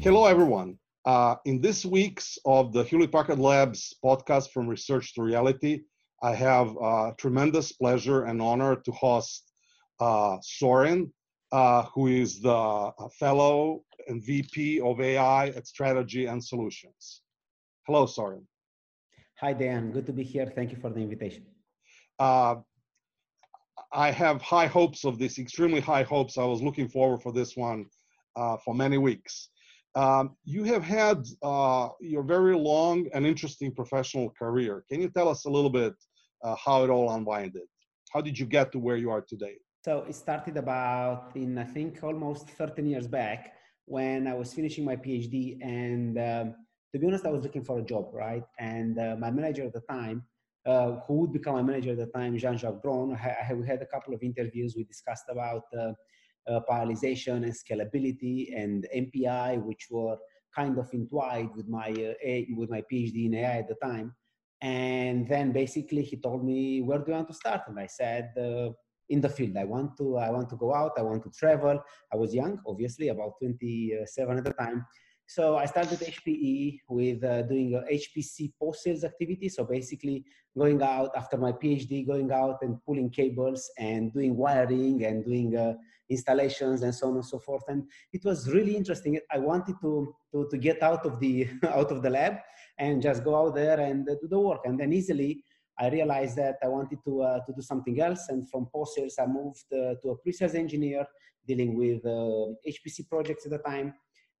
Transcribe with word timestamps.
Hello, 0.00 0.24
everyone. 0.24 0.78
Uh, 1.04 1.34
in 1.44 1.60
this 1.60 1.84
week's 1.84 2.38
of 2.46 2.72
the 2.72 2.82
Hewlett 2.82 3.12
Packard 3.12 3.38
Labs 3.38 3.94
podcast 4.02 4.50
from 4.52 4.66
research 4.66 5.14
to 5.14 5.22
reality, 5.22 5.82
I 6.22 6.34
have 6.34 6.74
uh, 6.80 7.12
tremendous 7.18 7.72
pleasure 7.72 8.24
and 8.24 8.40
honor 8.40 8.76
to 8.76 8.92
host 8.92 9.52
uh, 10.00 10.38
Sorin, 10.40 11.12
uh, 11.52 11.82
who 11.94 12.06
is 12.06 12.40
the 12.40 12.50
uh, 12.50 12.92
fellow 13.18 13.84
and 14.06 14.24
VP 14.24 14.80
of 14.80 14.98
AI 14.98 15.48
at 15.48 15.66
Strategy 15.66 16.24
and 16.24 16.42
Solutions. 16.42 17.20
Hello, 17.86 18.06
Sorin. 18.06 18.46
Hi, 19.40 19.52
Dan. 19.52 19.92
Good 19.92 20.06
to 20.06 20.12
be 20.14 20.22
here. 20.22 20.50
Thank 20.54 20.72
you 20.72 20.78
for 20.78 20.88
the 20.88 21.00
invitation. 21.00 21.44
Uh, 22.18 22.56
I 23.92 24.10
have 24.10 24.42
high 24.42 24.66
hopes 24.66 25.04
of 25.04 25.18
this, 25.18 25.38
extremely 25.38 25.80
high 25.80 26.02
hopes. 26.02 26.36
I 26.38 26.44
was 26.44 26.62
looking 26.62 26.88
forward 26.88 27.22
for 27.22 27.32
this 27.32 27.56
one 27.56 27.86
uh, 28.36 28.56
for 28.64 28.74
many 28.74 28.98
weeks. 28.98 29.48
Um, 29.94 30.36
you 30.44 30.64
have 30.64 30.82
had 30.82 31.26
uh, 31.42 31.88
your 32.00 32.22
very 32.22 32.54
long 32.54 33.08
and 33.14 33.26
interesting 33.26 33.72
professional 33.74 34.30
career. 34.38 34.84
Can 34.90 35.00
you 35.00 35.08
tell 35.08 35.28
us 35.28 35.46
a 35.46 35.50
little 35.50 35.70
bit 35.70 35.94
uh, 36.44 36.54
how 36.56 36.84
it 36.84 36.90
all 36.90 37.10
unwinded? 37.12 37.66
How 38.12 38.20
did 38.20 38.38
you 38.38 38.46
get 38.46 38.70
to 38.72 38.78
where 38.78 38.96
you 38.96 39.10
are 39.10 39.22
today? 39.22 39.56
So 39.84 40.04
it 40.08 40.14
started 40.14 40.56
about 40.56 41.32
in 41.34 41.56
I 41.56 41.64
think 41.64 42.02
almost 42.02 42.50
13 42.50 42.86
years 42.86 43.06
back 43.06 43.54
when 43.86 44.26
I 44.26 44.34
was 44.34 44.52
finishing 44.52 44.84
my 44.84 44.96
PhD, 44.96 45.58
and 45.62 46.18
um, 46.18 46.54
to 46.92 46.98
be 46.98 47.06
honest, 47.06 47.24
I 47.24 47.30
was 47.30 47.42
looking 47.42 47.64
for 47.64 47.78
a 47.78 47.82
job, 47.82 48.10
right? 48.12 48.44
And 48.58 48.98
uh, 48.98 49.16
my 49.18 49.30
manager 49.30 49.64
at 49.64 49.72
the 49.72 49.80
time, 49.80 50.24
uh, 50.68 51.00
who 51.06 51.14
would 51.20 51.32
become 51.32 51.54
my 51.54 51.62
manager 51.62 51.92
at 51.92 51.96
the 51.96 52.06
time, 52.06 52.36
Jean-Jacques 52.36 52.82
Braun, 52.82 53.08
we 53.56 53.66
had 53.66 53.80
a 53.80 53.86
couple 53.86 54.12
of 54.14 54.22
interviews. 54.22 54.74
We 54.76 54.84
discussed 54.84 55.24
about 55.30 55.64
uh, 55.76 55.92
uh, 56.46 56.60
parallelization 56.68 57.36
and 57.46 57.54
scalability 57.62 58.38
and 58.54 58.86
MPI, 58.94 59.62
which 59.62 59.86
were 59.90 60.16
kind 60.54 60.78
of 60.78 60.92
entwined 60.92 61.50
with 61.56 61.68
my 61.68 61.88
uh, 61.88 62.14
a, 62.22 62.46
with 62.56 62.70
my 62.70 62.82
PhD 62.90 63.26
in 63.26 63.34
AI 63.34 63.58
at 63.58 63.68
the 63.68 63.76
time. 63.82 64.14
And 64.60 65.28
then 65.28 65.52
basically 65.52 66.02
he 66.02 66.16
told 66.16 66.44
me, 66.44 66.82
"Where 66.82 66.98
do 66.98 67.04
you 67.08 67.14
want 67.14 67.28
to 67.28 67.34
start?" 67.34 67.62
And 67.68 67.78
I 67.78 67.86
said, 67.86 68.32
uh, 68.36 68.70
"In 69.08 69.20
the 69.20 69.28
field. 69.28 69.56
I 69.56 69.64
want 69.64 69.96
to. 69.98 70.16
I 70.16 70.30
want 70.30 70.48
to 70.50 70.56
go 70.56 70.74
out. 70.74 70.92
I 70.98 71.02
want 71.02 71.22
to 71.24 71.30
travel." 71.30 71.82
I 72.12 72.16
was 72.16 72.34
young, 72.34 72.60
obviously, 72.66 73.08
about 73.08 73.34
27 73.40 74.38
at 74.38 74.44
the 74.44 74.52
time. 74.52 74.84
So 75.30 75.58
I 75.58 75.66
started 75.66 75.98
HPE 75.98 76.80
with 76.88 77.22
uh, 77.22 77.42
doing 77.42 77.72
HPC 77.92 78.50
post-sales 78.58 79.04
activity. 79.04 79.50
So 79.50 79.62
basically 79.62 80.24
going 80.56 80.80
out 80.80 81.10
after 81.14 81.36
my 81.36 81.52
PhD, 81.52 82.06
going 82.06 82.32
out 82.32 82.56
and 82.62 82.82
pulling 82.86 83.10
cables 83.10 83.70
and 83.78 84.10
doing 84.10 84.38
wiring 84.38 85.04
and 85.04 85.22
doing 85.26 85.54
uh, 85.54 85.74
installations 86.08 86.80
and 86.80 86.94
so 86.94 87.08
on 87.08 87.16
and 87.16 87.26
so 87.26 87.38
forth. 87.38 87.62
And 87.68 87.84
it 88.14 88.24
was 88.24 88.50
really 88.50 88.74
interesting. 88.74 89.20
I 89.30 89.38
wanted 89.38 89.74
to, 89.82 90.16
to, 90.32 90.48
to 90.50 90.56
get 90.56 90.82
out 90.82 91.04
of 91.04 91.20
the, 91.20 91.46
out 91.68 91.92
of 91.92 92.02
the 92.02 92.08
lab 92.08 92.38
and 92.78 93.02
just 93.02 93.22
go 93.22 93.36
out 93.36 93.54
there 93.54 93.78
and 93.78 94.08
uh, 94.08 94.14
do 94.22 94.28
the 94.28 94.40
work. 94.40 94.62
And 94.64 94.80
then 94.80 94.94
easily 94.94 95.44
I 95.78 95.90
realized 95.90 96.36
that 96.36 96.56
I 96.62 96.68
wanted 96.68 97.00
to, 97.04 97.20
uh, 97.20 97.40
to 97.44 97.52
do 97.52 97.60
something 97.60 98.00
else. 98.00 98.30
And 98.30 98.48
from 98.48 98.66
post-sales, 98.74 99.16
I 99.20 99.26
moved 99.26 99.66
uh, 99.74 99.92
to 100.00 100.08
a 100.08 100.16
pre-sales 100.16 100.54
engineer 100.54 101.04
dealing 101.46 101.76
with 101.76 102.02
HPC 102.02 103.00
uh, 103.00 103.04
projects 103.10 103.44
at 103.44 103.52
the 103.52 103.58
time 103.58 103.92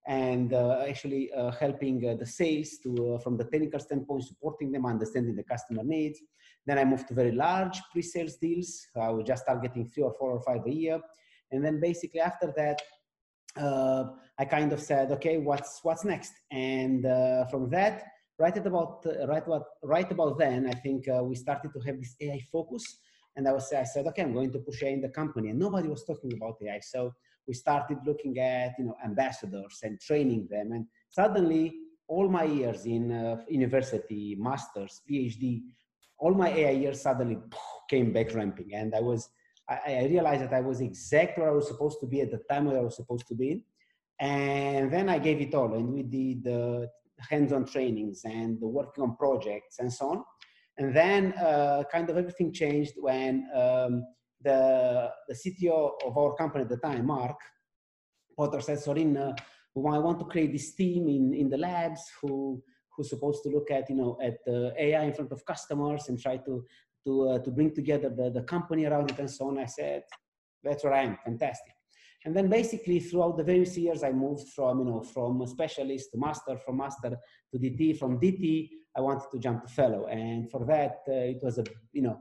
and 0.06 0.52
uh, 0.54 0.84
actually 0.88 1.30
uh, 1.32 1.50
helping 1.52 2.06
uh, 2.08 2.14
the 2.14 2.26
sales 2.26 2.78
to, 2.82 3.18
from 3.22 3.36
the 3.36 3.44
technical 3.44 3.80
standpoint, 3.80 4.24
supporting 4.24 4.72
them, 4.72 4.86
understanding 4.86 5.36
the 5.36 5.42
customer 5.42 5.82
needs. 5.84 6.20
Then 6.66 6.78
I 6.78 6.84
moved 6.84 7.08
to 7.08 7.14
very 7.14 7.32
large 7.32 7.80
pre-sales 7.92 8.36
deals. 8.36 8.86
I 8.96 9.10
was 9.10 9.26
just 9.26 9.46
targeting 9.46 9.86
three 9.86 10.02
or 10.02 10.14
four 10.18 10.30
or 10.30 10.40
five 10.42 10.66
a 10.66 10.70
year. 10.70 11.00
And 11.50 11.64
then 11.64 11.80
basically 11.80 12.20
after 12.20 12.52
that, 12.56 12.80
uh, 13.56 14.04
I 14.38 14.44
kind 14.44 14.72
of 14.72 14.80
said, 14.80 15.10
okay, 15.12 15.38
what's 15.38 15.80
what's 15.82 16.04
next? 16.04 16.32
And 16.50 17.04
uh, 17.04 17.46
from 17.46 17.70
that, 17.70 18.04
right 18.38 18.56
at 18.56 18.66
about 18.66 19.04
uh, 19.06 19.26
right 19.26 19.46
what 19.48 19.64
right 19.82 20.10
about 20.10 20.38
then, 20.38 20.66
I 20.66 20.74
think 20.74 21.06
we 21.22 21.34
started 21.34 21.72
to 21.72 21.80
have 21.80 21.98
this 21.98 22.14
AI 22.20 22.40
focus. 22.52 22.84
And 23.36 23.48
I 23.48 23.52
was 23.52 23.72
I 23.72 23.84
said, 23.84 24.06
okay, 24.06 24.22
I'm 24.22 24.34
going 24.34 24.52
to 24.52 24.58
push 24.58 24.82
AI 24.82 24.90
in 24.90 25.00
the 25.00 25.08
company, 25.08 25.50
and 25.50 25.58
nobody 25.58 25.88
was 25.88 26.04
talking 26.04 26.32
about 26.34 26.56
AI. 26.62 26.80
So 26.80 27.14
we 27.48 27.54
started 27.54 27.98
looking 28.06 28.38
at 28.38 28.74
you 28.78 28.84
know 28.84 28.96
ambassadors 29.04 29.80
and 29.82 29.98
training 30.00 30.46
them 30.50 30.72
and 30.72 30.86
suddenly 31.08 31.74
all 32.06 32.28
my 32.28 32.44
years 32.44 32.84
in 32.86 33.10
uh, 33.10 33.36
university 33.48 34.36
masters 34.38 35.00
phd 35.10 35.62
all 36.18 36.34
my 36.34 36.50
ai 36.50 36.70
years 36.82 37.00
suddenly 37.00 37.38
came 37.88 38.12
back 38.12 38.34
ramping 38.34 38.70
and 38.74 38.94
i 38.94 39.00
was 39.00 39.30
I, 39.68 39.78
I, 40.02 40.04
realized 40.04 40.42
that 40.44 40.52
i 40.52 40.60
was 40.60 40.80
exactly 40.80 41.42
where 41.42 41.50
i 41.50 41.54
was 41.54 41.66
supposed 41.66 41.98
to 42.00 42.06
be 42.06 42.20
at 42.20 42.30
the 42.30 42.42
time 42.50 42.66
where 42.66 42.78
i 42.78 42.86
was 42.88 42.96
supposed 42.96 43.26
to 43.28 43.34
be 43.34 43.64
and 44.20 44.92
then 44.92 45.08
i 45.08 45.18
gave 45.18 45.40
it 45.40 45.54
all 45.54 45.74
and 45.74 45.88
we 45.88 46.02
did 46.02 46.44
the 46.44 46.88
hands-on 47.30 47.64
trainings 47.64 48.20
and 48.24 48.60
working 48.60 49.02
on 49.02 49.16
projects 49.16 49.78
and 49.80 49.92
so 49.92 50.10
on 50.10 50.24
and 50.78 50.94
then 50.94 51.32
uh, 51.32 51.82
kind 51.90 52.08
of 52.08 52.16
everything 52.16 52.52
changed 52.52 52.92
when 53.00 53.48
um, 53.52 54.04
the, 54.42 55.10
the 55.28 55.34
CTO 55.34 55.92
of 56.06 56.16
our 56.16 56.34
company 56.34 56.62
at 56.62 56.70
the 56.70 56.76
time, 56.76 57.06
Mark 57.06 57.38
Potter 58.36 58.60
said, 58.60 58.78
Sorin, 58.78 59.16
uh, 59.16 59.34
I 59.76 59.98
want 59.98 60.18
to 60.18 60.24
create 60.24 60.52
this 60.52 60.74
team 60.74 61.08
in, 61.08 61.34
in 61.34 61.48
the 61.48 61.58
labs 61.58 62.02
who, 62.20 62.62
who's 62.96 63.10
supposed 63.10 63.42
to 63.44 63.50
look 63.50 63.70
at, 63.70 63.88
you 63.88 63.96
know, 63.96 64.18
at 64.22 64.38
uh, 64.52 64.70
AI 64.78 65.04
in 65.04 65.12
front 65.12 65.32
of 65.32 65.44
customers 65.44 66.08
and 66.08 66.20
try 66.20 66.36
to, 66.38 66.64
to, 67.04 67.28
uh, 67.28 67.38
to 67.40 67.50
bring 67.50 67.74
together 67.74 68.10
the, 68.10 68.30
the 68.30 68.42
company 68.42 68.86
around 68.86 69.10
it 69.10 69.18
and 69.18 69.30
so 69.30 69.48
on. 69.48 69.58
I 69.58 69.66
said, 69.66 70.02
that's 70.62 70.82
where 70.82 70.94
I 70.94 71.02
am, 71.02 71.18
fantastic. 71.24 71.74
And 72.24 72.34
then 72.34 72.48
basically 72.48 72.98
throughout 72.98 73.36
the 73.36 73.44
various 73.44 73.76
years, 73.78 74.02
I 74.02 74.10
moved 74.10 74.48
from, 74.48 74.80
you 74.80 74.84
know, 74.84 75.02
from 75.02 75.40
a 75.40 75.46
specialist 75.46 76.10
to 76.12 76.18
master, 76.18 76.58
from 76.58 76.78
master 76.78 77.16
to 77.52 77.58
DT, 77.58 77.98
from 77.98 78.18
DT, 78.18 78.70
I 78.96 79.00
wanted 79.00 79.30
to 79.30 79.38
jump 79.38 79.62
to 79.62 79.68
fellow. 79.72 80.06
And 80.06 80.50
for 80.50 80.64
that, 80.66 81.02
uh, 81.08 81.12
it 81.12 81.38
was 81.42 81.58
a, 81.58 81.64
you 81.92 82.02
know, 82.02 82.18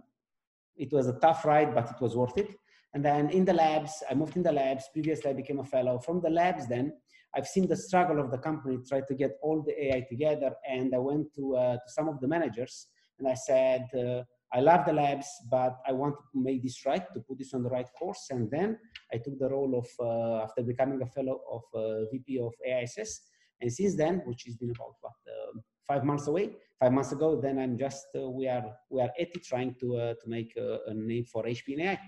it 0.78 0.92
was 0.92 1.08
a 1.08 1.20
tough 1.20 1.46
ride, 1.46 1.74
but 1.74 1.90
it 1.90 2.02
was 2.02 2.16
worth 2.16 2.38
it. 2.38 2.50
And 2.94 3.04
then 3.04 3.30
in 3.30 3.46
the 3.46 3.54
labs, 3.54 3.92
I 4.10 4.14
moved 4.14 4.38
in 4.38 4.44
the 4.44 4.52
labs. 4.52 4.86
Previously, 4.94 5.30
I 5.30 5.34
became 5.34 5.60
a 5.60 5.66
fellow. 5.66 6.00
From 6.00 6.22
the 6.22 6.30
labs, 6.30 6.68
then 6.68 6.94
I've 7.36 7.48
seen 7.48 7.68
the 7.68 7.76
struggle 7.76 8.20
of 8.20 8.32
the 8.32 8.38
company 8.38 8.78
try 8.88 9.02
to 9.02 9.14
get 9.14 9.32
all 9.44 9.62
the 9.62 9.86
AI 9.86 10.06
together. 10.10 10.52
And 10.68 10.96
I 10.96 10.98
went 10.98 11.34
to, 11.36 11.56
uh, 11.56 11.74
to 11.74 11.90
some 11.90 12.08
of 12.08 12.20
the 12.20 12.28
managers 12.28 12.88
and 13.20 13.28
I 13.28 13.34
said, 13.34 13.88
uh, 13.96 14.24
I 14.54 14.62
love 14.62 14.86
the 14.86 14.94
labs, 14.94 15.28
but 15.52 15.78
I 15.86 15.92
want 15.92 16.16
to 16.34 16.42
make 16.42 16.64
this 16.64 16.86
right, 16.86 17.04
to 17.14 17.20
put 17.20 17.38
this 17.38 17.54
on 17.54 17.64
the 17.64 17.70
right 17.70 17.88
course. 18.00 18.28
And 18.30 18.50
then 18.50 18.78
I 19.14 19.18
took 19.18 19.38
the 19.38 19.50
role 19.50 19.78
of, 19.78 19.88
uh, 20.00 20.44
after 20.44 20.64
becoming 20.64 21.02
a 21.02 21.08
fellow 21.08 21.42
of 21.52 21.64
uh, 21.76 22.06
VP 22.12 22.40
of 22.40 22.54
AISS. 22.66 23.22
And 23.60 23.72
since 23.72 23.98
then, 23.98 24.22
which 24.26 24.44
has 24.46 24.56
been 24.56 24.72
about 24.72 24.96
what, 25.02 25.14
um, 25.28 25.64
five 25.88 26.04
months 26.04 26.28
away, 26.28 26.52
five 26.80 26.92
months 26.92 27.12
ago, 27.12 27.40
then 27.40 27.58
I'm 27.58 27.78
just 27.78 28.08
uh, 28.16 28.30
we 28.30 28.48
are 28.48 28.66
we 28.90 29.02
are 29.02 29.12
at 29.20 29.30
it 29.36 29.44
trying 29.44 29.76
to 29.80 29.98
uh, 29.98 30.14
to 30.22 30.30
make 30.30 30.56
a, 30.58 30.80
a, 30.88 30.94
name 30.94 31.26
for 31.26 31.44
HP 31.44 31.74
and 31.74 31.82
AI. 31.82 32.00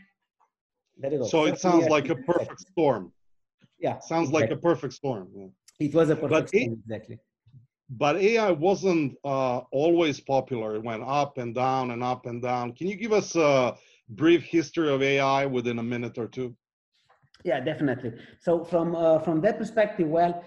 There 0.97 1.11
you 1.13 1.19
go. 1.19 1.25
So 1.25 1.45
it 1.45 1.59
sounds 1.59 1.87
like 1.87 2.09
a 2.09 2.15
perfect 2.15 2.59
storm. 2.59 3.11
Yeah, 3.79 3.99
sounds 3.99 4.29
exactly. 4.29 4.41
like 4.41 4.51
a 4.51 4.61
perfect 4.61 4.93
storm. 4.93 5.29
Yeah. 5.33 5.47
It 5.79 5.93
was 5.93 6.09
a 6.09 6.15
perfect 6.15 6.31
but 6.31 6.49
storm, 6.49 6.81
exactly. 6.85 7.19
But 7.89 8.17
AI 8.17 8.51
wasn't 8.51 9.15
uh, 9.23 9.59
always 9.71 10.19
popular. 10.19 10.75
It 10.75 10.83
went 10.83 11.03
up 11.03 11.37
and 11.37 11.55
down 11.55 11.91
and 11.91 12.03
up 12.03 12.25
and 12.27 12.41
down. 12.41 12.73
Can 12.73 12.87
you 12.87 12.95
give 12.95 13.13
us 13.13 13.35
a 13.35 13.75
brief 14.09 14.43
history 14.43 14.93
of 14.93 15.01
AI 15.01 15.45
within 15.45 15.79
a 15.79 15.83
minute 15.83 16.17
or 16.17 16.27
two? 16.27 16.55
Yeah, 17.45 17.61
definitely. 17.61 18.13
So 18.41 18.65
from 18.65 18.95
uh, 18.95 19.19
from 19.19 19.39
that 19.41 19.57
perspective, 19.57 20.07
well, 20.07 20.43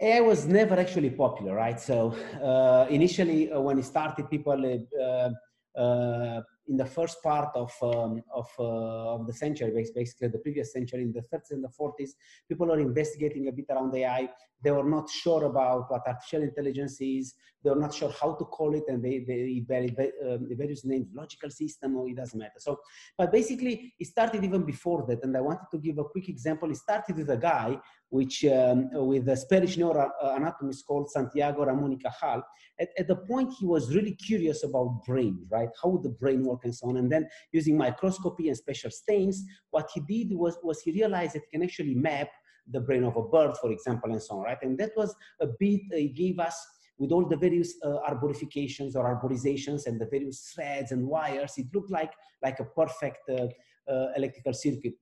AI 0.00 0.20
was 0.20 0.46
never 0.46 0.74
actually 0.78 1.10
popular, 1.10 1.54
right? 1.54 1.78
So 1.78 2.12
uh, 2.42 2.86
initially, 2.90 3.52
uh, 3.52 3.60
when 3.60 3.78
it 3.78 3.84
started, 3.84 4.28
people 4.30 4.80
uh, 5.00 5.30
uh 5.78 6.42
in 6.66 6.76
the 6.78 6.86
first 6.86 7.22
part 7.22 7.50
of 7.54 7.70
um, 7.82 8.22
of, 8.32 8.48
uh, 8.58 9.14
of 9.14 9.26
the 9.26 9.32
century, 9.32 9.70
basically 9.94 10.28
the 10.28 10.38
previous 10.38 10.72
century, 10.72 11.02
in 11.02 11.12
the 11.12 11.20
30s 11.20 11.50
and 11.50 11.62
the 11.62 11.68
40s, 11.68 12.10
people 12.48 12.72
are 12.72 12.80
investigating 12.80 13.48
a 13.48 13.52
bit 13.52 13.66
around 13.70 13.94
AI. 13.94 14.28
They 14.62 14.70
were 14.70 14.88
not 14.88 15.10
sure 15.10 15.44
about 15.44 15.90
what 15.90 16.06
artificial 16.06 16.42
intelligence 16.42 16.98
is. 17.00 17.34
They 17.62 17.70
were 17.70 17.76
not 17.76 17.92
sure 17.92 18.12
how 18.18 18.34
to 18.34 18.44
call 18.46 18.74
it, 18.74 18.84
and 18.88 19.02
they 19.04 19.18
they, 19.26 19.62
they, 19.68 20.12
um, 20.26 20.48
various 20.52 20.84
names, 20.84 21.08
logical 21.14 21.50
system, 21.50 21.96
or 21.96 22.08
it 22.08 22.16
doesn't 22.16 22.38
matter. 22.38 22.58
So, 22.58 22.78
but 23.18 23.30
basically, 23.30 23.94
it 23.98 24.06
started 24.06 24.42
even 24.42 24.64
before 24.64 25.04
that. 25.08 25.22
And 25.22 25.36
I 25.36 25.42
wanted 25.42 25.66
to 25.70 25.78
give 25.78 25.98
a 25.98 26.04
quick 26.04 26.28
example. 26.28 26.70
It 26.70 26.76
started 26.76 27.16
with 27.16 27.28
a 27.30 27.36
guy 27.36 27.78
which 28.14 28.44
um, 28.44 28.88
with 29.10 29.28
a 29.28 29.36
Spanish 29.36 29.76
neuroanatomist 29.76 30.86
called 30.86 31.10
Santiago 31.10 31.64
Ramon 31.64 31.90
y 31.90 31.98
Cajal. 32.04 32.42
At, 32.78 32.90
at 32.96 33.08
the 33.08 33.16
point, 33.16 33.52
he 33.58 33.66
was 33.66 33.92
really 33.92 34.14
curious 34.14 34.62
about 34.62 35.02
brain, 35.04 35.44
right? 35.50 35.68
How 35.82 35.88
would 35.88 36.04
the 36.04 36.16
brain 36.22 36.44
work 36.44 36.60
and 36.62 36.72
so 36.72 36.90
on. 36.90 36.96
And 36.98 37.10
then 37.10 37.26
using 37.50 37.76
microscopy 37.76 38.46
and 38.46 38.56
special 38.56 38.92
stains, 38.92 39.42
what 39.70 39.90
he 39.92 40.00
did 40.00 40.28
was, 40.32 40.56
was 40.62 40.80
he 40.82 40.92
realized 40.92 41.34
that 41.34 41.42
he 41.46 41.58
can 41.58 41.64
actually 41.64 41.96
map 41.96 42.28
the 42.70 42.80
brain 42.80 43.02
of 43.02 43.16
a 43.16 43.22
bird, 43.22 43.56
for 43.56 43.72
example, 43.72 44.12
and 44.12 44.22
so 44.22 44.36
on, 44.36 44.44
right? 44.44 44.62
And 44.62 44.78
that 44.78 44.92
was 44.96 45.12
a 45.40 45.48
bit, 45.58 45.80
uh, 45.92 45.96
he 45.96 46.10
gave 46.10 46.38
us 46.38 46.56
with 46.98 47.10
all 47.10 47.26
the 47.26 47.36
various 47.36 47.74
uh, 47.82 47.98
arborifications 48.08 48.94
or 48.94 49.02
arborizations 49.12 49.86
and 49.86 50.00
the 50.00 50.06
various 50.06 50.52
threads 50.54 50.92
and 50.92 51.04
wires, 51.04 51.54
it 51.56 51.66
looked 51.74 51.90
like, 51.90 52.12
like 52.44 52.60
a 52.60 52.64
perfect 52.64 53.28
uh, 53.28 53.48
uh, 53.90 54.12
electrical 54.16 54.52
circuit. 54.52 54.94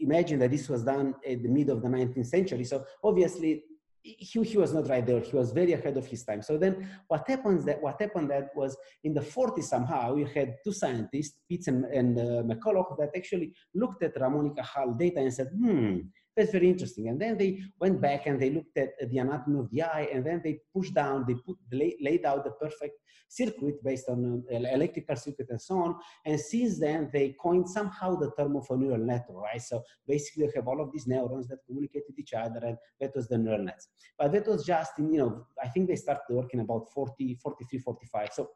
Imagine 0.00 0.38
that 0.40 0.50
this 0.50 0.68
was 0.68 0.82
done 0.84 1.14
at 1.28 1.42
the 1.42 1.48
mid 1.48 1.68
of 1.70 1.82
the 1.82 1.88
19th 1.88 2.26
century. 2.26 2.64
So 2.64 2.84
obviously 3.02 3.64
he, 4.02 4.42
he 4.42 4.58
was 4.58 4.72
not 4.72 4.88
right 4.88 5.04
there. 5.06 5.20
He 5.20 5.36
was 5.36 5.52
very 5.52 5.72
ahead 5.72 5.96
of 5.96 6.06
his 6.06 6.24
time. 6.24 6.42
So 6.42 6.58
then 6.58 6.88
what 7.08 7.24
happens 7.28 7.64
that 7.64 7.80
what 7.80 8.00
happened 8.00 8.30
that 8.30 8.50
was 8.54 8.76
in 9.04 9.14
the 9.14 9.20
40s 9.20 9.64
somehow 9.64 10.16
you 10.16 10.26
had 10.26 10.56
two 10.64 10.72
scientists, 10.72 11.38
Pitts 11.48 11.68
and, 11.68 11.84
and 11.84 12.18
uh, 12.18 12.42
McCulloch, 12.42 12.98
that 12.98 13.10
actually 13.16 13.54
looked 13.74 14.02
at 14.02 14.20
Ramon 14.20 14.54
y 14.54 14.62
Cajal 14.62 14.98
data 14.98 15.20
and 15.20 15.32
said, 15.32 15.48
hmm, 15.48 15.98
that's 16.36 16.52
very 16.52 16.68
interesting. 16.68 17.08
And 17.08 17.20
then 17.20 17.36
they 17.36 17.60
went 17.78 18.00
back 18.00 18.26
and 18.26 18.40
they 18.40 18.50
looked 18.50 18.76
at 18.78 18.90
the 19.10 19.18
anatomy 19.18 19.58
of 19.58 19.70
the 19.70 19.82
eye, 19.82 20.08
and 20.12 20.24
then 20.24 20.40
they 20.42 20.60
pushed 20.74 20.94
down, 20.94 21.24
they 21.26 21.34
put 21.34 21.56
laid 21.72 22.24
out 22.24 22.44
the 22.44 22.52
perfect 22.52 22.94
circuit 23.28 23.82
based 23.82 24.08
on 24.08 24.42
uh, 24.52 24.56
electrical 24.56 25.16
circuit 25.16 25.46
and 25.48 25.60
so 25.60 25.76
on. 25.76 25.96
And 26.24 26.38
since 26.38 26.78
then, 26.78 27.10
they 27.12 27.34
coined 27.40 27.68
somehow 27.68 28.16
the 28.16 28.30
term 28.38 28.56
of 28.56 28.66
a 28.70 28.76
neural 28.76 28.98
network, 28.98 29.42
right? 29.42 29.62
So 29.62 29.82
basically, 30.06 30.44
you 30.44 30.52
have 30.54 30.68
all 30.68 30.80
of 30.80 30.92
these 30.92 31.06
neurons 31.06 31.48
that 31.48 31.58
communicate 31.66 32.04
with 32.08 32.18
each 32.18 32.34
other, 32.34 32.60
and 32.62 32.76
that 33.00 33.14
was 33.14 33.28
the 33.28 33.38
neural 33.38 33.64
nets. 33.64 33.88
But 34.18 34.32
that 34.32 34.46
was 34.46 34.64
just 34.64 34.98
in, 34.98 35.12
you 35.12 35.18
know, 35.18 35.46
I 35.62 35.68
think 35.68 35.88
they 35.88 35.96
started 35.96 36.22
working 36.30 36.60
about 36.60 36.92
40, 36.92 37.38
43, 37.42 37.78
45. 37.78 38.28
So 38.32 38.50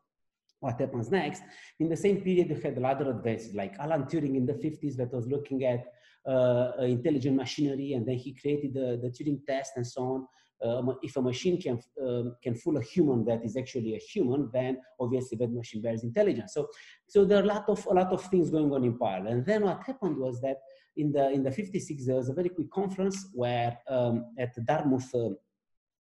what 0.60 0.80
happens 0.80 1.10
next. 1.10 1.42
In 1.80 1.88
the 1.88 1.96
same 1.96 2.20
period, 2.22 2.48
you 2.48 2.56
had 2.56 2.76
a 2.78 2.80
lot 2.80 3.00
of 3.00 3.08
advances, 3.08 3.54
like 3.54 3.74
Alan 3.78 4.04
Turing 4.04 4.36
in 4.36 4.46
the 4.46 4.54
50s 4.54 4.96
that 4.96 5.12
was 5.12 5.26
looking 5.26 5.64
at 5.64 5.84
intelligent 6.26 7.36
machinery, 7.36 7.92
and 7.92 8.06
then 8.06 8.16
he 8.16 8.34
created 8.34 8.74
the, 8.74 8.98
the 9.02 9.10
Turing 9.10 9.44
test 9.46 9.72
and 9.76 9.86
so 9.86 10.02
on. 10.02 10.26
Uh, 10.64 10.94
if 11.02 11.16
a 11.16 11.22
machine 11.22 11.60
can 11.60 11.78
um, 12.02 12.34
can 12.42 12.54
fool 12.54 12.78
a 12.78 12.82
human 12.82 13.24
that 13.26 13.44
is 13.44 13.58
actually 13.58 13.94
a 13.94 13.98
human, 13.98 14.48
then 14.54 14.78
obviously 14.98 15.36
that 15.36 15.52
machine 15.52 15.82
bears 15.82 16.02
intelligence. 16.02 16.54
So, 16.54 16.66
so 17.06 17.26
there 17.26 17.38
are 17.38 17.42
a 17.42 17.46
lot 17.46 17.68
of 17.68 17.86
a 17.86 17.92
lot 17.92 18.10
of 18.10 18.22
things 18.24 18.48
going 18.48 18.72
on 18.72 18.82
in 18.82 18.98
parallel. 18.98 19.34
And 19.34 19.44
then 19.44 19.64
what 19.64 19.82
happened 19.82 20.16
was 20.16 20.40
that 20.40 20.56
in 20.96 21.12
the 21.12 21.30
in 21.30 21.42
the 21.42 21.50
56 21.50 22.06
there 22.06 22.16
was 22.16 22.30
a 22.30 22.32
very 22.32 22.48
quick 22.48 22.70
conference 22.70 23.28
where 23.34 23.78
um, 23.88 24.24
at 24.38 24.54
Dartmouth. 24.64 25.14
Uh, 25.14 25.30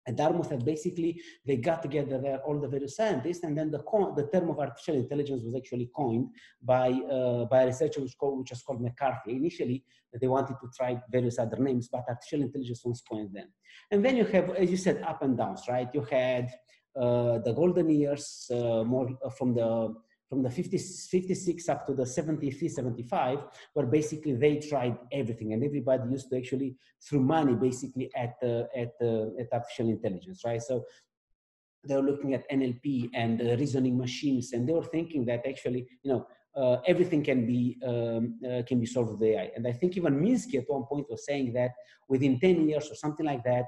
at 0.08 0.16
Dartmouth, 0.16 0.52
and 0.52 0.64
basically 0.64 1.22
they 1.46 1.58
got 1.58 1.82
together 1.82 2.20
there, 2.20 2.40
all 2.46 2.60
the 2.60 2.68
various 2.68 2.96
scientists, 2.96 3.44
and 3.44 3.58
then 3.58 3.72
the, 3.72 3.80
the 4.16 4.30
term 4.32 4.50
of 4.50 4.60
artificial 4.60 4.96
intelligence 4.96 5.44
was 5.44 5.56
actually 5.56 5.90
coined 5.96 6.28
by, 6.62 6.90
uh, 7.12 7.46
by 7.46 7.64
a 7.64 7.66
researcher 7.68 8.02
which, 8.02 8.18
called, 8.18 8.40
which 8.40 8.52
was 8.52 8.62
called 8.62 8.82
McCarthy. 8.82 9.36
Initially, 9.36 9.84
they 10.22 10.28
wanted 10.28 10.56
to 10.62 10.70
try 10.78 11.02
various 11.12 11.40
other 11.40 11.58
names, 11.58 11.90
but 11.92 12.04
artificial 12.08 12.42
intelligence 12.42 12.82
was 12.86 13.02
coined 13.02 13.32
then. 13.34 13.48
And 13.92 14.04
then 14.06 14.16
you 14.16 14.26
have, 14.26 14.52
as 14.52 14.70
you 14.70 14.78
said, 14.78 15.02
up 15.02 15.22
and 15.22 15.38
downs, 15.38 15.64
right? 15.68 15.90
You 15.94 16.04
had 16.04 16.50
uh, 16.96 17.40
the 17.40 17.54
golden 17.54 17.90
years, 17.90 18.50
uh, 18.52 18.84
more 18.84 19.10
uh, 19.24 19.30
from 19.30 19.54
the 19.54 19.94
from 20.36 20.44
the 20.44 20.50
50, 20.50 20.78
56 20.78 21.70
up 21.70 21.88
to 21.88 21.94
the 21.94 22.06
73, 22.06 22.68
75, 22.68 23.46
where 23.74 23.86
basically 23.86 24.36
they 24.36 24.60
tried 24.60 24.98
everything 25.14 25.54
and 25.54 25.64
everybody 25.64 26.10
used 26.12 26.30
to 26.30 26.38
actually 26.38 26.76
throw 27.02 27.22
money 27.22 27.54
basically 27.54 28.12
at, 28.14 28.36
uh, 28.44 28.64
at, 28.76 28.92
uh, 29.02 29.28
at 29.40 29.48
artificial 29.54 29.88
intelligence, 29.90 30.42
right? 30.44 30.62
So 30.62 30.84
they 31.88 31.96
were 31.96 32.02
looking 32.02 32.34
at 32.34 32.50
NLP 32.52 33.12
and 33.14 33.42
uh, 33.42 33.56
reasoning 33.56 33.98
machines, 33.98 34.52
and 34.52 34.68
they 34.68 34.74
were 34.74 34.84
thinking 34.84 35.24
that 35.28 35.48
actually, 35.48 35.88
you 36.04 36.12
know, 36.12 36.28
uh, 36.62 36.82
everything 36.86 37.24
can 37.24 37.46
be 37.46 37.78
um, 37.86 38.40
uh, 38.46 38.62
can 38.68 38.80
be 38.80 38.86
solved 38.86 39.12
with 39.12 39.24
AI. 39.24 39.52
And 39.56 39.66
I 39.68 39.72
think 39.72 39.96
even 39.96 40.20
Minsky 40.20 40.56
at 40.56 40.66
one 40.68 40.84
point 40.84 41.06
was 41.10 41.26
saying 41.26 41.54
that 41.54 41.72
within 42.10 42.40
10 42.40 42.68
years 42.68 42.90
or 42.90 42.96
something 42.96 43.26
like 43.26 43.44
that, 43.44 43.66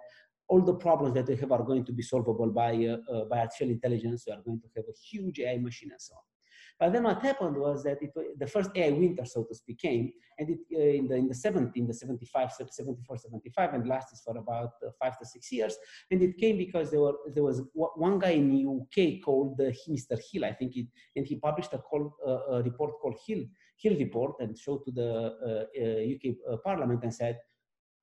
all 0.47 0.61
the 0.61 0.73
problems 0.73 1.13
that 1.13 1.27
we 1.27 1.35
have 1.35 1.51
are 1.51 1.63
going 1.63 1.85
to 1.85 1.91
be 1.91 2.01
solvable 2.01 2.49
by 2.49 2.71
uh, 2.85 3.25
by 3.25 3.39
artificial 3.39 3.69
intelligence. 3.69 4.25
We 4.25 4.33
are 4.33 4.41
going 4.41 4.61
to 4.61 4.67
have 4.75 4.85
a 4.89 4.97
huge 5.09 5.39
AI 5.39 5.57
machine 5.57 5.91
and 5.91 6.01
so 6.01 6.15
on. 6.15 6.36
But 6.79 6.93
then 6.93 7.03
what 7.03 7.21
happened 7.23 7.57
was 7.57 7.83
that 7.83 7.97
it, 8.01 8.13
the 8.37 8.45
first 8.45 8.69
AI 8.75 8.91
winter, 8.91 9.25
so 9.25 9.43
to 9.43 9.55
speak, 9.55 9.79
came, 9.79 10.11
and 10.37 10.49
it, 10.49 10.59
uh, 10.73 10.79
in 10.79 11.07
the 11.07 11.15
in 11.15 11.27
the 11.27 11.33
70, 11.33 11.79
in 11.79 11.87
the 11.87 11.93
75, 11.93 12.51
74, 12.51 13.17
75, 13.17 13.73
and 13.73 13.87
lasted 13.87 14.19
for 14.23 14.37
about 14.37 14.73
uh, 14.85 14.91
five 15.01 15.17
to 15.17 15.25
six 15.25 15.51
years. 15.51 15.75
And 16.11 16.21
it 16.21 16.37
came 16.37 16.57
because 16.57 16.91
there 16.91 17.01
were 17.01 17.15
there 17.33 17.43
was 17.43 17.63
one 17.73 18.19
guy 18.19 18.31
in 18.31 18.49
the 18.51 18.63
UK 18.65 19.23
called 19.23 19.59
uh, 19.59 19.71
Mr. 19.89 20.19
Hill, 20.31 20.45
I 20.45 20.53
think, 20.53 20.77
it, 20.77 20.87
and 21.15 21.25
he 21.25 21.37
published 21.37 21.73
a, 21.73 21.79
call, 21.79 22.15
uh, 22.25 22.57
a 22.57 22.63
report 22.63 22.99
called 23.01 23.17
Hill 23.25 23.43
Hill 23.77 23.97
Report 23.97 24.35
and 24.39 24.57
showed 24.57 24.85
to 24.85 24.91
the 24.91 26.15
UK 26.15 26.35
uh, 26.47 26.53
uh, 26.53 26.57
Parliament 26.57 27.03
and 27.03 27.13
said. 27.13 27.39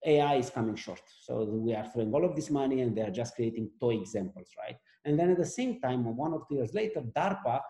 AI 0.07 0.35
is 0.35 0.51
coming 0.51 0.77
short. 0.77 1.01
So 1.23 1.45
we 1.45 1.75
are 1.75 1.87
throwing 1.87 2.13
all 2.13 2.27
of 2.27 2.37
this 2.37 2.51
money 2.51 2.83
and 2.83 2.95
they're 2.95 3.11
just 3.11 3.35
creating 3.37 3.71
toy 3.81 3.95
examples, 3.95 4.49
right? 4.59 4.77
And 5.07 5.19
then 5.19 5.31
at 5.31 5.39
the 5.39 5.47
same 5.47 5.81
time, 5.81 6.05
one 6.15 6.35
or 6.35 6.45
two 6.47 6.57
years 6.57 6.75
later, 6.75 7.01
DARPA 7.17 7.63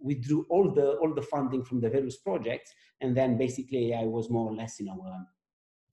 withdrew 0.00 0.46
all 0.48 0.72
the 0.72 0.92
all 0.98 1.14
the 1.14 1.22
funding 1.22 1.64
from 1.64 1.80
the 1.80 1.90
various 1.90 2.16
projects, 2.18 2.72
and 3.00 3.16
then 3.16 3.36
basically 3.36 3.94
I 3.94 4.04
was 4.04 4.30
more 4.30 4.50
or 4.50 4.54
less, 4.54 4.78
you 4.78 4.86
know, 4.86 5.04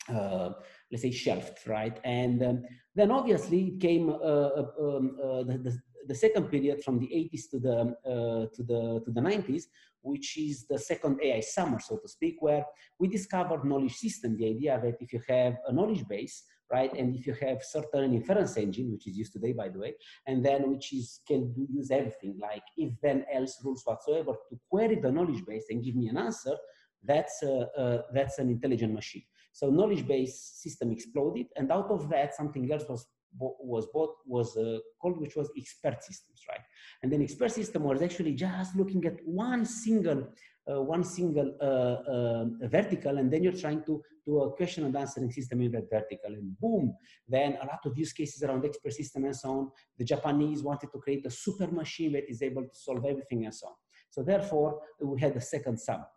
uh, 0.09 0.13
uh, 0.13 0.53
let's 0.91 1.03
say 1.03 1.11
shelved, 1.11 1.59
right? 1.67 1.99
And 2.03 2.43
um, 2.43 2.63
then 2.95 3.11
obviously 3.11 3.77
came 3.79 4.09
uh, 4.09 4.13
uh 4.13 4.71
um, 4.79 5.17
uh, 5.23 5.43
the, 5.43 5.57
the, 5.63 5.79
the, 6.07 6.15
second 6.15 6.49
period 6.49 6.83
from 6.83 6.99
the 6.99 7.07
80s 7.07 7.49
to 7.51 7.59
the 7.59 7.77
uh, 8.05 8.45
to 8.55 8.63
the 8.63 9.01
to 9.05 9.11
the 9.11 9.21
90s, 9.21 9.63
which 10.01 10.37
is 10.37 10.65
the 10.67 10.79
second 10.79 11.19
AI 11.23 11.39
summer, 11.39 11.79
so 11.79 11.97
to 11.97 12.07
speak, 12.07 12.37
where 12.39 12.65
we 12.99 13.07
discovered 13.07 13.63
knowledge 13.63 13.95
system. 13.95 14.37
The 14.37 14.49
idea 14.49 14.79
that 14.83 14.97
if 14.99 15.13
you 15.13 15.21
have 15.27 15.57
a 15.67 15.73
knowledge 15.73 16.07
base 16.07 16.43
right? 16.71 16.91
And 16.93 17.15
if 17.15 17.27
you 17.27 17.35
have 17.41 17.63
certain 17.63 18.13
inference 18.13 18.57
engine, 18.57 18.91
which 18.91 19.07
is 19.07 19.17
used 19.17 19.33
today, 19.33 19.53
by 19.53 19.69
the 19.69 19.79
way, 19.79 19.93
and 20.27 20.45
then 20.45 20.69
which 20.71 20.93
is 20.93 21.21
can 21.27 21.53
use 21.69 21.91
everything 21.91 22.37
like 22.39 22.63
if 22.77 22.93
then 23.01 23.25
else 23.33 23.59
rules 23.63 23.83
whatsoever 23.85 24.33
to 24.49 24.59
query 24.69 24.95
the 24.95 25.11
knowledge 25.11 25.43
base 25.45 25.65
and 25.69 25.83
give 25.83 25.95
me 25.95 26.07
an 26.07 26.17
answer, 26.17 26.55
that's 27.03 27.41
a, 27.43 28.03
that's 28.13 28.37
an 28.39 28.49
intelligent 28.49 28.93
machine. 28.93 29.23
So 29.53 29.69
knowledge 29.69 30.07
base 30.07 30.35
system 30.55 30.91
exploded, 30.91 31.47
and 31.57 31.71
out 31.71 31.91
of 31.91 32.09
that, 32.09 32.35
something 32.35 32.71
else 32.71 32.85
was 32.87 33.05
was 33.39 33.87
bought 33.93 34.13
was 34.25 34.57
uh, 34.57 34.77
called 35.01 35.17
which 35.17 35.37
was 35.37 35.49
expert 35.57 36.03
systems 36.03 36.41
right 36.49 36.59
and 37.01 37.09
then 37.09 37.21
expert 37.21 37.49
system 37.49 37.83
was 37.83 38.01
actually 38.01 38.33
just 38.33 38.75
looking 38.75 39.05
at 39.05 39.15
one 39.23 39.63
single 39.63 40.27
uh, 40.69 40.79
one 40.79 41.03
single 41.03 41.55
uh, 41.59 41.65
uh, 41.65 42.45
vertical, 42.67 43.17
and 43.17 43.33
then 43.33 43.43
you're 43.43 43.51
trying 43.51 43.83
to 43.83 44.03
do 44.25 44.41
a 44.41 44.51
question 44.51 44.85
and 44.85 44.95
answering 44.95 45.31
system 45.31 45.61
in 45.61 45.71
that 45.71 45.89
vertical, 45.89 46.33
and 46.33 46.57
boom, 46.59 46.93
then 47.27 47.57
a 47.61 47.65
lot 47.65 47.79
of 47.85 47.97
use 47.97 48.13
cases 48.13 48.43
around 48.43 48.65
expert 48.65 48.93
system 48.93 49.25
and 49.25 49.35
so 49.35 49.49
on. 49.49 49.71
The 49.97 50.05
Japanese 50.05 50.63
wanted 50.63 50.91
to 50.91 50.99
create 50.99 51.25
a 51.25 51.31
super 51.31 51.67
machine 51.67 52.13
that 52.13 52.29
is 52.29 52.41
able 52.41 52.63
to 52.63 52.75
solve 52.75 53.05
everything 53.05 53.45
and 53.45 53.53
so 53.53 53.67
on. 53.67 53.73
So 54.09 54.23
therefore, 54.23 54.81
we 55.01 55.19
had 55.19 55.33
the 55.33 55.41
second 55.41 55.79
summer. 55.79 56.07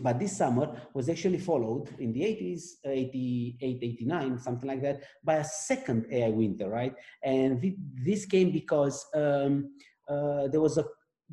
But 0.00 0.18
this 0.20 0.36
summer 0.36 0.80
was 0.94 1.08
actually 1.08 1.38
followed 1.38 1.88
in 1.98 2.12
the 2.12 2.20
80s, 2.20 2.62
88, 2.84 3.78
89, 3.82 4.38
something 4.38 4.68
like 4.68 4.82
that, 4.82 5.02
by 5.24 5.36
a 5.36 5.44
second 5.44 6.06
AI 6.10 6.28
winter, 6.28 6.68
right? 6.68 6.94
And 7.22 7.60
th 7.60 7.74
this 8.04 8.24
came 8.24 8.50
because 8.52 8.96
um, 9.14 9.74
uh, 10.08 10.48
there 10.48 10.60
was 10.60 10.78
a 10.78 10.84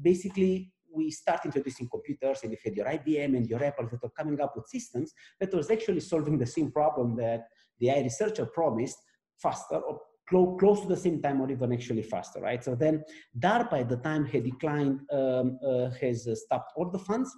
basically 0.02 0.72
we 0.96 1.12
start 1.12 1.46
introducing 1.46 1.88
computers 1.90 2.40
and 2.44 2.52
you 2.52 2.58
had 2.64 2.76
your 2.76 2.86
IBM 2.86 3.36
and 3.38 3.48
your 3.48 3.64
Apple 3.64 3.88
that 3.92 4.04
are 4.04 4.10
coming 4.10 4.40
up 4.42 4.56
with 4.56 4.68
systems 4.68 5.14
that 5.40 5.54
was 5.54 5.70
actually 5.70 6.00
solving 6.00 6.38
the 6.38 6.46
same 6.46 6.72
problem 6.72 7.16
that 7.18 7.48
the 7.80 7.90
AI 7.90 8.02
researcher 8.02 8.46
promised 8.46 8.98
faster 9.38 9.76
or 9.76 10.00
close, 10.28 10.58
close 10.60 10.82
to 10.82 10.88
the 10.88 10.98
same 10.98 11.22
time 11.22 11.42
or 11.42 11.52
even 11.52 11.74
actually 11.74 12.04
faster, 12.04 12.40
right? 12.40 12.64
So 12.64 12.76
then 12.76 13.04
DARPA 13.40 13.82
at 13.82 13.90
the 13.90 13.98
time 13.98 14.26
had 14.26 14.44
declined, 14.44 15.02
um, 15.12 15.60
uh, 15.66 15.90
has 16.02 16.28
stopped 16.46 16.74
all 16.76 16.90
the 16.90 17.00
funds 17.00 17.36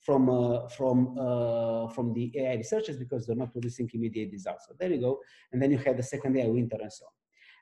from, 0.00 0.30
uh, 0.30 0.68
from, 0.68 1.18
uh, 1.18 1.88
from 1.88 2.12
the 2.12 2.32
AI 2.36 2.54
researchers 2.54 2.96
because 2.96 3.26
they're 3.26 3.36
not 3.36 3.52
producing 3.52 3.90
immediate 3.92 4.30
results. 4.32 4.66
So 4.68 4.74
there 4.78 4.92
you 4.92 5.00
go. 5.00 5.20
And 5.52 5.60
then 5.60 5.70
you 5.70 5.78
had 5.78 5.96
the 5.96 6.02
second 6.02 6.36
AI 6.36 6.46
winter 6.46 6.76
and 6.80 6.92
so 6.92 7.06
on. 7.06 7.12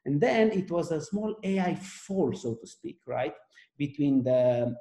And 0.07 0.21
then 0.21 0.53
it 0.53 0.71
was 0.71 0.93
a 0.93 1.01
small 1.01 1.35
AI 1.43 1.75
fall, 1.75 2.33
so 2.35 2.55
to 2.55 2.67
speak, 2.67 2.99
right? 3.07 3.35
Between 3.77 4.23
the 4.23 4.77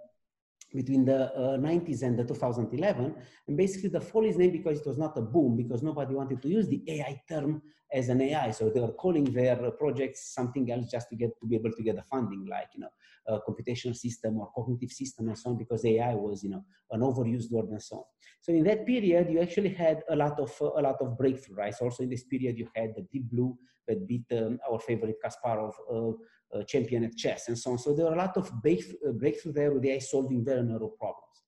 between 0.75 1.05
the 1.05 1.33
uh, 1.33 1.57
90s 1.57 2.03
and 2.03 2.17
the 2.19 2.23
2011. 2.23 3.15
And 3.47 3.57
basically 3.57 3.89
the 3.89 4.01
fall 4.01 4.25
is 4.25 4.37
named 4.37 4.53
because 4.53 4.79
it 4.79 4.87
was 4.87 4.97
not 4.97 5.17
a 5.17 5.21
boom, 5.21 5.55
because 5.55 5.81
nobody 5.81 6.13
wanted 6.13 6.41
to 6.41 6.49
use 6.49 6.67
the 6.67 6.83
AI 6.87 7.21
term 7.29 7.61
as 7.95 8.09
an 8.09 8.21
AI. 8.21 8.51
So 8.51 8.69
they 8.69 8.81
were 8.81 8.91
calling 9.03 9.25
their 9.25 9.55
projects 9.71 10.33
something 10.33 10.71
else 10.71 10.91
just 10.91 11.09
to 11.09 11.15
get 11.15 11.31
to 11.39 11.47
be 11.47 11.55
able 11.55 11.71
to 11.71 11.83
get 11.83 11.95
the 11.95 12.03
funding, 12.03 12.45
like, 12.45 12.69
you 12.75 12.81
know, 12.81 13.41
computational 13.47 13.95
system 13.95 14.37
or 14.39 14.51
cognitive 14.53 14.91
system 14.91 15.29
and 15.29 15.37
so 15.37 15.49
on, 15.51 15.57
because 15.57 15.83
AI 15.85 16.13
was, 16.13 16.43
you 16.43 16.49
know, 16.49 16.63
an 16.91 17.01
overused 17.01 17.49
word 17.51 17.69
and 17.69 17.81
so 17.81 17.95
on. 17.97 18.03
So 18.41 18.51
in 18.51 18.63
that 18.65 18.85
period, 18.85 19.29
you 19.31 19.39
actually 19.41 19.73
had 19.73 20.03
a 20.09 20.15
lot 20.15 20.39
of, 20.39 20.53
uh, 20.61 20.71
a 20.79 20.81
lot 20.81 20.97
of 21.01 21.17
breakthrough, 21.17 21.55
right? 21.55 21.73
So 21.73 21.85
also 21.85 22.03
in 22.03 22.09
this 22.09 22.23
period, 22.23 22.57
you 22.57 22.67
had 22.75 22.93
the 22.95 23.07
Deep 23.11 23.31
Blue 23.31 23.57
that 23.87 24.07
beat 24.07 24.25
um, 24.31 24.59
our 24.69 24.79
favorite 24.79 25.15
Kasparov, 25.23 25.73
uh, 25.91 26.11
uh, 26.55 26.63
champion 26.63 27.03
at 27.03 27.17
chess 27.17 27.47
and 27.47 27.57
so 27.57 27.71
on. 27.71 27.77
So 27.77 27.95
there 27.95 28.05
are 28.05 28.13
a 28.13 28.17
lot 28.17 28.37
of 28.37 28.49
uh, 28.49 29.11
breakthrough 29.11 29.51
there 29.51 29.73
with 29.73 29.85
AI 29.85 29.99
solving 29.99 30.45
very 30.45 30.63
narrow 30.63 30.89
problems. 30.89 31.43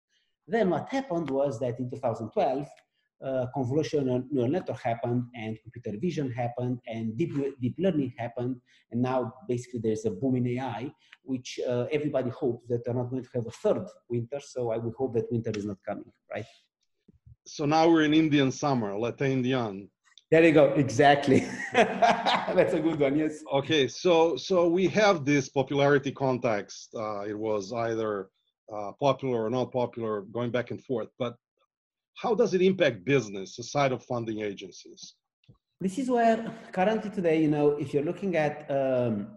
Then 0.47 0.69
what 0.69 0.89
happened 0.89 1.29
was 1.29 1.59
that 1.59 1.79
in 1.79 1.89
2012, 1.89 2.67
uh, 3.23 3.45
convolutional 3.55 4.23
neural 4.31 4.49
network 4.49 4.79
happened 4.81 5.23
and 5.35 5.57
computer 5.63 5.97
vision 5.99 6.31
happened 6.31 6.79
and 6.87 7.17
deep, 7.17 7.33
deep 7.61 7.75
learning 7.79 8.13
happened. 8.17 8.57
And 8.91 9.01
now 9.01 9.33
basically 9.47 9.79
there's 9.83 10.05
a 10.05 10.11
boom 10.11 10.35
in 10.35 10.47
AI, 10.47 10.91
which 11.23 11.59
uh, 11.67 11.85
everybody 11.91 12.29
hopes 12.29 12.67
that 12.69 12.85
they're 12.85 12.93
not 12.93 13.09
going 13.09 13.23
to 13.23 13.29
have 13.33 13.47
a 13.47 13.51
third 13.51 13.85
winter. 14.09 14.39
So 14.39 14.71
I 14.71 14.77
would 14.77 14.93
hope 14.93 15.13
that 15.15 15.31
winter 15.31 15.51
is 15.55 15.65
not 15.65 15.77
coming, 15.87 16.11
right? 16.33 16.45
So 17.45 17.65
now 17.65 17.89
we're 17.89 18.03
in 18.03 18.13
Indian 18.13 18.51
summer, 18.51 18.93
l'été 18.93 19.31
indien. 19.31 19.87
There 20.29 20.43
you 20.43 20.51
go. 20.51 20.73
Exactly. 20.73 21.47
That's 21.73 22.73
a 22.73 22.81
good 22.81 22.99
one. 22.99 23.17
Yes. 23.17 23.41
Okay. 23.53 23.87
So 23.87 24.35
so 24.35 24.67
we 24.67 24.87
have 24.89 25.23
this 25.23 25.47
popularity 25.47 26.11
context. 26.11 26.89
Uh, 26.93 27.21
it 27.21 27.37
was 27.37 27.71
either 27.71 28.27
uh, 28.73 28.91
popular 28.99 29.45
or 29.45 29.49
not 29.49 29.71
popular, 29.71 30.23
going 30.23 30.51
back 30.51 30.71
and 30.71 30.83
forth. 30.83 31.07
But 31.17 31.37
how 32.17 32.33
does 32.33 32.53
it 32.53 32.61
impact 32.61 33.05
business 33.05 33.59
aside 33.59 33.91
of 33.91 34.03
funding 34.03 34.41
agencies? 34.41 35.13
This 35.79 35.99
is 35.99 36.09
where 36.09 36.51
currently 36.71 37.11
today, 37.11 37.39
you 37.41 37.47
know, 37.47 37.71
if 37.83 37.93
you're 37.93 38.03
looking 38.03 38.35
at 38.35 38.69
um, 38.71 39.27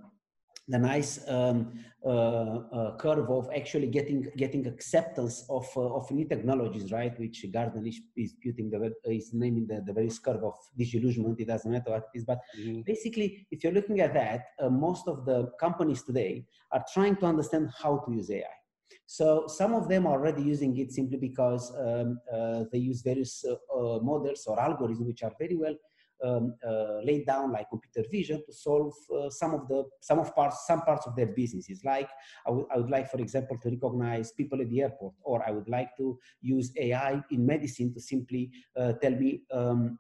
the 0.67 0.79
nice 0.79 1.21
um, 1.29 1.73
uh, 2.03 2.09
uh, 2.09 2.97
curve 2.97 3.29
of 3.29 3.51
actually 3.55 3.89
getting 3.89 4.27
getting 4.39 4.67
acceptance 4.67 5.45
of 5.51 5.67
uh, 5.77 5.97
of 5.99 6.11
new 6.11 6.27
technologies, 6.27 6.91
right? 6.91 7.19
Which 7.21 7.45
Gartner 7.53 7.87
is, 7.87 8.01
is 8.17 8.35
putting 8.43 8.71
the 8.71 8.91
is 9.05 9.35
naming 9.35 9.67
the, 9.67 9.83
the 9.85 9.93
various 9.93 10.19
curve 10.19 10.43
of 10.43 10.55
disillusionment. 10.79 11.39
It 11.41 11.49
doesn't 11.49 11.71
matter 11.71 11.91
what 11.91 12.09
it 12.15 12.19
is, 12.19 12.25
but 12.25 12.39
mm-hmm. 12.59 12.81
basically, 12.87 13.47
if 13.51 13.63
you're 13.63 13.75
looking 13.75 14.01
at 14.01 14.15
that, 14.15 14.45
uh, 14.63 14.71
most 14.71 15.07
of 15.07 15.27
the 15.27 15.51
companies 15.61 16.03
today 16.03 16.47
are 16.73 16.85
trying 16.95 17.17
to 17.17 17.27
understand 17.27 17.69
how 17.77 17.99
to 17.99 18.13
use 18.13 18.31
AI. 18.31 18.60
So 19.07 19.45
some 19.47 19.75
of 19.75 19.89
them 19.89 20.07
are 20.07 20.13
already 20.13 20.43
using 20.43 20.77
it 20.77 20.93
simply 20.93 21.19
because 21.19 21.73
um, 21.79 22.21
uh, 22.33 22.65
they 22.73 22.79
use 22.79 23.03
various 23.03 23.45
uh, 23.45 23.99
models 24.03 24.45
or 24.47 24.57
algorithms 24.57 25.07
which 25.07 25.23
are 25.23 25.33
very 25.39 25.57
well 25.57 25.75
um, 26.23 26.55
uh, 26.67 27.01
laid 27.03 27.27
down 27.27 27.53
like 27.53 27.69
computer 27.71 28.07
vision 28.11 28.43
to 28.47 28.53
solve 28.53 28.93
uh, 29.15 29.31
some 29.31 29.55
of 29.55 29.67
the 29.69 29.85
some 30.01 30.19
of 30.19 30.35
parts 30.35 30.67
some 30.67 30.83
parts 30.83 31.07
of 31.07 31.17
their 31.17 31.27
businesses. 31.27 31.83
Like 31.85 32.11
I 32.47 32.51
would, 32.51 32.67
I 32.73 32.77
would 32.79 32.91
like 32.91 33.11
for 33.11 33.19
example 33.19 33.59
to 33.63 33.71
recognize 33.71 34.33
people 34.33 34.61
at 34.61 34.69
the 34.69 34.83
airport 34.83 35.15
or 35.23 35.47
i 35.47 35.51
would 35.51 35.69
like 35.69 35.97
to 35.97 36.19
use 36.41 36.73
ai 36.77 37.23
in 37.31 37.47
medicine 37.47 37.93
to 37.95 38.01
simply 38.01 38.51
uh, 38.77 38.93
tell 38.95 39.13
me 39.13 39.43
um, 39.53 39.99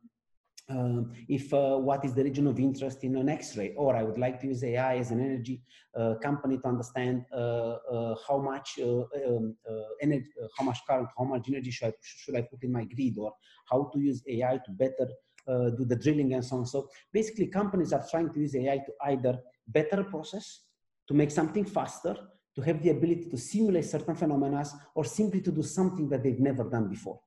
um, 0.70 1.12
if 1.28 1.52
uh, 1.52 1.76
what 1.76 2.04
is 2.04 2.14
the 2.14 2.22
region 2.22 2.46
of 2.46 2.58
interest 2.58 3.02
in 3.04 3.16
an 3.16 3.28
X-ray, 3.28 3.74
or 3.76 3.96
I 3.96 4.02
would 4.02 4.18
like 4.18 4.40
to 4.40 4.46
use 4.46 4.62
AI 4.62 4.96
as 4.96 5.10
an 5.10 5.20
energy 5.20 5.62
uh, 5.98 6.14
company 6.22 6.58
to 6.58 6.68
understand 6.68 7.24
uh, 7.32 8.14
how 8.26 8.38
much 8.38 8.78
um, 8.82 9.56
energy, 10.00 10.26
how 10.56 10.64
much 10.64 10.78
current, 10.88 11.08
how 11.18 11.24
much 11.24 11.48
energy 11.48 11.70
should 11.70 11.88
I, 11.88 11.92
should 12.02 12.36
I 12.36 12.42
put 12.42 12.62
in 12.62 12.72
my 12.72 12.84
grid, 12.84 13.18
or 13.18 13.32
how 13.70 13.90
to 13.92 13.98
use 13.98 14.22
AI 14.28 14.58
to 14.64 14.70
better 14.70 15.08
uh, 15.48 15.70
do 15.70 15.84
the 15.84 15.96
drilling 15.96 16.34
and 16.34 16.44
so 16.44 16.56
on. 16.56 16.66
So 16.66 16.88
basically 17.12 17.46
companies 17.46 17.92
are 17.92 18.04
trying 18.10 18.32
to 18.32 18.40
use 18.40 18.54
AI 18.54 18.78
to 18.78 18.92
either 19.06 19.38
better 19.66 20.04
process, 20.04 20.60
to 21.08 21.14
make 21.14 21.30
something 21.30 21.64
faster, 21.64 22.16
to 22.54 22.62
have 22.62 22.82
the 22.82 22.90
ability 22.90 23.28
to 23.30 23.36
simulate 23.36 23.84
certain 23.84 24.14
phenomena, 24.14 24.64
or 24.94 25.04
simply 25.04 25.40
to 25.40 25.50
do 25.50 25.62
something 25.62 26.08
that 26.08 26.22
they've 26.22 26.40
never 26.40 26.64
done 26.64 26.88
before 26.88 27.20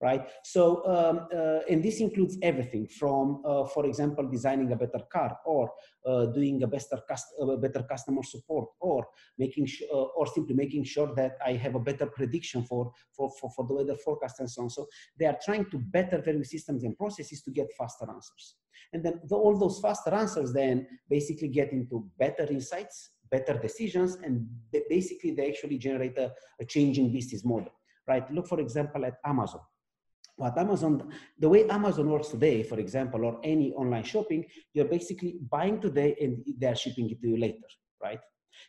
right? 0.00 0.26
So, 0.42 0.84
um, 0.86 1.28
uh, 1.34 1.60
and 1.70 1.82
this 1.82 2.00
includes 2.00 2.36
everything 2.42 2.86
from, 2.86 3.42
uh, 3.44 3.64
for 3.66 3.86
example, 3.86 4.28
designing 4.28 4.72
a 4.72 4.76
better 4.76 5.04
car 5.10 5.38
or 5.46 5.70
uh, 6.06 6.26
doing 6.26 6.62
a 6.62 6.66
better, 6.66 7.00
cust- 7.08 7.34
a 7.40 7.56
better 7.56 7.82
customer 7.82 8.22
support 8.22 8.68
or 8.80 9.06
making 9.38 9.66
uh, 9.92 9.96
or 9.96 10.26
simply 10.26 10.54
making 10.54 10.84
sure 10.84 11.14
that 11.14 11.36
I 11.44 11.52
have 11.54 11.74
a 11.74 11.80
better 11.80 12.06
prediction 12.06 12.64
for, 12.64 12.92
for, 13.16 13.30
for, 13.40 13.50
for 13.56 13.66
the 13.66 13.74
weather 13.74 13.96
forecast 13.96 14.40
and 14.40 14.50
so 14.50 14.62
on. 14.62 14.70
So 14.70 14.86
they 15.18 15.26
are 15.26 15.38
trying 15.44 15.70
to 15.70 15.78
better 15.78 16.20
various 16.20 16.50
systems 16.50 16.84
and 16.84 16.96
processes 16.96 17.42
to 17.42 17.50
get 17.50 17.68
faster 17.78 18.06
answers. 18.08 18.56
And 18.92 19.02
then 19.04 19.20
the, 19.24 19.36
all 19.36 19.56
those 19.58 19.80
faster 19.80 20.12
answers 20.14 20.52
then 20.52 20.86
basically 21.08 21.48
get 21.48 21.72
into 21.72 22.06
better 22.18 22.46
insights, 22.50 23.10
better 23.30 23.58
decisions, 23.58 24.16
and 24.16 24.46
basically 24.90 25.32
they 25.32 25.48
actually 25.48 25.78
generate 25.78 26.18
a, 26.18 26.32
a 26.60 26.64
changing 26.64 27.12
business 27.12 27.44
model, 27.44 27.72
right? 28.06 28.30
Look, 28.30 28.46
for 28.46 28.60
example, 28.60 29.04
at 29.06 29.14
Amazon 29.24 29.60
what 30.36 30.58
Amazon, 30.58 31.12
the 31.38 31.48
way 31.48 31.68
Amazon 31.68 32.10
works 32.10 32.28
today, 32.28 32.62
for 32.62 32.78
example, 32.78 33.24
or 33.24 33.40
any 33.44 33.72
online 33.74 34.02
shopping, 34.02 34.44
you're 34.72 34.86
basically 34.86 35.38
buying 35.48 35.80
today 35.80 36.16
and 36.20 36.44
they're 36.58 36.74
shipping 36.74 37.08
it 37.10 37.20
to 37.20 37.28
you 37.28 37.36
later, 37.36 37.68
right? 38.02 38.20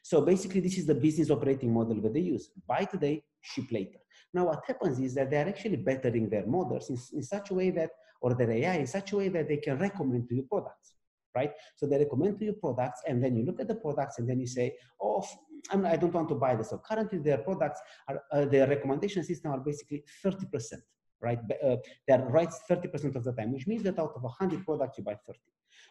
So 0.03 0.22
basically, 0.22 0.62
this 0.62 0.77
is 0.77 0.86
the 0.86 0.95
business 0.95 1.29
operating 1.29 1.74
model 1.74 2.01
that 2.01 2.13
they 2.13 2.22
use: 2.22 2.50
buy 2.67 2.86
today, 2.86 3.24
ship 3.41 3.65
later. 3.72 4.00
Now, 4.34 4.45
what 4.45 4.63
happens 4.67 5.00
is 5.00 5.13
that 5.15 5.31
they're 5.31 5.48
actually 5.48 5.77
bettering 5.77 6.29
their 6.29 6.45
models 6.45 6.89
in, 6.89 6.98
in 7.17 7.24
such 7.24 7.51
a 7.51 7.53
way 7.53 7.72
that, 7.72 7.91
or 8.22 8.34
their 8.34 8.51
AI 8.51 8.75
in 8.75 8.88
such 8.88 9.13
a 9.13 9.17
way 9.17 9.29
that 9.29 9.48
they 9.48 9.57
can 9.57 9.77
recommend 9.77 10.27
to 10.29 10.36
you 10.36 10.43
products, 10.43 10.93
right? 11.36 11.51
So 11.75 11.86
they 11.88 11.98
recommend 11.98 12.39
to 12.39 12.45
you 12.45 12.53
products, 12.53 13.01
and 13.07 13.24
then 13.24 13.36
you 13.36 13.45
look 13.45 13.60
at 13.60 13.67
the 13.67 13.75
products, 13.75 14.19
and 14.19 14.29
then 14.29 14.39
you 14.39 14.48
say, 14.48 14.75
"Oh, 15.01 15.24
I'm, 15.72 15.86
I 15.86 15.95
do 15.95 16.07
not 16.07 16.15
want 16.15 16.29
to 16.29 16.36
buy 16.36 16.55
this." 16.55 16.69
So 16.69 16.79
currently, 16.88 17.19
their 17.19 17.39
products 17.39 17.79
are 18.07 18.22
uh, 18.31 18.45
their 18.45 18.67
recommendation 18.67 19.24
system 19.24 19.51
are 19.51 19.60
basically 19.60 20.03
30 20.24 20.45
percent 20.48 20.84
right? 21.22 21.39
Uh, 21.63 21.77
they're 22.07 22.25
right 22.25 22.50
30% 22.69 23.15
of 23.15 23.24
the 23.24 23.31
time, 23.34 23.53
which 23.53 23.67
means 23.67 23.84
that 23.84 24.00
out 24.00 24.13
of 24.15 24.24
100 24.24 24.65
products, 24.65 24.98
you 24.98 25.03
buy 25.03 25.15
30. 25.25 25.39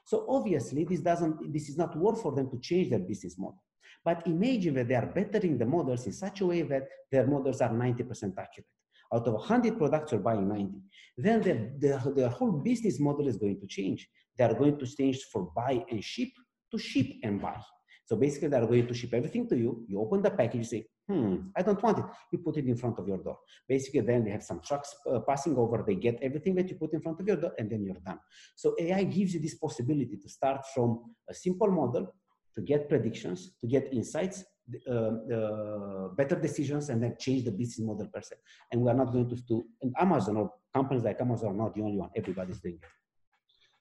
So 0.05 0.27
obviously, 0.29 0.85
this 0.85 1.01
doesn't, 1.01 1.53
this 1.53 1.69
is 1.69 1.77
not 1.77 1.97
worth 1.97 2.23
for 2.23 2.33
them 2.33 2.51
to 2.51 2.59
change 2.59 2.91
their 2.91 2.99
business 2.99 3.39
model. 3.39 3.63
But 4.05 4.27
imagine 4.27 4.75
that 4.75 4.89
they 4.89 4.95
are 4.95 5.07
bettering 5.07 5.57
the 5.57 5.65
models 5.65 6.07
in 6.07 6.13
such 6.13 6.43
a 6.43 6.47
way 6.47 6.63
that 6.63 6.89
their 7.11 7.27
models 7.27 7.61
are 7.61 7.71
90% 7.71 8.35
accurate. 8.39 8.67
Out 9.13 9.27
of 9.27 9.35
100 9.35 9.79
products, 9.79 10.13
you're 10.13 10.21
buying 10.21 10.49
90. 10.49 10.73
Then 11.17 11.41
their, 11.41 11.71
their, 11.79 12.13
their 12.15 12.29
whole 12.29 12.53
business 12.53 13.01
model 13.01 13.29
is 13.29 13.37
going 13.37 13.61
to 13.61 13.67
change. 13.67 14.09
They 14.37 14.45
are 14.45 14.55
going 14.55 14.79
to 14.79 14.87
change 14.87 15.23
for 15.33 15.51
buy 15.55 15.85
and 15.91 16.03
ship 16.03 16.31
to 16.73 16.79
ship 16.79 17.07
and 17.23 17.41
buy. 17.41 17.61
So 18.07 18.17
basically, 18.17 18.49
they're 18.49 18.67
going 18.67 18.87
to 18.87 18.95
ship 18.95 19.15
everything 19.15 19.49
to 19.49 19.57
you. 19.57 19.85
You 19.89 20.01
open 20.01 20.21
the 20.21 20.31
package, 20.31 20.59
you 20.59 20.65
say, 20.65 20.87
hmm, 21.09 21.37
I 21.57 21.63
don't 21.63 21.83
want 21.83 21.99
it. 21.99 22.05
You 22.33 22.39
put 22.39 22.57
it 22.59 22.67
in 22.67 22.77
front 22.77 22.99
of 22.99 23.09
your 23.09 23.19
door. 23.19 23.39
Basically, 23.67 24.01
then 24.01 24.25
they 24.25 24.31
have 24.31 24.43
some 24.43 24.61
trucks 24.61 24.95
uh, 25.11 25.21
passing 25.21 25.57
over. 25.57 25.83
They 25.87 25.95
get 25.95 26.19
everything 26.23 26.55
that 26.57 26.69
you 26.69 26.77
put 26.77 26.93
in 26.93 27.01
front 27.01 27.21
of 27.21 27.27
your 27.27 27.37
door, 27.37 27.53
and 27.59 27.71
then 27.71 27.83
you're 27.85 28.03
done. 28.05 28.19
So 28.57 28.75
AI 28.79 29.05
gives 29.05 29.35
you 29.35 29.41
this 29.41 29.55
possibility 29.55 30.19
to 30.23 30.29
start 30.29 30.67
from 30.75 31.15
a 31.29 31.35
simple 31.35 31.71
model 31.71 32.15
to 32.55 32.61
get 32.61 32.89
predictions, 32.89 33.53
to 33.61 33.67
get 33.67 33.93
insights, 33.93 34.45
uh, 34.89 34.93
uh, 34.93 36.09
better 36.09 36.41
decisions, 36.41 36.89
and 36.89 37.03
then 37.03 37.17
change 37.19 37.45
the 37.45 37.51
business 37.51 37.87
model 37.87 38.07
per 38.13 38.21
se. 38.21 38.37
And 38.71 38.83
we 38.83 38.91
are 38.91 38.95
not 38.95 39.13
going 39.13 39.29
to 39.29 39.37
do, 39.37 39.65
and 39.83 39.95
Amazon 39.99 40.37
or 40.37 40.53
companies 40.73 41.05
like 41.05 41.21
Amazon 41.21 41.51
are 41.51 41.59
not 41.65 41.75
the 41.75 41.83
only 41.83 41.99
one. 41.99 42.11
Everybody's 42.15 42.61
doing 42.61 42.79
it. 42.83 42.89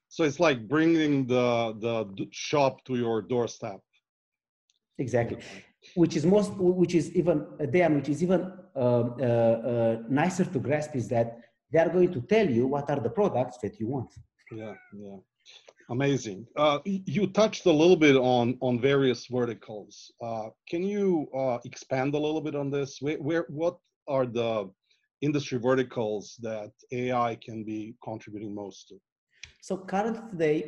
So 0.08 0.24
it's 0.24 0.40
like 0.40 0.68
bringing 0.68 1.26
the 1.26 1.76
the 1.80 2.28
shop 2.32 2.84
to 2.86 2.96
your 2.96 3.22
doorstep 3.22 3.82
exactly. 4.98 5.38
Which 5.96 6.16
is 6.16 6.26
most 6.26 6.52
which 6.56 6.96
is 6.96 7.12
even 7.16 7.46
then 7.60 7.96
which 7.96 8.10
is 8.10 8.24
even 8.24 8.52
uh, 8.76 8.80
uh, 8.80 9.24
uh, 9.24 9.98
nicer 10.10 10.46
to 10.46 10.60
grasp 10.60 10.96
is 10.96 11.08
that 11.10 11.40
they 11.72 11.80
are 11.80 11.90
going 11.90 12.12
to 12.14 12.22
tell 12.22 12.50
you 12.50 12.68
what 12.68 12.90
are 12.90 13.00
the 13.00 13.10
products 13.10 13.58
that 13.64 13.80
you 13.80 13.88
want. 13.88 14.12
Yeah 14.52 14.74
yeah. 14.94 15.18
Amazing. 15.90 16.48
Uh, 16.56 16.80
you 16.86 17.28
touched 17.28 17.66
a 17.66 17.72
little 17.72 17.98
bit 17.98 18.16
on 18.16 18.58
on 18.62 18.80
various 18.80 19.28
verticals. 19.28 20.12
Uh, 20.22 20.48
can 20.70 20.84
you 20.84 21.28
uh, 21.36 21.58
expand 21.66 22.16
a 22.16 22.18
little 22.18 22.42
bit 22.42 22.56
on 22.56 22.70
this? 22.72 23.00
Where, 23.02 23.18
where 23.18 23.46
what 23.50 23.78
are 24.08 24.26
the 24.26 24.72
industry 25.22 25.58
verticals 25.60 26.38
that 26.42 26.72
ai 26.92 27.38
can 27.46 27.64
be 27.64 27.96
contributing 28.04 28.54
most 28.56 28.88
to? 28.90 28.96
So 29.62 29.78
currently 29.78 30.30
today 30.32 30.60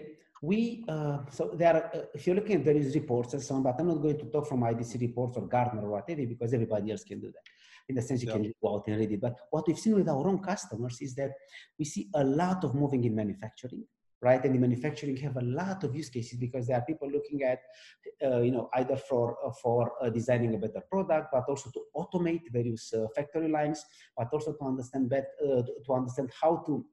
we 0.49 0.59
uh, 0.87 1.17
so 1.37 1.43
there 1.61 1.73
are, 1.77 1.85
uh, 1.97 2.05
if 2.13 2.21
you're 2.25 2.35
looking 2.39 2.57
at 2.59 2.63
various 2.71 2.93
reports 2.99 3.33
and 3.33 3.41
so 3.41 3.55
on 3.55 3.63
but 3.67 3.75
i'm 3.79 3.87
not 3.87 4.01
going 4.05 4.19
to 4.23 4.27
talk 4.33 4.45
from 4.51 4.61
idc 4.71 4.93
reports 5.07 5.37
or 5.37 5.43
gartner 5.55 5.83
or 5.87 5.91
whatever 5.97 6.25
because 6.33 6.53
everybody 6.53 6.91
else 6.91 7.03
can 7.03 7.19
do 7.19 7.29
that. 7.35 7.45
In 7.87 7.95
the 7.95 8.01
sense 8.01 8.23
you 8.23 8.29
yeah. 8.29 8.37
can 8.37 8.53
go 8.61 8.67
out 8.73 8.87
and 8.87 8.97
read 8.97 9.11
it. 9.11 9.21
But 9.21 9.35
what 9.51 9.67
we've 9.67 9.77
seen 9.77 9.95
with 9.95 10.09
our 10.09 10.27
own 10.27 10.39
customers 10.39 10.97
is 11.01 11.13
that 11.15 11.31
we 11.77 11.85
see 11.85 12.09
a 12.15 12.23
lot 12.23 12.63
of 12.63 12.73
moving 12.73 13.03
in 13.03 13.13
manufacturing 13.13 13.83
right? 14.21 14.43
And 14.43 14.55
in 14.55 14.61
manufacturing 14.61 15.17
have 15.17 15.37
a 15.37 15.41
lot 15.41 15.83
of 15.83 15.95
use 15.95 16.09
cases 16.09 16.39
because 16.39 16.67
there 16.67 16.77
are 16.77 16.85
people 16.85 17.09
looking 17.11 17.43
at 17.43 17.59
uh, 18.25 18.41
you 18.41 18.51
know 18.51 18.69
either 18.75 18.97
for 18.97 19.37
uh, 19.45 19.51
for 19.61 19.91
uh, 20.01 20.09
designing 20.09 20.55
a 20.55 20.57
better 20.57 20.81
product 20.89 21.27
but 21.31 21.43
also 21.47 21.69
to 21.75 21.81
automate 21.95 22.41
various 22.51 22.93
uh, 22.93 23.05
factory 23.15 23.49
lines 23.49 23.85
but 24.17 24.27
also 24.31 24.53
to 24.53 24.65
understand 24.65 25.09
better 25.09 25.27
to 25.85 25.93
understand 25.93 26.29
how 26.41 26.63
to 26.65 26.83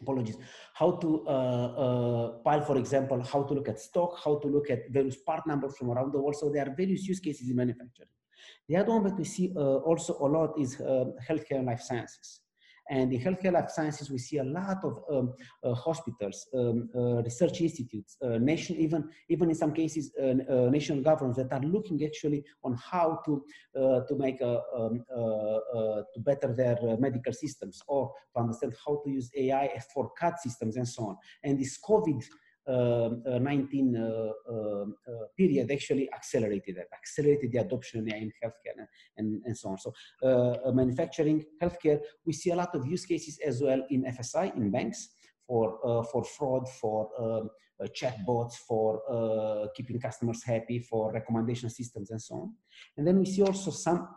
apologies, 0.00 0.36
how 0.74 0.92
to 0.92 1.26
uh, 1.26 1.30
uh, 1.30 2.28
pile, 2.44 2.62
for 2.62 2.76
example, 2.76 3.22
how 3.22 3.42
to 3.42 3.54
look 3.54 3.68
at 3.68 3.80
stock, 3.80 4.20
how 4.24 4.38
to 4.38 4.48
look 4.48 4.70
at 4.70 4.90
various 4.90 5.16
part 5.16 5.46
numbers 5.46 5.76
from 5.76 5.90
around 5.90 6.12
the 6.12 6.20
world. 6.20 6.36
So 6.36 6.50
there 6.50 6.66
are 6.66 6.74
various 6.74 7.06
use 7.06 7.20
cases 7.20 7.48
in 7.50 7.56
manufacturing. 7.56 8.08
The 8.68 8.76
other 8.76 8.92
one 8.92 9.04
that 9.04 9.16
we 9.16 9.24
see 9.24 9.52
uh, 9.56 9.60
also 9.60 10.16
a 10.20 10.28
lot 10.28 10.58
is 10.58 10.80
uh, 10.80 11.06
healthcare 11.26 11.58
and 11.58 11.66
life 11.66 11.80
sciences. 11.80 12.40
And 12.90 13.12
in 13.12 13.20
healthcare 13.20 13.52
life 13.52 13.70
sciences, 13.70 14.10
we 14.10 14.18
see 14.18 14.38
a 14.38 14.44
lot 14.44 14.78
of 14.82 15.02
um, 15.10 15.34
uh, 15.62 15.74
hospitals, 15.74 16.48
um, 16.54 16.88
uh, 16.94 17.22
research 17.22 17.60
institutes, 17.60 18.16
uh, 18.22 18.38
nation, 18.38 18.76
even 18.76 19.08
even 19.28 19.50
in 19.50 19.54
some 19.54 19.72
cases, 19.72 20.12
uh, 20.20 20.24
uh, 20.24 20.70
national 20.70 21.02
governments 21.02 21.38
that 21.38 21.52
are 21.52 21.66
looking 21.66 22.02
actually 22.04 22.44
on 22.64 22.74
how 22.74 23.20
to 23.24 23.44
uh, 23.78 24.00
to 24.06 24.16
make 24.16 24.40
a, 24.40 24.62
um, 24.74 25.04
to 26.14 26.20
better 26.20 26.54
their 26.54 26.78
medical 26.98 27.32
systems 27.32 27.82
or 27.86 28.12
to 28.34 28.40
understand 28.40 28.74
how 28.84 29.00
to 29.04 29.10
use 29.10 29.30
AI 29.36 29.78
for 29.92 30.10
CAD 30.18 30.38
systems 30.38 30.76
and 30.76 30.88
so 30.88 31.08
on. 31.08 31.16
And 31.44 31.58
this 31.58 31.78
COVID 31.86 32.24
19 32.68 33.96
uh, 33.96 34.52
um, 34.52 34.94
uh, 35.06 35.12
period 35.36 35.70
actually 35.70 36.12
accelerated 36.12 36.76
that, 36.76 36.86
accelerated 36.92 37.52
the 37.52 37.58
adoption 37.58 38.08
in 38.08 38.32
healthcare 38.42 38.76
and, 38.76 38.88
and, 39.16 39.42
and 39.44 39.56
so 39.56 39.70
on. 39.70 39.78
So 39.78 40.72
manufacturing, 40.72 41.44
healthcare, 41.62 42.00
we 42.24 42.32
see 42.32 42.50
a 42.50 42.56
lot 42.56 42.74
of 42.74 42.86
use 42.86 43.06
cases 43.06 43.38
as 43.44 43.62
well 43.62 43.82
in 43.90 44.04
FSI, 44.04 44.56
in 44.56 44.70
banks, 44.70 45.08
for, 45.46 45.78
for 46.12 46.24
fraud, 46.24 46.68
for 46.68 47.08
um, 47.18 47.50
uh, 47.80 47.86
chatbots, 47.86 48.54
for 48.56 49.00
uh, 49.08 49.68
keeping 49.74 50.00
customers 50.00 50.42
happy, 50.44 50.80
for 50.80 51.12
recommendation 51.12 51.70
systems 51.70 52.10
and 52.10 52.20
so 52.20 52.34
on. 52.34 52.52
And 52.96 53.06
then 53.06 53.18
we 53.20 53.26
see 53.26 53.42
also 53.42 53.70
some, 53.70 54.08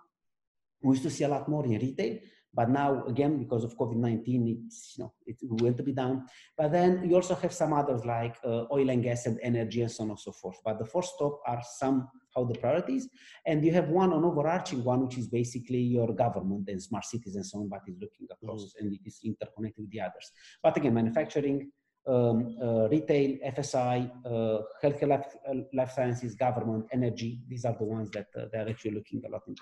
we 0.82 0.96
used 0.96 1.04
to 1.04 1.12
see 1.12 1.24
a 1.26 1.28
lot 1.28 1.48
more 1.48 1.64
in 1.66 1.74
retail, 1.74 2.18
but 2.54 2.70
now 2.70 3.06
again, 3.06 3.38
because 3.38 3.64
of 3.64 3.78
COVID-19, 3.78 4.66
it's, 4.66 4.96
you 4.98 5.04
know, 5.04 5.14
it 5.26 5.38
went 5.42 5.78
to 5.78 5.84
be 5.84 5.94
down. 5.94 6.26
But 6.58 6.72
then 6.72 7.08
you 7.08 7.16
also 7.16 7.36
have 7.36 7.54
some 7.54 7.72
others 7.72 8.06
like 8.06 8.36
uh, 8.44 8.66
oil 8.72 8.90
and 8.90 9.02
gas 9.02 9.26
and 9.26 9.40
energy 9.42 9.82
and 9.82 9.92
so 9.92 10.04
on 10.04 10.10
and 10.10 10.20
so 10.20 10.34
forth. 10.34 10.58
But 10.66 10.78
the 10.78 10.86
first 10.86 11.14
top 11.18 11.40
are 11.48 11.62
somehow 11.78 12.44
the 12.48 12.60
priorities. 12.60 13.08
And 13.46 13.64
you 13.64 13.72
have 13.74 13.88
one, 13.90 14.12
an 14.12 14.26
overarching 14.26 14.84
one, 14.84 15.06
which 15.06 15.18
is 15.18 15.28
basically 15.28 15.80
your 15.80 16.14
government 16.14 16.68
and 16.68 16.82
smart 16.82 17.06
cities 17.06 17.36
and 17.36 17.46
so 17.46 17.60
on, 17.60 17.70
but 17.70 17.82
it's 17.88 18.02
looking 18.02 18.28
across 18.30 18.74
and 18.80 18.94
it 18.94 19.00
is 19.06 19.20
interconnected 19.24 19.84
with 19.84 19.92
the 19.92 20.02
others. 20.02 20.32
But 20.62 20.76
again, 20.76 20.94
manufacturing, 20.94 21.72
um, 22.08 22.58
uh, 22.62 22.90
retail, 22.90 23.38
FSI, 23.46 24.12
uh, 24.26 24.62
healthcare, 24.84 25.08
life, 25.08 25.36
uh, 25.48 25.54
life, 25.74 25.92
sciences, 25.92 26.36
government, 26.36 26.86
energy. 26.92 27.40
These 27.48 27.64
are 27.64 27.76
the 27.78 27.86
ones 27.86 28.10
that 28.12 28.28
uh, 28.38 28.46
they're 28.52 28.68
actually 28.68 28.92
looking 28.92 29.22
a 29.26 29.30
lot 29.30 29.44
into 29.48 29.62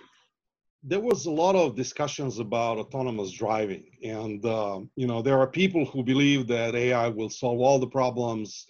there 0.84 1.00
was 1.00 1.26
a 1.26 1.32
lot 1.32 1.56
of 1.56 1.76
discussions 1.76 2.40
about 2.40 2.78
autonomous 2.78 3.32
driving. 3.32 3.86
And 4.04 4.46
uh, 4.46 4.80
you 4.96 5.08
know 5.08 5.22
there 5.22 5.40
are 5.40 5.48
people 5.48 5.86
who 5.86 6.04
believe 6.04 6.48
that 6.48 6.76
ai 6.76 7.08
will 7.10 7.30
solve 7.30 7.60
all 7.60 7.80
the 7.80 7.88
problems 7.88 8.66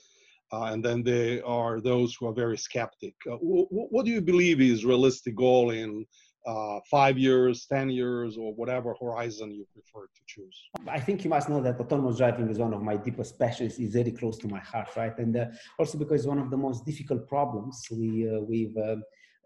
uh, 0.51 0.63
and 0.71 0.83
then 0.83 1.03
there 1.03 1.45
are 1.45 1.79
those 1.79 2.15
who 2.15 2.27
are 2.27 2.33
very 2.33 2.57
skeptic. 2.57 3.13
Uh, 3.29 3.35
what 3.35 4.05
do 4.05 4.11
you 4.11 4.21
believe 4.21 4.59
is 4.61 4.83
realistic 4.83 5.35
goal 5.35 5.69
in 5.69 6.05
uh, 6.47 6.79
five 6.89 7.17
years 7.17 7.67
ten 7.67 7.89
years 7.89 8.35
or 8.37 8.53
whatever 8.55 8.95
horizon 8.99 9.51
you 9.51 9.65
prefer 9.73 10.07
to 10.07 10.21
choose? 10.25 10.57
I 10.87 10.99
think 10.99 11.23
you 11.23 11.29
must 11.29 11.49
know 11.49 11.61
that 11.61 11.79
autonomous 11.79 12.17
driving 12.17 12.49
is 12.49 12.57
one 12.57 12.73
of 12.73 12.81
my 12.81 12.97
deepest 12.97 13.37
passions. 13.37 13.77
It's 13.77 13.93
very 13.93 14.11
close 14.11 14.37
to 14.39 14.47
my 14.47 14.59
heart 14.59 14.89
right? 14.95 15.15
And 15.19 15.37
uh, 15.37 15.45
also 15.77 15.99
because 15.99 16.21
it's 16.21 16.27
one 16.27 16.39
of 16.39 16.49
the 16.49 16.57
most 16.57 16.83
difficult 16.83 17.27
problems 17.27 17.85
we 17.91 18.27
uh, 18.27 18.39
we've 18.41 18.75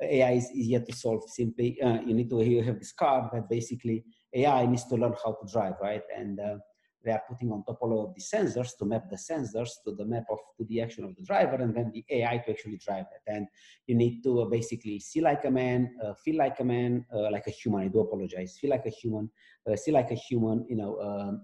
AI 0.04 0.32
is, 0.34 0.50
yet 0.54 0.86
to 0.88 0.96
solve. 0.96 1.24
Simply, 1.28 1.82
uh, 1.82 2.02
you 2.02 2.14
need 2.14 2.30
to 2.30 2.42
you 2.44 2.64
have 2.64 2.80
this 2.80 2.92
car 2.92 3.30
that 3.34 3.50
basically 3.50 4.04
AI 4.34 4.66
needs 4.66 4.86
to 4.86 4.96
learn 4.96 5.16
how 5.24 5.34
to 5.34 5.52
drive, 5.52 5.76
right? 5.82 6.04
And 6.16 6.40
uh, 6.40 6.58
they 7.04 7.12
are 7.12 7.22
putting 7.30 7.52
on 7.52 7.64
top 7.66 7.80
all 7.82 8.06
of 8.06 8.14
the 8.16 8.22
sensors 8.22 8.78
to 8.78 8.86
map 8.86 9.10
the 9.10 9.18
sensors 9.18 9.72
to 9.86 9.94
the 9.96 10.06
map 10.06 10.24
of 10.32 10.40
to 10.58 10.66
the 10.66 10.82
action 10.82 11.04
of 11.04 11.16
the 11.16 11.24
driver, 11.24 11.56
and 11.56 11.76
then 11.76 11.92
the 11.94 12.04
AI 12.10 12.38
to 12.38 12.52
actually 12.52 12.78
drive 12.78 13.06
it. 13.14 13.32
And 13.32 13.48
you 13.88 13.96
need 13.96 14.24
to 14.24 14.42
uh, 14.42 14.46
basically 14.46 15.00
see 15.00 15.22
like 15.22 15.44
a 15.46 15.52
man, 15.52 15.94
uh, 16.04 16.14
feel 16.14 16.38
like 16.38 16.60
a 16.60 16.64
man, 16.64 17.06
uh, 17.14 17.30
like 17.32 17.48
a 17.48 17.52
human. 17.52 17.82
I 17.82 17.88
do 17.90 18.00
apologize. 18.00 18.58
Feel 18.60 18.72
like 18.72 18.86
a 18.86 18.90
human, 18.90 19.30
uh, 19.70 19.76
see 19.76 19.92
like 19.92 20.12
a 20.12 20.16
human. 20.16 20.66
You 20.70 20.78
know, 20.78 21.00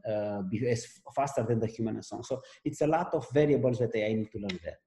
um, 0.05 0.49
be 0.49 0.67
as 0.69 0.85
faster 1.15 1.43
than 1.43 1.59
the 1.59 1.67
human 1.67 1.95
and 1.95 2.05
so 2.05 2.17
on. 2.17 2.23
So 2.23 2.41
it's 2.63 2.81
a 2.81 2.87
lot 2.87 3.13
of 3.13 3.27
variables 3.33 3.79
that 3.79 3.95
AI 3.95 4.13
need 4.13 4.31
to 4.31 4.39
learn 4.39 4.59
there. 4.63 4.77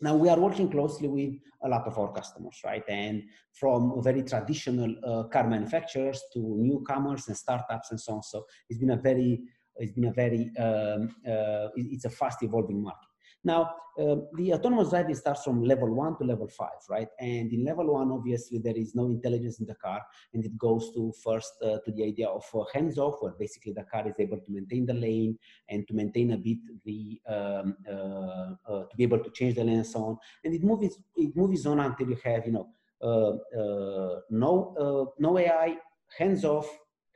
Now 0.00 0.14
we 0.14 0.28
are 0.28 0.38
working 0.38 0.70
closely 0.70 1.08
with 1.08 1.34
a 1.62 1.68
lot 1.68 1.86
of 1.86 1.98
our 1.98 2.12
customers, 2.12 2.60
right? 2.64 2.84
And 2.88 3.24
from 3.52 4.02
very 4.02 4.22
traditional 4.22 4.94
uh, 5.04 5.24
car 5.24 5.48
manufacturers 5.48 6.22
to 6.34 6.38
newcomers 6.38 7.26
and 7.28 7.36
startups 7.36 7.90
and 7.90 8.00
so 8.00 8.14
on. 8.14 8.22
So 8.22 8.46
it's 8.68 8.78
been 8.78 8.90
a 8.90 8.96
very, 8.96 9.42
it's 9.76 9.92
been 9.92 10.06
a 10.06 10.12
very, 10.12 10.52
um, 10.56 11.14
uh, 11.26 11.68
it's 11.74 12.04
a 12.04 12.10
fast 12.10 12.42
evolving 12.42 12.82
market. 12.82 13.08
Now, 13.44 13.70
uh, 13.98 14.16
the 14.34 14.52
autonomous 14.54 14.90
driving 14.90 15.14
starts 15.14 15.44
from 15.44 15.62
level 15.62 15.92
one 15.92 16.16
to 16.18 16.24
level 16.24 16.48
five, 16.48 16.80
right? 16.88 17.08
And 17.20 17.52
in 17.52 17.64
level 17.64 17.92
one, 17.92 18.10
obviously, 18.10 18.58
there 18.58 18.76
is 18.76 18.94
no 18.94 19.06
intelligence 19.06 19.60
in 19.60 19.66
the 19.66 19.74
car, 19.76 20.02
and 20.34 20.44
it 20.44 20.56
goes 20.58 20.92
to 20.94 21.12
first 21.24 21.52
uh, 21.62 21.78
to 21.84 21.92
the 21.92 22.04
idea 22.04 22.28
of 22.28 22.44
uh, 22.54 22.64
hands 22.72 22.98
off, 22.98 23.16
where 23.20 23.32
basically 23.38 23.72
the 23.72 23.84
car 23.84 24.06
is 24.08 24.14
able 24.18 24.38
to 24.38 24.52
maintain 24.52 24.86
the 24.86 24.94
lane 24.94 25.38
and 25.68 25.86
to 25.88 25.94
maintain 25.94 26.32
a 26.32 26.36
bit 26.36 26.58
the 26.84 27.20
um, 27.28 27.76
uh, 27.90 28.54
be 28.98 29.04
able 29.04 29.20
to 29.20 29.30
change 29.30 29.54
the 29.54 29.64
lane 29.64 29.76
and 29.76 29.86
so 29.86 30.00
on. 30.04 30.18
And 30.44 30.54
it 30.54 30.62
moves 30.62 30.98
it 31.16 31.36
moves 31.36 31.64
on 31.66 31.80
until 31.80 32.08
you 32.10 32.18
have 32.24 32.44
you 32.46 32.52
know 32.52 32.66
uh, 33.08 34.20
no 34.30 35.12
no 35.18 35.38
AI, 35.38 35.76
hands 36.18 36.44
off, 36.44 36.68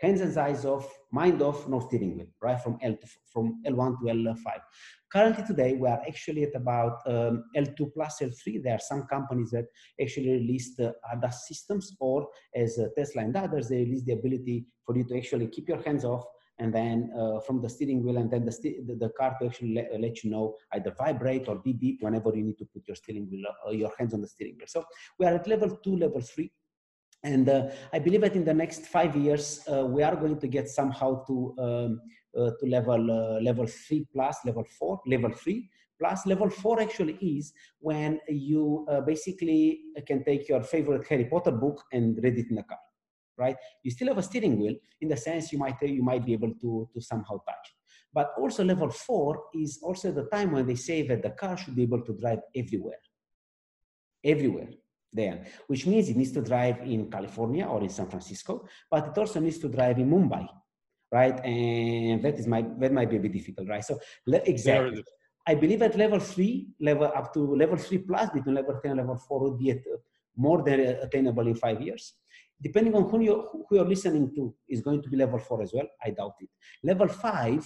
hands 0.02 0.20
and 0.20 0.36
eyes 0.36 0.64
off, 0.64 0.86
mind 1.12 1.40
off, 1.42 1.68
no 1.68 1.80
steering 1.80 2.16
wheel, 2.16 2.26
right? 2.40 2.60
From 2.60 2.78
L 2.82 2.96
to, 2.96 3.06
from 3.32 3.62
L1 3.66 4.00
to 4.00 4.04
L5. 4.06 4.46
Currently 5.12 5.44
today, 5.44 5.74
we 5.74 5.88
are 5.88 6.02
actually 6.08 6.42
at 6.44 6.54
about 6.54 6.98
um, 7.06 7.44
L2 7.56 7.92
plus 7.94 8.18
L3. 8.20 8.62
There 8.62 8.74
are 8.74 8.80
some 8.80 9.02
companies 9.04 9.50
that 9.50 9.66
actually 10.00 10.30
released 10.30 10.80
uh, 10.80 10.92
ADAS 11.14 11.34
systems 11.46 11.94
or 12.00 12.28
as 12.54 12.78
uh, 12.78 12.86
Tesla 12.96 13.22
and 13.22 13.36
others, 13.36 13.68
they 13.68 13.76
release 13.76 14.04
the 14.04 14.14
ability 14.14 14.66
for 14.84 14.96
you 14.96 15.04
to 15.04 15.16
actually 15.16 15.48
keep 15.48 15.68
your 15.68 15.82
hands 15.82 16.04
off 16.04 16.24
and 16.62 16.72
then 16.72 17.10
uh, 17.18 17.40
from 17.40 17.60
the 17.60 17.68
steering 17.68 18.02
wheel 18.04 18.18
and 18.18 18.30
then 18.30 18.44
the, 18.44 18.52
the, 18.86 18.94
the, 18.94 19.08
car 19.18 19.36
to 19.38 19.46
actually 19.46 19.74
let, 19.74 20.00
let, 20.00 20.22
you 20.22 20.30
know 20.30 20.54
either 20.74 20.94
vibrate 20.96 21.48
or 21.48 21.56
beep 21.56 21.80
beep 21.80 21.98
whenever 22.00 22.30
you 22.36 22.44
need 22.44 22.58
to 22.58 22.68
put 22.72 22.86
your 22.86 22.94
steering 22.94 23.28
wheel, 23.28 23.42
uh, 23.66 23.70
your 23.70 23.90
hands 23.98 24.14
on 24.14 24.20
the 24.20 24.28
steering 24.28 24.54
wheel. 24.56 24.68
So 24.68 24.84
we 25.18 25.26
are 25.26 25.34
at 25.34 25.48
level 25.48 25.70
two, 25.84 25.96
level 25.96 26.20
three. 26.20 26.52
And 27.24 27.48
uh, 27.48 27.70
I 27.92 27.98
believe 27.98 28.20
that 28.20 28.36
in 28.36 28.44
the 28.44 28.54
next 28.54 28.86
five 28.86 29.16
years, 29.16 29.60
uh, 29.72 29.84
we 29.86 30.02
are 30.04 30.14
going 30.14 30.38
to 30.38 30.46
get 30.46 30.68
somehow 30.68 31.24
to 31.24 31.54
um, 31.58 32.00
uh, 32.38 32.50
to 32.58 32.66
level 32.66 33.10
uh, 33.10 33.40
level 33.40 33.66
three 33.66 34.06
plus 34.12 34.38
level 34.44 34.64
four, 34.78 35.00
level 35.06 35.32
three 35.32 35.68
plus 35.98 36.26
level 36.26 36.50
four 36.50 36.80
actually 36.80 37.16
is 37.20 37.52
when 37.78 38.18
you 38.28 38.86
basically 39.06 39.82
can 40.06 40.24
take 40.24 40.48
your 40.48 40.62
favorite 40.62 41.06
Harry 41.06 41.26
Potter 41.26 41.52
book 41.52 41.84
and 41.92 42.18
read 42.24 42.38
it 42.38 42.46
in 42.50 42.56
the 42.56 42.62
car, 42.62 42.78
right? 43.44 43.56
You 43.84 43.90
still 43.90 44.08
have 44.08 44.20
a 44.22 44.28
steering 44.30 44.54
wheel 44.60 44.76
in 45.02 45.08
the 45.12 45.16
sense 45.26 45.52
you 45.52 45.58
might 45.64 45.80
you 45.98 46.04
might 46.10 46.24
be 46.28 46.34
able 46.38 46.52
to 46.62 46.70
to 46.94 47.00
somehow 47.10 47.36
touch 47.48 47.66
it. 47.70 47.78
But 48.18 48.26
also 48.42 48.60
level 48.72 48.90
four 49.06 49.30
is 49.64 49.72
also 49.82 50.06
the 50.18 50.26
time 50.34 50.48
when 50.52 50.66
they 50.66 50.78
say 50.88 50.98
that 51.08 51.22
the 51.26 51.34
car 51.42 51.54
should 51.56 51.76
be 51.80 51.84
able 51.88 52.02
to 52.08 52.12
drive 52.22 52.40
everywhere, 52.62 53.02
everywhere 54.32 54.70
there, 55.20 55.36
which 55.70 55.84
means 55.90 56.08
it 56.08 56.16
needs 56.16 56.32
to 56.38 56.42
drive 56.52 56.78
in 56.94 57.10
California 57.16 57.64
or 57.72 57.80
in 57.82 57.92
San 57.98 58.08
Francisco, 58.12 58.52
but 58.90 59.02
it 59.08 59.18
also 59.22 59.38
needs 59.40 59.58
to 59.58 59.68
drive 59.68 59.98
in 59.98 60.10
Mumbai 60.10 60.46
right? 61.12 61.38
And 61.44 62.22
that 62.24 62.38
is 62.38 62.46
my 62.46 62.64
that 62.78 62.92
might 62.92 63.10
be 63.10 63.18
a 63.18 63.20
bit 63.20 63.32
difficult, 63.32 63.68
right? 63.68 63.84
So 63.84 64.00
exactly. 64.26 65.04
I 65.46 65.54
believe 65.54 65.82
at 65.82 65.96
level 65.96 66.20
three, 66.20 66.68
level 66.80 67.12
up 67.14 67.34
to 67.34 67.40
level 67.54 67.76
three 67.76 67.98
plus 67.98 68.30
between 68.30 68.54
level 68.54 68.80
10 68.80 68.92
and 68.92 69.00
level 69.00 69.16
four 69.16 69.40
would 69.40 69.58
be 69.58 69.70
at, 69.72 69.78
uh, 69.78 69.98
more 70.36 70.62
than 70.62 70.80
attainable 70.80 71.46
in 71.46 71.54
five 71.54 71.80
years. 71.82 72.14
Depending 72.62 72.94
on 72.94 73.08
who, 73.08 73.20
you, 73.20 73.48
who 73.68 73.76
you're 73.76 73.88
listening 73.88 74.32
to 74.36 74.54
is 74.68 74.80
going 74.80 75.02
to 75.02 75.08
be 75.08 75.16
level 75.16 75.38
four 75.38 75.62
as 75.62 75.72
well. 75.74 75.86
I 76.04 76.10
doubt 76.10 76.34
it. 76.40 76.48
Level 76.82 77.08
five 77.08 77.64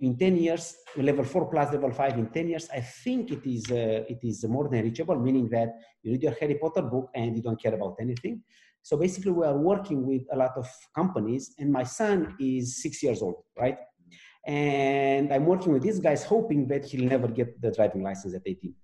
in 0.00 0.16
10 0.16 0.36
years, 0.36 0.76
level 0.96 1.24
four 1.24 1.48
plus 1.50 1.72
level 1.72 1.92
five 1.92 2.18
in 2.18 2.26
10 2.26 2.48
years, 2.48 2.68
I 2.74 2.80
think 2.80 3.30
it 3.30 3.46
is, 3.48 3.70
uh, 3.70 4.04
it 4.08 4.18
is 4.22 4.44
more 4.44 4.68
than 4.68 4.82
reachable, 4.82 5.18
meaning 5.18 5.48
that 5.50 5.74
you 6.02 6.12
read 6.12 6.22
your 6.22 6.34
Harry 6.40 6.56
Potter 6.56 6.82
book 6.82 7.10
and 7.14 7.36
you 7.36 7.42
don't 7.42 7.60
care 7.60 7.74
about 7.74 7.96
anything. 8.00 8.42
So 8.82 8.96
basically, 8.96 9.30
we 9.30 9.46
are 9.46 9.56
working 9.56 10.04
with 10.04 10.22
a 10.32 10.36
lot 10.36 10.56
of 10.56 10.68
companies, 10.94 11.54
and 11.58 11.70
my 11.70 11.84
son 11.84 12.34
is 12.40 12.82
six 12.82 13.00
years 13.00 13.22
old, 13.22 13.36
right? 13.56 13.78
And 14.44 15.32
I'm 15.32 15.46
working 15.46 15.72
with 15.72 15.82
these 15.82 16.00
guys, 16.00 16.24
hoping 16.24 16.66
that 16.66 16.84
he'll 16.84 17.08
never 17.08 17.28
get 17.28 17.60
the 17.60 17.70
driving 17.70 18.02
license 18.02 18.34
at 18.34 18.42
18. 18.44 18.74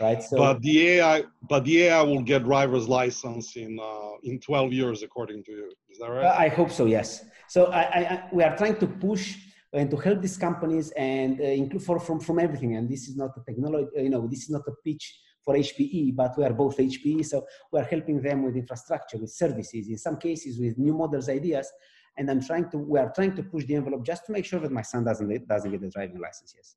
Right. 0.00 0.22
So, 0.22 0.36
but 0.36 0.60
the 0.60 0.88
AI, 0.88 1.24
but 1.48 1.64
the 1.64 1.84
AI 1.84 2.02
will 2.02 2.22
get 2.22 2.42
driver's 2.42 2.88
license 2.88 3.56
in 3.56 3.78
uh, 3.80 4.16
in 4.24 4.40
12 4.40 4.72
years, 4.72 5.02
according 5.02 5.44
to 5.44 5.52
you. 5.52 5.72
Is 5.88 5.98
that 5.98 6.10
right? 6.10 6.24
I 6.24 6.48
hope 6.48 6.70
so. 6.70 6.86
Yes. 6.86 7.24
So 7.48 7.66
I, 7.66 7.80
I, 7.80 8.28
we 8.32 8.42
are 8.42 8.56
trying 8.56 8.76
to 8.76 8.86
push 8.86 9.36
and 9.72 9.90
to 9.90 9.96
help 9.96 10.20
these 10.20 10.36
companies 10.36 10.90
and 10.96 11.40
uh, 11.40 11.44
include 11.44 11.82
for, 11.82 12.00
from 12.00 12.18
from 12.20 12.38
everything. 12.40 12.76
And 12.76 12.88
this 12.88 13.08
is 13.08 13.16
not 13.16 13.30
a 13.36 13.44
technology. 13.44 13.88
You 13.96 14.10
know, 14.10 14.26
this 14.26 14.42
is 14.44 14.50
not 14.50 14.62
a 14.66 14.72
pitch 14.84 15.20
for 15.44 15.54
HPE, 15.54 16.16
but 16.16 16.36
we 16.38 16.44
are 16.44 16.52
both 16.52 16.76
HPE. 16.78 17.24
So 17.26 17.46
we 17.70 17.78
are 17.80 17.84
helping 17.84 18.20
them 18.20 18.42
with 18.42 18.56
infrastructure, 18.56 19.18
with 19.18 19.30
services, 19.30 19.88
in 19.88 19.98
some 19.98 20.16
cases 20.16 20.58
with 20.58 20.78
new 20.78 20.94
models, 20.94 21.28
ideas. 21.28 21.70
And 22.16 22.30
I'm 22.30 22.40
trying 22.40 22.70
to, 22.70 22.78
we 22.78 22.98
are 22.98 23.12
trying 23.14 23.34
to 23.36 23.42
push 23.42 23.64
the 23.64 23.74
envelope 23.74 24.06
just 24.06 24.24
to 24.26 24.32
make 24.32 24.44
sure 24.44 24.60
that 24.60 24.72
my 24.72 24.82
son 24.82 25.04
doesn't, 25.04 25.48
doesn't 25.48 25.70
get 25.70 25.80
the 25.80 25.90
driving 25.90 26.20
license, 26.20 26.54
yes. 26.56 26.76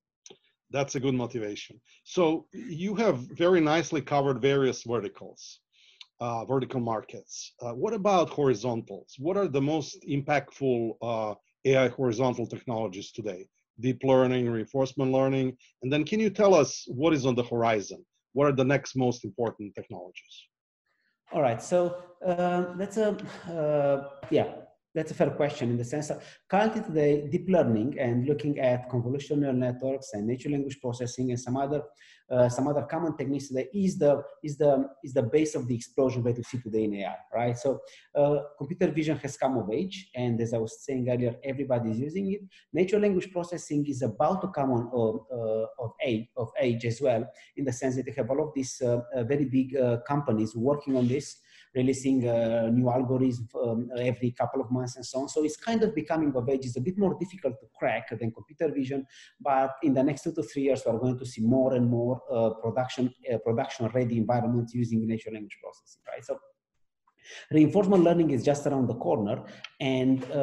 That's 0.71 0.95
a 0.95 0.99
good 0.99 1.13
motivation. 1.13 1.79
So 2.03 2.47
you 2.51 2.95
have 2.95 3.17
very 3.19 3.61
nicely 3.61 4.01
covered 4.01 4.41
various 4.41 4.83
verticals, 4.83 5.59
uh, 6.19 6.45
vertical 6.45 6.81
markets. 6.81 7.53
Uh, 7.61 7.73
what 7.73 7.93
about 7.93 8.29
horizontals? 8.29 9.15
What 9.17 9.37
are 9.37 9.47
the 9.47 9.61
most 9.61 10.03
impactful 10.09 10.97
uh, 11.01 11.35
AI 11.65 11.87
horizontal 11.89 12.45
technologies 12.47 13.11
today? 13.11 13.47
Deep 13.79 14.03
learning, 14.03 14.49
reinforcement 14.49 15.11
learning, 15.11 15.55
and 15.83 15.93
then 15.93 16.03
can 16.03 16.19
you 16.19 16.29
tell 16.29 16.53
us 16.53 16.85
what 16.87 17.13
is 17.13 17.25
on 17.25 17.35
the 17.35 17.43
horizon? 17.43 18.03
what 18.37 18.47
are 18.47 18.51
the 18.51 18.63
next 18.63 18.95
most 18.95 19.25
important 19.25 19.73
technologies? 19.73 20.35
All 21.33 21.41
right, 21.41 21.59
so 21.61 22.03
uh, 22.23 22.73
that's 22.75 22.97
a 22.97 23.17
uh, 23.49 24.09
yeah, 24.29 24.47
that's 24.97 25.11
a 25.11 25.13
fair 25.13 25.29
question 25.29 25.69
in 25.69 25.77
the 25.77 25.85
sense 25.85 26.07
that 26.07 26.23
currently 26.49 26.81
today, 26.81 27.27
deep 27.31 27.47
learning 27.47 27.99
and 27.99 28.25
looking 28.25 28.59
at 28.59 28.89
convolutional 28.89 29.37
neural 29.37 29.55
networks 29.55 30.07
and 30.13 30.25
natural 30.25 30.53
language 30.53 30.81
processing 30.81 31.29
and 31.29 31.39
some 31.39 31.55
other 31.55 31.83
uh, 32.29 32.49
some 32.49 32.67
other 32.67 32.81
common 32.81 33.15
techniques 33.15 33.47
today 33.47 33.67
is 33.73 33.97
the 33.97 34.21
is 34.43 34.57
the 34.57 34.89
is 35.03 35.13
the 35.13 35.21
base 35.21 35.53
of 35.55 35.67
the 35.67 35.75
explosion 35.75 36.23
that 36.23 36.35
we 36.35 36.43
see 36.43 36.57
today 36.57 36.83
in 36.83 36.93
AI, 36.95 37.15
right? 37.33 37.57
So 37.57 37.79
uh, 38.15 38.39
computer 38.57 38.87
vision 38.91 39.17
has 39.19 39.37
come 39.37 39.55
of 39.57 39.71
age, 39.71 40.09
and 40.13 40.41
as 40.41 40.53
I 40.53 40.57
was 40.57 40.83
saying 40.83 41.07
earlier, 41.09 41.35
everybody 41.43 41.91
is 41.91 41.99
using 41.99 42.33
it. 42.33 42.41
Natural 42.73 43.03
language 43.03 43.31
processing 43.31 43.85
is 43.87 44.01
about 44.01 44.41
to 44.41 44.47
come 44.49 44.71
on 44.71 44.83
uh, 45.31 45.83
of 45.83 45.91
age 46.03 46.27
of 46.35 46.49
age 46.59 46.83
as 46.85 46.99
well, 46.99 47.23
in 47.55 47.63
the 47.63 47.71
sense 47.71 47.95
that 47.95 48.07
you 48.07 48.13
have 48.17 48.29
all 48.29 48.43
of 48.43 48.51
these 48.55 48.81
uh, 48.81 48.99
uh, 49.15 49.23
very 49.23 49.45
big 49.45 49.77
uh, 49.77 49.97
companies 50.07 50.53
working 50.55 50.97
on 50.97 51.07
this 51.07 51.37
releasing 51.79 52.27
uh, 52.27 52.69
new 52.77 52.87
algorithms 52.97 53.39
um, 53.63 53.89
every 54.11 54.31
couple 54.31 54.59
of 54.61 54.69
months 54.71 54.95
and 54.97 55.05
so 55.05 55.21
on. 55.21 55.29
So 55.29 55.43
it's 55.43 55.57
kind 55.57 55.81
of 55.83 55.95
becoming 56.01 56.31
of 56.35 56.49
age. 56.49 56.65
It's 56.65 56.77
a 56.77 56.85
bit 56.89 56.97
more 56.97 57.15
difficult 57.23 57.55
to 57.61 57.67
crack 57.79 58.05
than 58.19 58.31
computer 58.31 58.69
vision, 58.73 59.05
but 59.39 59.71
in 59.83 59.93
the 59.93 60.03
next 60.03 60.23
two 60.23 60.33
to 60.33 60.43
three 60.43 60.63
years, 60.63 60.81
we're 60.85 60.99
going 61.05 61.19
to 61.19 61.25
see 61.25 61.41
more 61.41 61.73
and 61.77 61.89
more 61.89 62.21
uh, 62.31 62.51
production 62.63 63.13
uh, 63.31 63.37
production 63.47 63.87
ready 63.93 64.17
environments 64.17 64.73
using 64.73 65.07
natural 65.07 65.35
language 65.35 65.57
processing, 65.61 66.01
right? 66.11 66.25
So 66.25 66.39
reinforcement 67.51 68.03
learning 68.03 68.31
is 68.31 68.43
just 68.43 68.65
around 68.67 68.87
the 68.87 68.95
corner 68.95 69.43
and 69.79 70.25
uh, 70.31 70.35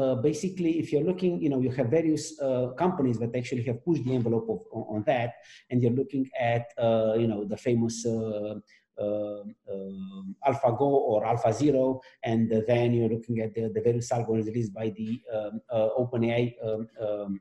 uh, 0.00 0.14
basically 0.16 0.78
if 0.78 0.92
you're 0.92 1.02
looking 1.02 1.40
you 1.40 1.48
know 1.48 1.60
you 1.60 1.70
have 1.70 1.88
various 1.88 2.40
uh, 2.40 2.68
companies 2.78 3.18
that 3.18 3.34
actually 3.34 3.62
have 3.62 3.84
pushed 3.84 4.04
the 4.04 4.14
envelope 4.14 4.46
of, 4.48 4.60
on, 4.72 4.96
on, 4.96 5.04
that 5.06 5.34
and 5.70 5.82
you're 5.82 5.92
looking 5.92 6.28
at 6.38 6.66
uh, 6.78 7.14
you 7.14 7.26
know 7.26 7.44
the 7.44 7.56
famous 7.56 8.04
uh, 8.06 8.54
AlphaGo 8.98 10.80
or 10.80 11.24
AlphaZero, 11.24 12.00
and 12.24 12.50
then 12.66 12.92
you're 12.94 13.08
looking 13.08 13.40
at 13.40 13.54
the, 13.54 13.68
the 13.68 13.80
various 13.80 14.10
algorithms 14.10 14.46
released 14.46 14.74
by 14.74 14.90
the 14.90 15.20
um, 15.34 15.60
uh, 15.70 15.88
OpenAI 15.98 16.54
um, 16.64 16.88
um, 17.00 17.40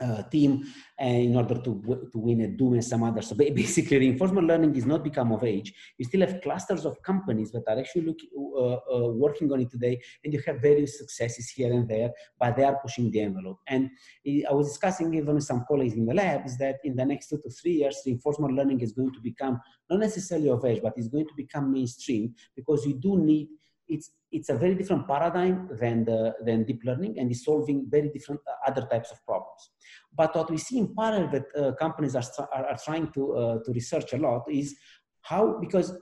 uh, 0.00 0.22
team 0.24 0.64
and 0.98 1.16
in 1.16 1.36
order 1.36 1.56
to, 1.56 2.08
to 2.12 2.18
win 2.18 2.40
a 2.42 2.48
Doom 2.48 2.74
and 2.74 2.84
some 2.84 3.02
others. 3.02 3.28
So 3.28 3.34
basically, 3.36 3.98
reinforcement 3.98 4.46
learning 4.46 4.76
is 4.76 4.86
not 4.86 5.04
become 5.04 5.32
of 5.32 5.44
age. 5.44 5.72
You 5.96 6.04
still 6.04 6.20
have 6.20 6.40
clusters 6.40 6.84
of 6.84 7.02
companies 7.02 7.50
that 7.52 7.64
are 7.68 7.78
actually 7.78 8.02
looking, 8.02 8.28
uh, 8.36 8.74
uh, 8.74 9.08
working 9.10 9.52
on 9.52 9.60
it 9.60 9.70
today, 9.70 10.00
and 10.24 10.32
you 10.32 10.42
have 10.46 10.60
various 10.60 10.98
successes 10.98 11.50
here 11.50 11.72
and 11.72 11.88
there, 11.88 12.10
but 12.38 12.56
they 12.56 12.64
are 12.64 12.78
pushing 12.80 13.10
the 13.10 13.20
envelope. 13.20 13.58
And 13.66 13.90
I 14.26 14.52
was 14.52 14.68
discussing 14.68 15.14
even 15.14 15.34
with 15.34 15.44
some 15.44 15.64
colleagues 15.68 15.94
in 15.94 16.06
the 16.06 16.14
labs 16.14 16.58
that 16.58 16.76
in 16.84 16.96
the 16.96 17.04
next 17.04 17.28
two 17.28 17.38
to 17.38 17.50
three 17.50 17.72
years, 17.72 18.00
reinforcement 18.04 18.54
learning 18.54 18.80
is 18.80 18.92
going 18.92 19.12
to 19.12 19.20
become 19.20 19.60
not 19.90 20.00
necessarily 20.00 20.50
of 20.50 20.64
age, 20.64 20.80
but 20.82 20.94
it's 20.96 21.08
going 21.08 21.26
to 21.26 21.34
become 21.36 21.72
mainstream 21.72 22.34
because 22.56 22.84
you 22.86 22.94
do 22.94 23.18
need 23.18 23.48
it's 23.88 24.10
it's 24.30 24.50
a 24.50 24.54
very 24.54 24.74
different 24.74 25.06
paradigm 25.08 25.68
than 25.80 26.04
the 26.04 26.34
than 26.44 26.64
deep 26.64 26.82
learning 26.84 27.18
and 27.18 27.30
is 27.30 27.44
solving 27.44 27.86
very 27.88 28.10
different 28.10 28.40
uh, 28.46 28.70
other 28.70 28.86
types 28.86 29.10
of 29.10 29.24
problems. 29.24 29.70
But 30.14 30.34
what 30.36 30.50
we 30.50 30.58
see 30.58 30.78
in 30.78 30.94
parallel 30.94 31.30
that 31.30 31.46
uh, 31.56 31.72
companies 31.76 32.14
are, 32.14 32.24
are, 32.52 32.66
are, 32.66 32.78
trying 32.84 33.10
to 33.12 33.22
uh, 33.34 33.58
to 33.64 33.72
research 33.72 34.12
a 34.12 34.18
lot 34.18 34.42
is 34.50 34.76
how 35.22 35.58
because 35.58 35.92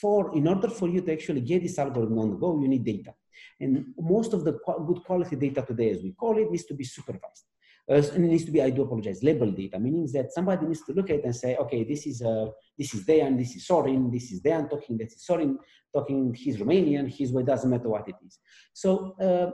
for 0.00 0.34
in 0.36 0.46
order 0.46 0.68
for 0.68 0.88
you 0.88 1.00
to 1.02 1.12
actually 1.12 1.40
get 1.40 1.62
this 1.62 1.78
algorithm 1.78 2.18
on 2.18 2.30
the 2.30 2.36
go 2.36 2.60
you 2.60 2.68
need 2.68 2.84
data. 2.84 3.12
And 3.60 3.86
most 3.98 4.32
of 4.34 4.44
the 4.44 4.52
good 4.86 5.04
quality 5.04 5.36
data 5.36 5.62
today 5.62 5.90
as 5.90 6.02
we 6.02 6.12
call 6.12 6.38
it 6.38 6.50
needs 6.50 6.64
to 6.66 6.74
be 6.74 6.84
supervised 6.84 7.44
uh, 7.90 7.94
it 7.94 8.18
needs 8.18 8.44
to 8.44 8.50
be, 8.50 8.62
I 8.62 8.70
do 8.70 8.82
apologize, 8.82 9.22
label 9.22 9.50
data, 9.50 9.78
meaning 9.78 10.08
that 10.12 10.32
somebody 10.32 10.66
needs 10.66 10.84
to 10.86 10.92
look 10.92 11.10
at 11.10 11.16
it 11.16 11.24
and 11.24 11.34
say, 11.34 11.56
okay, 11.56 11.82
this 11.84 12.06
is 12.06 12.22
uh, 12.22 12.46
this 12.78 12.94
is 12.94 13.04
Dejan, 13.04 13.36
this 13.36 13.56
is 13.56 13.66
Sorin, 13.66 14.10
this 14.10 14.30
is 14.30 14.40
Dejan 14.40 14.70
talking, 14.70 14.96
this 14.96 15.14
is 15.14 15.24
Sorin 15.24 15.58
talking, 15.92 16.32
he's 16.34 16.58
Romanian, 16.58 17.08
he's 17.08 17.32
what 17.32 17.44
doesn't 17.44 17.68
matter 17.68 17.88
what 17.88 18.08
it 18.08 18.14
is. 18.24 18.38
So 18.72 19.16
uh, 19.20 19.50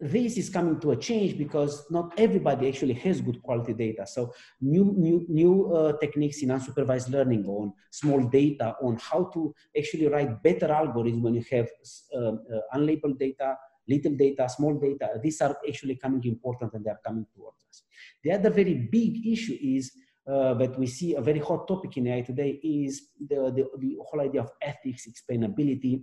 this 0.00 0.36
is 0.36 0.50
coming 0.50 0.78
to 0.80 0.90
a 0.92 0.96
change 0.96 1.38
because 1.38 1.86
not 1.90 2.12
everybody 2.18 2.68
actually 2.68 2.94
has 2.94 3.20
good 3.20 3.42
quality 3.42 3.72
data. 3.72 4.06
So 4.06 4.32
new 4.60 4.94
new 4.96 5.26
new 5.28 5.72
uh, 5.72 5.92
techniques 5.98 6.42
in 6.42 6.50
unsupervised 6.50 7.10
learning 7.10 7.46
on 7.46 7.72
small 7.90 8.22
data 8.22 8.74
on 8.82 8.96
how 8.96 9.24
to 9.34 9.54
actually 9.76 10.08
write 10.08 10.42
better 10.42 10.68
algorithms 10.68 11.22
when 11.22 11.34
you 11.34 11.44
have 11.50 11.68
uh, 12.14 12.18
uh, 12.18 12.60
unlabeled 12.74 13.18
data 13.18 13.56
little 13.88 14.12
data, 14.12 14.48
small 14.48 14.74
data, 14.78 15.10
these 15.22 15.40
are 15.40 15.56
actually 15.66 15.96
coming 15.96 16.24
important 16.24 16.72
and 16.74 16.84
they 16.84 16.90
are 16.90 17.00
coming 17.04 17.26
towards 17.34 17.64
us. 17.68 17.82
The 18.22 18.32
other 18.32 18.50
very 18.50 18.74
big 18.74 19.26
issue 19.26 19.56
is 19.60 19.92
uh, 20.26 20.54
that 20.54 20.78
we 20.78 20.86
see 20.86 21.14
a 21.14 21.20
very 21.20 21.38
hot 21.38 21.68
topic 21.68 21.96
in 21.96 22.08
AI 22.08 22.22
today 22.22 22.58
is 22.62 23.10
the, 23.28 23.52
the, 23.54 23.68
the 23.78 23.96
whole 24.04 24.20
idea 24.20 24.40
of 24.40 24.50
ethics, 24.60 25.06
explainability, 25.06 26.02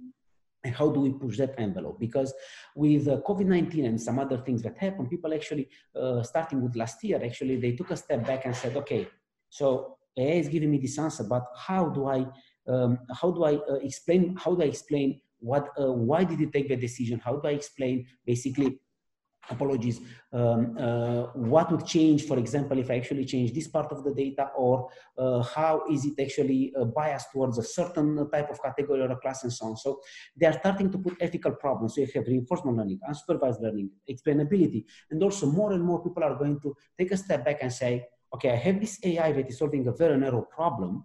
and 0.64 0.74
how 0.74 0.90
do 0.90 1.02
we 1.02 1.12
push 1.12 1.38
that 1.38 1.56
envelope? 1.58 2.00
Because 2.00 2.34
with 2.76 3.08
uh, 3.08 3.18
COVID-19 3.28 3.86
and 3.86 4.02
some 4.02 4.18
other 4.20 4.38
things 4.38 4.62
that 4.62 4.78
happened, 4.78 5.10
people 5.10 5.34
actually, 5.34 5.68
uh, 5.94 6.24
starting 6.24 6.62
with 6.62 6.76
last 6.76 7.04
year, 7.04 7.22
actually, 7.24 7.58
they 7.58 7.74
took 7.74 7.92
a 7.92 7.98
step 7.98 8.26
back 8.26 8.46
and 8.46 8.56
said, 8.56 8.78
okay, 8.78 9.08
so 9.50 9.98
AI 10.18 10.36
is 10.36 10.48
giving 10.48 10.72
me 10.72 10.78
this 10.78 10.98
answer, 10.98 11.26
but 11.26 11.46
how 11.58 11.90
do 11.90 12.08
I, 12.08 12.26
um, 12.68 13.00
how 13.14 13.32
do 13.32 13.44
I 13.44 13.56
uh, 13.56 13.76
explain, 13.82 14.38
how 14.38 14.56
do 14.56 14.62
I 14.62 14.68
explain 14.68 15.20
what 15.44 15.70
uh, 15.80 15.92
why 15.92 16.24
did 16.24 16.40
you 16.40 16.50
take 16.50 16.70
the 16.70 16.76
decision? 16.76 17.20
How 17.20 17.36
do 17.36 17.48
i 17.48 17.52
explain 17.52 18.08
basically 18.26 18.80
apologies? 19.50 20.00
Um, 20.32 20.78
uh, 20.80 21.24
what 21.54 21.70
would 21.72 21.86
change 21.86 22.26
for 22.30 22.40
example 22.40 22.80
if 22.80 22.90
i 22.90 22.96
actually 22.96 23.26
change 23.26 23.54
this 23.54 23.68
part 23.68 23.92
of 23.92 24.04
the 24.06 24.14
data 24.14 24.46
or 24.58 24.90
uh, 25.18 25.44
how 25.44 25.84
is 25.92 26.06
it 26.06 26.18
actually 26.26 26.74
uh, 26.80 26.86
biased 26.86 27.32
towards 27.34 27.58
a 27.58 27.64
certain 27.64 28.10
type 28.32 28.50
of 28.50 28.64
category 28.64 29.02
or 29.02 29.12
a 29.12 29.18
class 29.18 29.44
and 29.44 29.52
so 29.52 29.66
on? 29.68 29.78
So 29.78 30.00
they 30.38 30.48
are 30.48 30.58
starting 30.62 30.90
to 30.92 30.98
put 30.98 31.18
ethical 31.20 31.52
problems. 31.52 31.96
So 31.96 32.02
you 32.02 32.08
have 32.16 32.26
reinforcement 32.26 32.78
learning 32.78 33.00
unsupervised 33.10 33.62
learning 33.62 33.92
explainability 34.10 34.86
and 35.12 35.22
also 35.22 35.46
more 35.48 35.74
and 35.74 35.84
more 35.84 36.02
people 36.02 36.24
are 36.24 36.36
going 36.36 36.60
to 36.62 36.76
take 36.98 37.12
a 37.12 37.18
step 37.18 37.44
back 37.46 37.60
and 37.62 37.72
say 37.72 38.06
okay 38.34 38.52
i 38.52 38.56
have 38.56 38.80
this 38.80 39.00
ai 39.04 39.32
that 39.32 39.50
is 39.50 39.58
solving 39.60 39.88
a 39.88 39.92
very 39.92 40.18
narrow 40.18 40.42
problem 40.42 41.04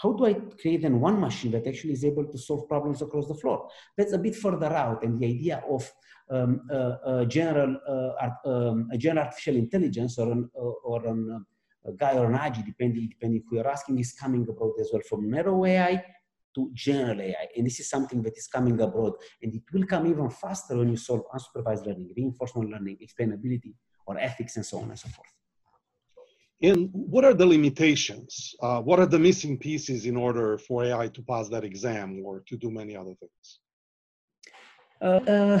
how 0.00 0.12
do 0.12 0.24
I 0.26 0.34
create 0.34 0.82
then 0.82 0.98
one 1.00 1.20
machine 1.20 1.52
that 1.52 1.66
actually 1.66 1.92
is 1.92 2.04
able 2.04 2.24
to 2.24 2.38
solve 2.38 2.68
problems 2.68 3.02
across 3.02 3.28
the 3.28 3.34
floor? 3.34 3.68
That's 3.96 4.12
a 4.12 4.18
bit 4.18 4.34
further 4.34 4.72
out, 4.72 5.04
and 5.04 5.20
the 5.20 5.26
idea 5.26 5.62
of 5.68 5.90
um, 6.30 6.62
uh, 6.70 6.74
uh, 6.74 7.24
general, 7.26 7.76
uh, 7.86 8.48
um, 8.48 8.88
a 8.92 8.96
general 8.96 9.24
artificial 9.24 9.56
intelligence 9.56 10.18
or 10.18 10.32
an, 10.32 10.48
uh, 10.56 10.60
or 10.60 11.06
an, 11.06 11.44
uh, 11.84 11.90
a 11.90 11.92
guy 11.92 12.16
or 12.16 12.26
an 12.26 12.38
AGI, 12.38 12.64
depending, 12.64 13.08
depending 13.08 13.42
who 13.48 13.56
you're 13.56 13.68
asking, 13.68 13.98
is 13.98 14.12
coming 14.12 14.46
abroad 14.48 14.72
as 14.80 14.90
well 14.92 15.02
from 15.08 15.30
narrow 15.30 15.64
AI 15.64 16.02
to 16.54 16.70
general 16.72 17.20
AI. 17.20 17.48
And 17.56 17.66
this 17.66 17.80
is 17.80 17.90
something 17.90 18.22
that 18.22 18.36
is 18.36 18.46
coming 18.46 18.80
abroad, 18.80 19.14
and 19.42 19.54
it 19.54 19.62
will 19.72 19.86
come 19.86 20.06
even 20.06 20.30
faster 20.30 20.78
when 20.78 20.88
you 20.88 20.96
solve 20.96 21.24
unsupervised 21.34 21.84
learning, 21.86 22.12
reinforcement 22.16 22.70
learning, 22.70 22.98
explainability, 23.02 23.74
or 24.06 24.18
ethics, 24.18 24.56
and 24.56 24.64
so 24.64 24.78
on 24.78 24.88
and 24.88 24.98
so 24.98 25.08
forth. 25.08 25.28
And 26.62 26.90
what 26.92 27.24
are 27.24 27.32
the 27.32 27.46
limitations? 27.46 28.54
Uh, 28.60 28.80
what 28.82 28.98
are 28.98 29.06
the 29.06 29.18
missing 29.18 29.56
pieces 29.58 30.04
in 30.04 30.16
order 30.16 30.58
for 30.58 30.84
AI 30.84 31.08
to 31.08 31.22
pass 31.22 31.48
that 31.48 31.64
exam 31.64 32.20
or 32.24 32.40
to 32.48 32.56
do 32.56 32.70
many 32.70 32.94
other 32.96 33.14
things? 33.14 33.58
Uh, 35.00 35.58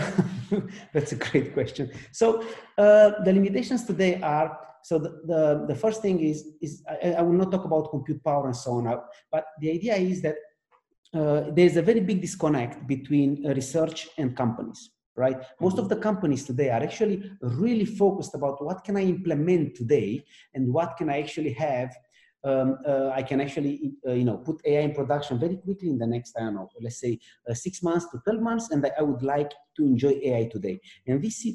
that's 0.92 1.12
a 1.12 1.16
great 1.16 1.54
question. 1.54 1.90
So 2.12 2.42
uh, 2.76 3.22
the 3.24 3.32
limitations 3.32 3.84
today 3.84 4.20
are 4.20 4.58
so 4.82 4.98
the, 4.98 5.10
the, 5.26 5.64
the, 5.68 5.74
first 5.74 6.00
thing 6.00 6.20
is 6.20 6.54
is 6.62 6.82
I, 6.88 7.12
I, 7.12 7.22
will 7.22 7.34
not 7.34 7.50
talk 7.50 7.66
about 7.66 7.90
compute 7.90 8.24
power 8.24 8.46
and 8.46 8.56
so 8.56 8.72
on, 8.72 8.84
but 9.30 9.44
the 9.60 9.70
idea 9.70 9.94
is 9.96 10.22
that 10.22 10.36
uh, 11.12 11.50
there 11.50 11.66
is 11.66 11.76
a 11.76 11.82
very 11.82 12.00
big 12.00 12.22
disconnect 12.22 12.86
between 12.86 13.46
research 13.46 14.08
and 14.16 14.34
companies 14.34 14.90
right? 15.16 15.36
Most 15.60 15.78
of 15.78 15.86
mm-hmm. 15.86 15.94
the 15.94 16.00
companies 16.00 16.44
today 16.44 16.70
are 16.70 16.82
actually 16.82 17.30
really 17.40 17.84
focused 17.84 18.34
about 18.34 18.64
what 18.64 18.84
can 18.84 18.96
I 18.96 19.02
implement 19.02 19.74
today 19.74 20.24
and 20.54 20.72
what 20.72 20.96
can 20.96 21.10
I 21.10 21.20
actually 21.20 21.52
have. 21.54 21.94
Um, 22.42 22.78
uh, 22.86 23.10
I 23.10 23.22
can 23.22 23.38
actually, 23.38 23.92
uh, 24.08 24.12
you 24.12 24.24
know, 24.24 24.38
put 24.38 24.62
AI 24.64 24.80
in 24.80 24.94
production 24.94 25.38
very 25.38 25.56
quickly 25.56 25.90
in 25.90 25.98
the 25.98 26.06
next, 26.06 26.34
I 26.38 26.44
don't 26.44 26.54
know, 26.54 26.70
let's 26.80 26.98
say 26.98 27.18
uh, 27.48 27.52
six 27.52 27.82
months 27.82 28.06
to 28.10 28.20
12 28.24 28.40
months, 28.40 28.70
and 28.70 28.86
I 28.98 29.02
would 29.02 29.22
like 29.22 29.52
to 29.76 29.84
enjoy 29.84 30.18
AI 30.24 30.48
today. 30.50 30.80
And 31.06 31.22
this, 31.22 31.46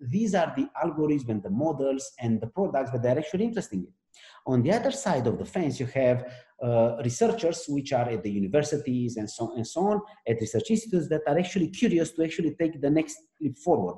these 0.00 0.34
are 0.34 0.50
the 0.56 0.66
algorithms 0.82 1.28
and 1.28 1.42
the 1.42 1.50
models 1.50 2.10
and 2.18 2.40
the 2.40 2.46
products 2.46 2.90
that 2.92 3.02
they're 3.02 3.18
actually 3.18 3.44
interested 3.44 3.80
in. 3.80 3.88
On 4.46 4.62
the 4.62 4.72
other 4.72 4.90
side 4.90 5.26
of 5.26 5.38
the 5.38 5.44
fence, 5.44 5.78
you 5.78 5.86
have 5.86 6.32
uh, 6.62 6.96
researchers 7.04 7.64
which 7.68 7.92
are 7.92 8.08
at 8.08 8.22
the 8.22 8.30
universities 8.30 9.16
and 9.16 9.28
so, 9.28 9.54
and 9.56 9.66
so 9.66 9.80
on, 9.86 10.00
at 10.28 10.40
research 10.40 10.70
institutes 10.70 11.08
that 11.08 11.22
are 11.26 11.38
actually 11.38 11.68
curious 11.68 12.12
to 12.12 12.22
actually 12.24 12.54
take 12.58 12.80
the 12.80 12.90
next 12.90 13.16
leap 13.40 13.56
forward. 13.58 13.96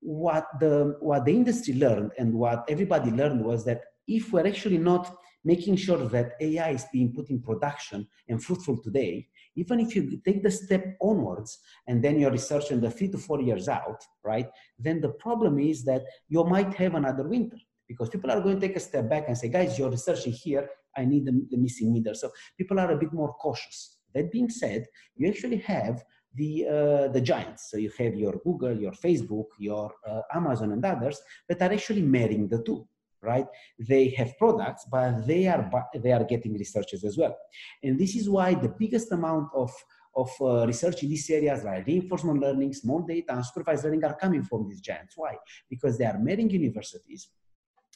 What 0.00 0.46
the, 0.60 0.96
what 1.00 1.24
the 1.24 1.32
industry 1.32 1.74
learned 1.74 2.12
and 2.18 2.34
what 2.34 2.64
everybody 2.68 3.10
learned 3.10 3.44
was 3.44 3.64
that 3.64 3.82
if 4.06 4.32
we're 4.32 4.46
actually 4.46 4.78
not 4.78 5.16
making 5.44 5.76
sure 5.76 6.08
that 6.08 6.32
AI 6.40 6.70
is 6.70 6.84
being 6.92 7.12
put 7.12 7.30
in 7.30 7.40
production 7.40 8.06
and 8.28 8.42
fruitful 8.42 8.82
today, 8.82 9.28
even 9.54 9.78
if 9.80 9.94
you 9.94 10.20
take 10.24 10.42
the 10.42 10.50
step 10.50 10.96
onwards 11.00 11.58
and 11.86 12.02
then 12.02 12.18
you're 12.18 12.32
researching 12.32 12.80
the 12.80 12.90
three 12.90 13.08
to 13.08 13.16
four 13.16 13.40
years 13.40 13.68
out, 13.68 14.00
right, 14.24 14.48
then 14.78 15.00
the 15.00 15.10
problem 15.10 15.58
is 15.60 15.84
that 15.84 16.02
you 16.28 16.42
might 16.44 16.74
have 16.74 16.94
another 16.94 17.26
winter 17.28 17.56
because 17.88 18.08
people 18.08 18.30
are 18.30 18.40
going 18.40 18.60
to 18.60 18.66
take 18.66 18.76
a 18.76 18.80
step 18.80 19.08
back 19.08 19.24
and 19.28 19.38
say, 19.38 19.48
guys, 19.48 19.78
you're 19.78 19.90
researching 19.90 20.32
here. 20.32 20.68
I 20.96 21.04
need 21.04 21.26
the, 21.26 21.46
the 21.50 21.56
missing 21.56 21.92
middle. 21.92 22.14
So 22.14 22.30
people 22.56 22.78
are 22.78 22.90
a 22.92 22.96
bit 22.96 23.12
more 23.12 23.34
cautious. 23.34 23.98
That 24.14 24.32
being 24.32 24.48
said, 24.48 24.86
you 25.16 25.28
actually 25.28 25.58
have 25.58 26.02
the 26.34 26.66
uh, 26.66 27.08
the 27.08 27.20
giants. 27.20 27.70
So 27.70 27.76
you 27.76 27.90
have 27.98 28.14
your 28.14 28.34
Google, 28.44 28.76
your 28.78 28.92
Facebook, 28.92 29.46
your 29.58 29.92
uh, 30.08 30.22
Amazon, 30.34 30.72
and 30.72 30.84
others 30.84 31.20
that 31.48 31.62
are 31.62 31.72
actually 31.72 32.02
marrying 32.02 32.48
the 32.48 32.62
two. 32.62 32.86
Right? 33.22 33.46
They 33.78 34.10
have 34.10 34.38
products, 34.38 34.86
but 34.90 35.26
they 35.26 35.46
are 35.48 35.68
they 35.94 36.12
are 36.12 36.24
getting 36.24 36.52
researchers 36.52 37.02
as 37.02 37.16
well, 37.18 37.36
and 37.82 37.98
this 37.98 38.14
is 38.14 38.28
why 38.28 38.54
the 38.54 38.72
biggest 38.78 39.10
amount 39.10 39.48
of 39.54 39.72
of 40.14 40.30
uh, 40.40 40.66
research 40.66 41.02
in 41.02 41.10
these 41.10 41.28
areas 41.30 41.64
like 41.64 41.86
reinforcement 41.86 42.40
learning, 42.40 42.72
small 42.72 43.00
data, 43.02 43.34
and 43.34 43.44
supervised 43.44 43.84
learning 43.84 44.04
are 44.04 44.16
coming 44.16 44.42
from 44.42 44.68
these 44.68 44.80
giants. 44.80 45.14
Why? 45.16 45.36
Because 45.68 45.98
they 45.98 46.04
are 46.06 46.18
marrying 46.18 46.50
universities 46.50 47.28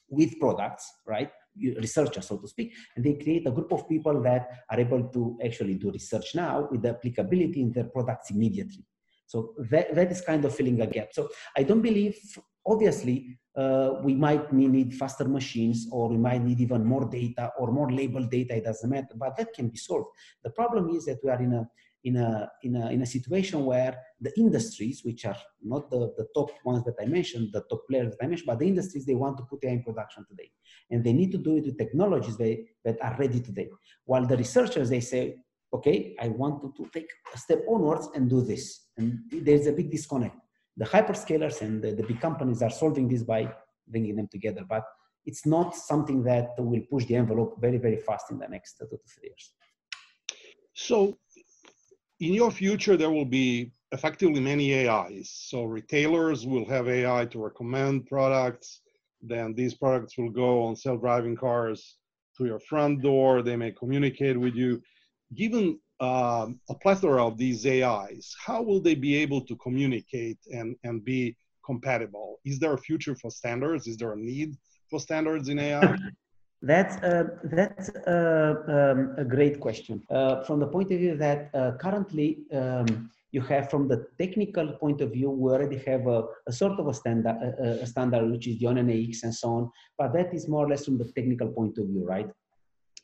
with 0.09 0.39
products, 0.39 0.93
right? 1.07 1.31
Researchers, 1.57 2.29
so 2.29 2.39
to 2.39 2.49
speak, 2.49 2.73
and 2.95 3.05
they 3.05 3.15
create 3.15 3.47
a 3.47 3.51
group 3.51 3.73
of 3.73 3.89
people 3.89 4.23
that 4.23 4.49
are 4.71 4.79
able 4.79 5.09
to 5.09 5.39
actually 5.45 5.75
do 5.75 5.91
research 5.91 6.35
now 6.35 6.69
with 6.71 6.83
the 6.83 6.91
applicability 6.91 7.61
in 7.61 7.73
their 7.73 7.85
products 7.85 8.31
immediately. 8.31 8.85
So 9.27 9.55
that, 9.71 9.95
that 9.95 10.11
is 10.11 10.21
kind 10.21 10.45
of 10.45 10.55
filling 10.55 10.81
a 10.81 10.87
gap. 10.87 11.09
So 11.13 11.29
I 11.57 11.63
don't 11.63 11.83
believe, 11.83 12.17
obviously, 12.67 13.39
uh, 13.57 13.95
we 14.03 14.15
might 14.15 14.53
need 14.53 14.95
faster 14.95 15.25
machines 15.25 15.89
or 15.93 16.09
we 16.09 16.17
might 16.17 16.43
need 16.43 16.61
even 16.61 16.85
more 16.85 17.05
data 17.09 17.53
or 17.59 17.71
more 17.73 17.91
label 17.93 18.25
data, 18.25 18.57
it 18.57 18.65
doesn't 18.65 18.91
matter, 18.91 19.15
but 19.17 19.37
that 19.37 19.53
can 19.53 19.69
be 19.69 19.77
solved. 19.77 20.09
The 20.43 20.51
problem 20.51 20.91
is 20.91 21.05
that 21.07 21.19
we 21.23 21.31
are 21.31 21.41
in 21.41 21.53
a 21.55 21.69
in 22.05 22.17
a, 22.17 22.51
in 22.63 22.77
a, 22.77 22.91
in 22.91 23.03
a 23.03 23.07
situation 23.07 23.65
where 23.65 23.97
the 24.21 24.33
industries, 24.39 25.03
which 25.05 25.25
are 25.25 25.37
not 25.63 25.91
the, 25.91 26.13
the 26.17 26.27
top 26.35 26.51
ones 26.65 26.85
that 26.85 26.95
I 27.01 27.07
mentioned, 27.07 27.51
the 27.53 27.63
top 27.69 27.87
players 27.89 28.11
that 28.11 28.25
I 28.25 28.27
mentioned, 28.27 28.47
but 28.47 28.59
the 28.59 28.67
industries, 28.67 29.05
they 29.05 29.15
want 29.15 29.37
to 29.39 29.45
put 29.45 29.65
AI 29.65 29.73
in 29.73 29.83
production 29.83 30.25
today. 30.29 30.51
And 30.91 31.05
they 31.05 31.13
need 31.13 31.33
to 31.33 31.39
do 31.39 31.57
it 31.57 31.65
with 31.67 31.79
technologies 31.79 32.37
they, 32.37 32.67
that 32.85 32.97
are 33.03 33.17
ready 33.19 33.41
today. 33.41 33.69
While 34.05 34.27
the 34.27 34.37
researchers, 34.37 34.89
they 34.89 35.01
say, 35.01 35.37
okay, 35.73 36.17
I 36.21 36.29
want 36.29 36.63
to, 36.63 36.73
to 36.83 36.91
take 36.91 37.11
a 37.35 37.39
step 37.39 37.63
onwards 37.69 38.09
and 38.15 38.29
do 38.29 38.43
this. 38.43 38.87
And 38.97 39.21
there's 39.31 39.67
a 39.67 39.73
big 39.73 39.91
disconnect. 39.91 40.37
The 40.77 40.87
hyperscalers 40.87 41.61
and 41.61 41.83
the, 41.83 41.93
the 41.93 42.03
big 42.03 42.21
companies 42.21 42.63
are 42.63 42.71
solving 42.71 43.09
this 43.09 43.23
by 43.23 43.53
bringing 43.87 44.17
them 44.17 44.29
together. 44.29 44.65
But 44.69 44.85
it's 45.27 45.47
not 45.47 45.77
something 45.77 46.23
that 46.25 46.51
will 46.59 46.81
push 46.91 47.05
the 47.05 47.17
envelope 47.17 47.61
very, 47.61 47.79
very 47.79 47.99
fast 47.99 48.31
in 48.31 48.39
the 48.39 48.49
next 48.49 48.79
two 48.79 48.87
to 48.87 48.99
three 49.07 49.29
years. 49.29 49.53
So 50.73 51.19
in 52.21 52.35
your 52.35 52.51
future, 52.51 52.97
there 52.97 53.11
will 53.11 53.25
be 53.25 53.73
effectively 53.93 54.41
many 54.41 54.89
AIs. 54.89 55.31
So 55.31 55.65
retailers 55.65 56.47
will 56.47 56.69
have 56.69 56.89
AI 56.89 57.25
to 57.27 57.43
recommend 57.43 58.07
products. 58.07 58.83
Then 59.23 59.55
these 59.55 59.75
products 59.75 60.17
will 60.17 60.31
go 60.31 60.63
on 60.63 60.77
self-driving 60.77 61.37
cars 61.37 61.97
to 62.37 62.47
your 62.47 62.61
front 62.61 63.03
door. 63.03 63.43
They 63.43 63.57
may 63.57 63.73
communicate 63.73 64.39
with 64.39 64.55
you. 64.55 64.83
Given 65.35 65.81
um, 66.01 66.61
a 66.69 66.75
plethora 66.75 67.27
of 67.27 67.37
these 67.37 67.67
AIs, 67.67 68.35
how 68.45 68.63
will 68.63 68.81
they 68.81 68.95
be 68.95 69.17
able 69.17 69.41
to 69.47 69.57
communicate 69.57 70.39
and, 70.53 70.77
and 70.85 71.05
be 71.05 71.37
compatible? 71.65 72.39
Is 72.45 72.59
there 72.59 72.75
a 72.75 72.79
future 72.79 73.15
for 73.15 73.31
standards? 73.31 73.87
Is 73.87 73.97
there 73.97 74.13
a 74.13 74.17
need 74.17 74.57
for 74.91 75.01
standards 75.01 75.49
in 75.49 75.59
AI? 75.59 75.97
That's 76.63 76.97
a, 76.97 77.39
that's 77.45 77.89
a, 77.89 78.93
um, 78.93 79.15
a 79.17 79.25
great 79.25 79.61
question. 79.61 80.03
Uh, 80.11 80.43
from 80.45 80.61
the 80.61 80.67
point 80.67 80.93
of 80.93 80.99
view 80.99 81.17
that 81.17 81.51
uh, 81.55 81.73
currently 81.81 82.41
um, 82.53 83.11
you 83.33 83.41
have, 83.43 83.71
from 83.71 83.89
the 83.89 84.07
technical 84.19 84.73
point 84.73 85.01
of 85.01 85.13
view, 85.13 85.31
we 85.31 85.51
already 85.53 85.79
have 85.87 86.07
a, 86.07 86.25
a 86.47 86.53
sort 86.53 86.79
of 86.79 86.89
a 86.89 86.93
standard, 86.93 87.37
a, 87.59 87.83
a, 87.83 87.87
standard 87.87 88.31
which 88.31 88.47
is 88.47 88.59
the 88.59 88.67
ONNX 88.67 89.23
and 89.23 89.35
so 89.35 89.49
on. 89.49 89.71
But 89.97 90.13
that 90.13 90.35
is 90.35 90.49
more 90.49 90.67
or 90.67 90.69
less 90.69 90.85
from 90.85 90.99
the 90.99 91.11
technical 91.17 91.49
point 91.49 91.79
of 91.79 91.87
view, 91.87 92.05
right? 92.05 92.29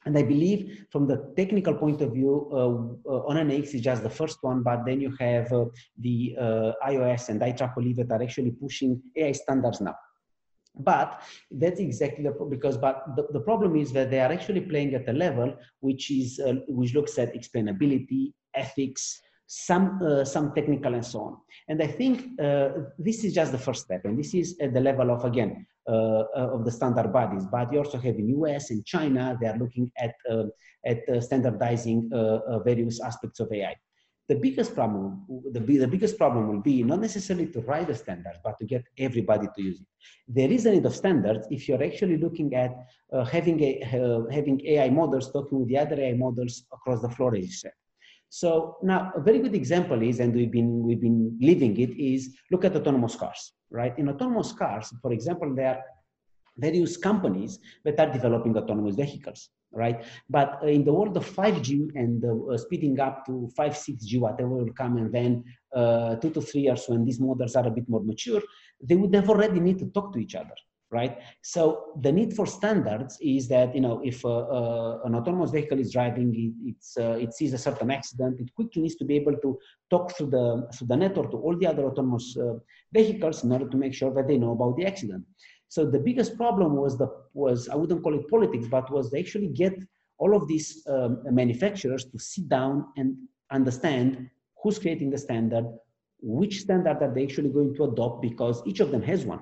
And 0.04 0.18
I 0.18 0.22
believe 0.22 0.86
from 0.90 1.06
the 1.06 1.32
technical 1.34 1.74
point 1.74 2.02
of 2.02 2.12
view, 2.12 2.50
uh, 2.52 3.10
uh, 3.10 3.22
ONNX 3.22 3.74
is 3.74 3.80
just 3.80 4.02
the 4.02 4.10
first 4.10 4.38
one, 4.42 4.62
but 4.62 4.84
then 4.84 5.00
you 5.00 5.16
have 5.18 5.50
uh, 5.50 5.64
the 5.98 6.36
uh, 6.38 6.72
ISO 6.86 7.30
and 7.30 7.40
IEEE 7.40 7.96
that 7.96 8.12
are 8.12 8.22
actually 8.22 8.50
pushing 8.50 9.02
AI 9.16 9.32
standards 9.32 9.80
now 9.80 9.96
but 10.78 11.22
that's 11.50 11.80
exactly 11.80 12.24
the 12.24 12.32
because 12.50 12.76
but 12.76 13.04
the, 13.16 13.26
the 13.32 13.40
problem 13.40 13.76
is 13.76 13.92
that 13.92 14.10
they 14.10 14.20
are 14.20 14.32
actually 14.32 14.60
playing 14.60 14.94
at 14.94 15.08
a 15.08 15.12
level 15.12 15.56
which 15.80 16.10
is 16.10 16.38
uh, 16.40 16.54
which 16.68 16.94
looks 16.94 17.18
at 17.18 17.34
explainability 17.34 18.32
ethics 18.54 19.20
some 19.46 20.00
uh, 20.02 20.24
some 20.24 20.52
technical 20.54 20.94
and 20.94 21.06
so 21.06 21.20
on. 21.20 21.36
And 21.68 21.82
i 21.82 21.86
think 21.86 22.40
uh, 22.40 22.70
this 22.98 23.24
is 23.24 23.32
just 23.32 23.52
the 23.52 23.58
first 23.58 23.84
step. 23.84 24.04
And 24.04 24.18
this 24.18 24.34
is 24.34 24.56
at 24.60 24.74
the 24.74 24.80
level 24.80 25.10
of 25.10 25.24
again 25.24 25.66
uh, 25.88 26.24
uh, 26.36 26.50
of 26.54 26.64
the 26.64 26.72
standard 26.72 27.12
bodies. 27.12 27.46
But 27.46 27.72
you 27.72 27.78
also 27.78 27.98
have 27.98 28.16
in 28.16 28.28
us 28.44 28.70
and 28.70 28.84
china 28.84 29.38
they 29.40 29.46
are 29.46 29.56
looking 29.56 29.90
at 29.98 30.14
uh, 30.28 30.44
at 30.84 31.02
standardizing 31.22 32.10
various 32.64 33.00
aspects 33.00 33.40
of 33.40 33.52
ai 33.52 33.74
the 34.28 34.34
biggest 34.34 34.74
problem 34.74 35.24
the, 35.52 35.60
the 35.60 35.86
biggest 35.86 36.18
problem 36.18 36.48
will 36.48 36.60
be 36.60 36.82
not 36.82 37.00
necessarily 37.00 37.46
to 37.46 37.60
write 37.60 37.86
the 37.86 37.94
standards 37.94 38.38
but 38.42 38.58
to 38.58 38.64
get 38.64 38.84
everybody 38.98 39.46
to 39.54 39.62
use 39.62 39.80
it. 39.80 39.86
There 40.28 40.50
is 40.50 40.66
a 40.66 40.72
need 40.72 40.86
of 40.86 40.94
standards 40.94 41.46
if 41.50 41.68
you're 41.68 41.82
actually 41.82 42.18
looking 42.18 42.54
at 42.54 42.72
uh, 43.12 43.24
having 43.24 43.60
a 43.62 43.70
uh, 43.82 44.30
having 44.30 44.60
ai 44.66 44.90
models 44.90 45.32
talking 45.32 45.60
with 45.60 45.68
the 45.68 45.78
other 45.78 45.98
ai 46.00 46.14
models 46.14 46.64
across 46.72 47.00
the 47.02 47.10
floor 47.10 47.34
as 47.36 47.44
you 47.44 47.52
said. 47.52 47.72
So 48.28 48.76
now 48.82 49.12
a 49.14 49.20
very 49.20 49.38
good 49.38 49.54
example 49.54 50.02
is 50.02 50.18
and 50.20 50.34
we've 50.34 50.50
been 50.50 50.82
we've 50.82 51.00
been 51.00 51.38
living 51.40 51.78
it 51.78 51.92
is 52.12 52.36
look 52.50 52.64
at 52.64 52.74
autonomous 52.76 53.14
cars 53.14 53.52
right? 53.70 53.96
In 53.98 54.08
autonomous 54.08 54.52
cars 54.52 54.92
for 55.02 55.12
example 55.12 55.54
there 55.54 55.68
are 55.74 55.80
various 56.56 56.96
companies 56.96 57.58
that 57.84 57.98
are 58.00 58.12
developing 58.12 58.56
autonomous 58.56 58.96
vehicles 58.96 59.50
right? 59.76 60.04
But 60.28 60.58
uh, 60.62 60.66
in 60.66 60.84
the 60.84 60.92
world 60.92 61.16
of 61.16 61.28
5G 61.28 61.94
and 61.94 62.24
uh, 62.24 62.56
speeding 62.56 62.98
up 62.98 63.26
to 63.26 63.48
5, 63.56 63.72
6G, 63.72 64.18
whatever 64.18 64.48
will 64.48 64.72
come, 64.72 64.96
and 64.96 65.12
then 65.12 65.44
uh, 65.74 66.16
two 66.16 66.30
to 66.30 66.40
three 66.40 66.62
years 66.62 66.84
when 66.88 67.04
these 67.04 67.20
models 67.20 67.54
are 67.56 67.66
a 67.66 67.70
bit 67.70 67.88
more 67.88 68.02
mature, 68.02 68.40
they 68.82 68.96
would 68.96 69.14
have 69.14 69.28
already 69.28 69.60
need 69.60 69.78
to 69.78 69.86
talk 69.86 70.12
to 70.12 70.18
each 70.18 70.34
other, 70.34 70.54
right? 70.90 71.18
So 71.42 71.92
the 72.00 72.12
need 72.12 72.34
for 72.34 72.46
standards 72.46 73.18
is 73.20 73.48
that, 73.48 73.74
you 73.74 73.80
know, 73.80 74.00
if 74.04 74.24
uh, 74.24 74.38
uh, 74.38 75.00
an 75.04 75.14
autonomous 75.14 75.50
vehicle 75.50 75.78
is 75.78 75.92
driving, 75.92 76.54
it, 76.64 77.02
uh, 77.02 77.18
it 77.18 77.34
sees 77.34 77.52
a 77.52 77.58
certain 77.58 77.90
accident, 77.90 78.40
it 78.40 78.54
quickly 78.54 78.82
needs 78.82 78.96
to 78.96 79.04
be 79.04 79.16
able 79.16 79.36
to 79.36 79.58
talk 79.90 80.16
through 80.16 80.30
the, 80.30 80.68
through 80.74 80.86
the 80.86 80.96
network 80.96 81.30
to 81.32 81.36
all 81.36 81.56
the 81.56 81.66
other 81.66 81.84
autonomous 81.84 82.36
vehicles 82.92 83.44
in 83.44 83.52
order 83.52 83.68
to 83.68 83.76
make 83.76 83.92
sure 83.92 84.14
that 84.14 84.26
they 84.26 84.38
know 84.38 84.52
about 84.52 84.76
the 84.76 84.86
accident. 84.86 85.24
So 85.68 85.84
the 85.84 85.98
biggest 85.98 86.36
problem 86.36 86.76
was 86.76 86.96
the 86.96 87.08
was 87.34 87.68
I 87.68 87.74
wouldn't 87.74 88.02
call 88.02 88.14
it 88.18 88.28
politics, 88.28 88.66
but 88.70 88.90
was 88.90 89.10
they 89.10 89.20
actually 89.20 89.48
get 89.48 89.74
all 90.18 90.34
of 90.34 90.48
these 90.48 90.86
um, 90.88 91.22
manufacturers 91.30 92.04
to 92.06 92.18
sit 92.18 92.48
down 92.48 92.86
and 92.96 93.16
understand 93.50 94.30
who's 94.62 94.78
creating 94.78 95.10
the 95.10 95.18
standard, 95.18 95.66
which 96.20 96.60
standard 96.60 97.02
are 97.02 97.12
they 97.12 97.24
actually 97.24 97.50
going 97.50 97.74
to 97.74 97.84
adopt, 97.84 98.22
because 98.22 98.62
each 98.66 98.80
of 98.80 98.90
them 98.90 99.02
has 99.02 99.24
one. 99.24 99.40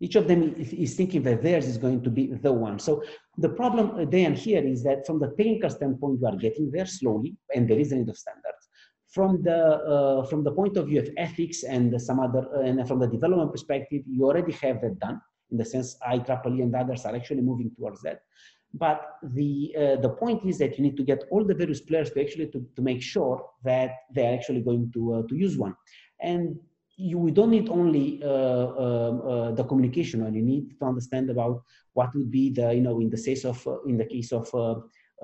Each 0.00 0.16
of 0.16 0.28
them 0.28 0.54
is 0.58 0.96
thinking 0.96 1.22
that 1.22 1.42
theirs 1.42 1.66
is 1.66 1.78
going 1.78 2.02
to 2.02 2.10
be 2.10 2.26
the 2.26 2.52
one. 2.52 2.78
So 2.78 3.02
the 3.38 3.48
problem 3.48 4.10
then 4.10 4.34
here 4.34 4.62
is 4.62 4.82
that 4.82 5.06
from 5.06 5.18
the 5.18 5.28
technical 5.28 5.70
standpoint, 5.70 6.20
we 6.20 6.28
are 6.28 6.36
getting 6.36 6.70
there 6.70 6.86
slowly, 6.86 7.36
and 7.54 7.68
there 7.68 7.78
is 7.78 7.92
a 7.92 7.96
need 7.96 8.08
of 8.08 8.18
standards. 8.18 8.68
From 9.08 9.42
the 9.42 9.60
uh, 9.94 10.26
from 10.26 10.42
the 10.42 10.50
point 10.50 10.76
of 10.76 10.88
view 10.88 11.00
of 11.00 11.08
ethics 11.16 11.62
and 11.62 11.88
some 12.02 12.18
other, 12.18 12.42
uh, 12.54 12.68
and 12.68 12.86
from 12.86 12.98
the 12.98 13.06
development 13.06 13.52
perspective, 13.52 14.02
you 14.06 14.24
already 14.24 14.52
have 14.52 14.80
that 14.82 14.98
done 14.98 15.20
in 15.54 15.58
the 15.62 15.68
sense 15.74 15.88
IEEE 16.14 16.62
and 16.66 16.74
others 16.82 17.02
are 17.06 17.16
actually 17.20 17.44
moving 17.50 17.70
towards 17.76 18.00
that. 18.06 18.18
But 18.84 19.00
the, 19.38 19.52
uh, 19.82 19.96
the 20.06 20.12
point 20.22 20.40
is 20.50 20.58
that 20.58 20.76
you 20.76 20.82
need 20.86 20.96
to 20.96 21.04
get 21.10 21.20
all 21.30 21.44
the 21.50 21.54
various 21.62 21.80
players 21.88 22.10
to 22.10 22.20
actually 22.24 22.48
to, 22.54 22.58
to 22.76 22.82
make 22.82 23.00
sure 23.14 23.36
that 23.62 23.90
they're 24.14 24.34
actually 24.38 24.62
going 24.62 24.90
to, 24.94 25.00
uh, 25.14 25.22
to 25.28 25.34
use 25.46 25.56
one. 25.56 25.74
And 26.20 26.58
you, 26.96 27.18
we 27.18 27.30
don't 27.30 27.50
need 27.50 27.68
only 27.68 28.20
uh, 28.24 28.66
um, 28.84 29.14
uh, 29.32 29.50
the 29.52 29.64
communication, 29.64 30.18
and 30.24 30.34
you 30.34 30.42
need 30.42 30.64
to 30.78 30.84
understand 30.84 31.30
about 31.30 31.62
what 31.92 32.08
would 32.16 32.30
be 32.30 32.44
the, 32.58 32.74
you 32.74 32.80
know, 32.80 33.00
in 33.00 33.10
the 33.10 33.22
case 33.26 33.44
of, 33.44 33.64
uh, 33.66 33.80
in 33.82 33.96
the 33.96 34.06
case 34.14 34.32
of 34.32 34.52
uh, 34.54 34.74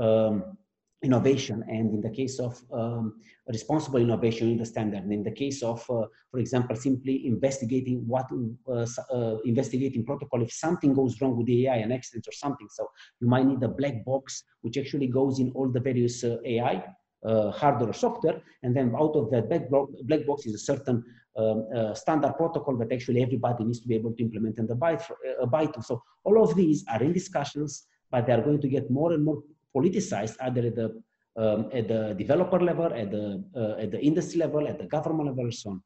um, 0.05 0.57
innovation 1.03 1.65
and 1.69 1.95
in 1.95 2.01
the 2.01 2.11
case 2.11 2.39
of 2.39 2.61
um, 2.73 3.15
responsible 3.49 4.01
innovation 4.01 4.51
in 4.51 4.59
the 4.59 4.67
standard 4.67 5.03
and 5.03 5.13
in 5.13 5.23
the 5.23 5.31
case 5.31 5.63
of 5.63 5.79
uh, 5.91 6.05
for 6.31 6.39
example 6.39 6.77
simply 6.77 7.27
investigating 7.27 8.07
what 8.07 8.27
uh, 8.69 8.87
uh, 9.15 9.37
investigating 9.45 10.05
protocol 10.05 10.43
if 10.43 10.53
something 10.53 10.93
goes 10.93 11.21
wrong 11.21 11.37
with 11.37 11.47
the 11.47 11.67
ai 11.67 11.77
an 11.77 11.93
accident 11.93 12.27
or 12.29 12.33
something. 12.33 12.69
So 12.71 12.87
you 13.21 13.29
might 13.29 13.47
need 13.47 13.63
a 13.63 13.69
black 13.69 14.05
box 14.05 14.45
which 14.61 14.77
actually 14.77 15.07
goes 15.07 15.41
in 15.41 15.51
all 15.55 15.69
the 15.69 15.81
various 15.81 16.23
uh, 16.23 16.37
ai 16.45 16.85
uh, 17.25 17.51
hardware 17.51 17.91
or 17.91 17.95
software 17.95 18.43
and 18.63 18.77
then 18.77 18.95
out 18.95 19.17
of 19.17 19.31
that 19.31 19.49
black, 19.49 19.63
black 20.05 20.27
box 20.27 20.47
is 20.47 20.55
a 20.55 20.59
certain 20.59 21.03
um, 21.37 21.67
uh, 21.75 21.95
standard 21.95 22.35
protocol 22.37 22.77
that 22.77 22.93
actually 22.93 23.23
everybody 23.23 23.65
needs 23.65 23.81
to 23.81 23.89
be 23.89 23.95
able 23.95 24.13
to 24.13 24.23
implement 24.23 24.59
and 24.59 24.71
abide, 24.71 25.03
for, 25.03 25.17
abide 25.41 25.73
to. 25.75 25.83
So 25.83 26.03
all 26.25 26.43
of 26.43 26.55
these 26.57 26.85
are 26.91 27.03
in 27.03 27.13
discussions 27.13 27.87
but 28.11 28.27
they 28.27 28.33
are 28.33 28.43
going 28.43 28.61
to 28.61 28.69
get 28.69 28.91
more 28.91 29.13
and 29.13 29.25
more 29.25 29.43
politicized 29.77 30.37
either 30.43 30.67
at 30.67 30.77
the 30.77 31.03
um, 31.37 31.71
at 31.73 31.89
the 31.89 32.15
developer 32.19 32.61
level, 32.61 32.93
at 32.93 33.11
the 33.11 33.43
uh, 33.57 33.83
at 33.83 33.91
the 33.91 34.01
industry 34.01 34.39
level, 34.41 34.67
at 34.67 34.79
the 34.79 34.87
government 34.87 35.29
level, 35.29 35.45
and 35.45 35.55
so 35.55 35.71
on. 35.71 35.83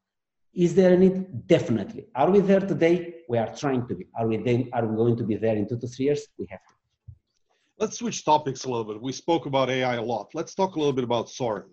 Is 0.53 0.73
there 0.73 0.93
a 0.93 0.97
need? 0.97 1.47
Definitely. 1.47 2.05
Are 2.15 2.31
we 2.31 2.39
there 2.39 2.61
today? 2.61 3.15
We 3.27 3.37
are 3.37 3.53
trying 3.55 3.87
to 3.87 3.95
be. 3.95 4.07
Are 4.17 4.27
we 4.27 4.37
then? 4.37 4.69
Are 4.73 4.85
we 4.85 4.95
going 4.95 5.17
to 5.17 5.23
be 5.23 5.35
there 5.35 5.55
in 5.55 5.67
two 5.67 5.79
to 5.79 5.87
three 5.87 6.05
years? 6.05 6.27
We 6.37 6.47
have 6.49 6.63
to. 6.67 6.73
Let's 7.77 7.97
switch 7.99 8.23
topics 8.23 8.63
a 8.63 8.69
little 8.69 8.85
bit. 8.85 9.01
We 9.01 9.11
spoke 9.11 9.45
about 9.45 9.69
AI 9.69 9.95
a 9.95 10.01
lot. 10.01 10.29
Let's 10.33 10.55
talk 10.55 10.75
a 10.75 10.79
little 10.79 10.93
bit 10.93 11.03
about 11.03 11.29
Sorin. 11.29 11.69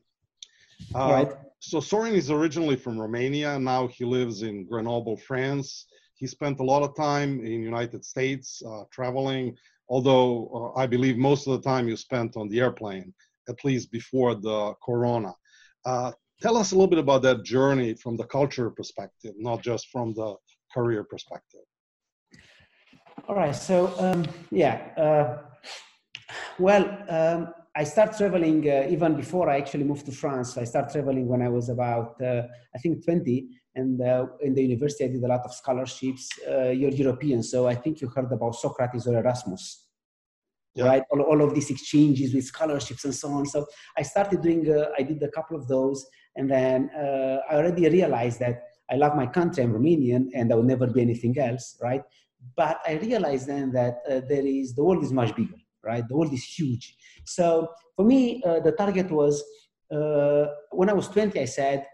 Uh, 0.94 0.98
right. 0.98 1.32
So 1.60 1.78
Sorin 1.78 2.14
is 2.14 2.28
originally 2.28 2.74
from 2.74 2.98
Romania. 2.98 3.56
Now 3.56 3.86
he 3.86 4.04
lives 4.04 4.42
in 4.42 4.66
Grenoble, 4.66 5.16
France. 5.16 5.86
He 6.14 6.26
spent 6.26 6.58
a 6.58 6.64
lot 6.64 6.82
of 6.82 6.96
time 6.96 7.44
in 7.44 7.62
United 7.62 8.04
States 8.04 8.62
uh, 8.66 8.82
traveling, 8.90 9.56
although 9.88 10.72
uh, 10.76 10.78
I 10.78 10.86
believe 10.86 11.16
most 11.16 11.46
of 11.46 11.52
the 11.54 11.68
time 11.68 11.88
you 11.88 11.96
spent 11.96 12.36
on 12.36 12.48
the 12.48 12.60
airplane, 12.60 13.12
at 13.48 13.64
least 13.64 13.90
before 13.90 14.34
the 14.34 14.74
corona. 14.84 15.34
Uh, 15.84 16.12
tell 16.40 16.56
us 16.56 16.72
a 16.72 16.74
little 16.74 16.88
bit 16.88 16.98
about 16.98 17.22
that 17.22 17.44
journey 17.44 17.94
from 17.94 18.16
the 18.16 18.24
culture 18.24 18.70
perspective, 18.70 19.34
not 19.36 19.62
just 19.62 19.88
from 19.88 20.14
the 20.14 20.34
career 20.72 21.04
perspective. 21.04 21.60
All 23.28 23.36
right. 23.36 23.54
So 23.54 23.92
um, 23.98 24.24
yeah. 24.50 24.76
Uh, 24.96 25.38
well, 26.58 26.84
um, 27.08 27.54
I 27.74 27.84
started 27.84 28.16
traveling 28.16 28.68
uh, 28.68 28.86
even 28.90 29.16
before 29.16 29.48
I 29.48 29.56
actually 29.56 29.84
moved 29.84 30.06
to 30.06 30.12
France. 30.12 30.58
I 30.58 30.64
started 30.64 30.92
traveling 30.92 31.26
when 31.26 31.40
I 31.40 31.48
was 31.48 31.68
about, 31.70 32.20
uh, 32.20 32.42
I 32.74 32.78
think, 32.78 33.04
20. 33.04 33.48
And 33.74 34.00
uh, 34.00 34.26
in 34.40 34.54
the 34.54 34.62
university, 34.62 35.04
I 35.04 35.08
did 35.08 35.22
a 35.22 35.28
lot 35.28 35.42
of 35.44 35.54
scholarships. 35.54 36.28
Uh, 36.46 36.70
you're 36.70 36.90
European, 36.90 37.42
so 37.42 37.66
I 37.66 37.74
think 37.74 38.00
you 38.00 38.08
heard 38.08 38.30
about 38.30 38.54
Socrates 38.54 39.06
or 39.06 39.16
Erasmus, 39.18 39.86
yeah. 40.74 40.84
right? 40.84 41.02
All, 41.10 41.22
all 41.22 41.42
of 41.42 41.54
these 41.54 41.70
exchanges 41.70 42.34
with 42.34 42.44
scholarships 42.44 43.04
and 43.04 43.14
so 43.14 43.28
on. 43.30 43.46
So 43.46 43.66
I 43.96 44.02
started 44.02 44.42
doing, 44.42 44.70
uh, 44.70 44.90
I 44.98 45.02
did 45.02 45.22
a 45.22 45.30
couple 45.30 45.56
of 45.56 45.68
those. 45.68 46.06
And 46.36 46.50
then 46.50 46.90
uh, 46.96 47.38
I 47.50 47.56
already 47.56 47.88
realized 47.88 48.40
that 48.40 48.62
I 48.90 48.96
love 48.96 49.16
my 49.16 49.26
country, 49.26 49.62
I'm 49.62 49.72
Romanian, 49.72 50.28
and 50.34 50.52
I 50.52 50.56
will 50.56 50.62
never 50.64 50.86
be 50.86 51.00
anything 51.00 51.38
else, 51.38 51.78
right? 51.80 52.02
But 52.56 52.80
I 52.86 52.94
realized 52.94 53.46
then 53.46 53.72
that 53.72 54.02
there 54.28 54.46
is, 54.46 54.74
the 54.74 54.84
world 54.84 55.02
is 55.02 55.12
much 55.12 55.34
bigger 55.34 55.54
right? 55.84 56.06
The 56.06 56.16
world 56.16 56.32
is 56.32 56.44
huge. 56.44 56.96
So 57.24 57.68
for 57.96 58.04
me, 58.04 58.42
uh, 58.44 58.60
the 58.60 58.72
target 58.72 59.10
was 59.10 59.42
uh, 59.90 60.46
when 60.70 60.88
I 60.88 60.92
was 60.92 61.08
20, 61.08 61.38
I 61.38 61.44
said, 61.44 61.86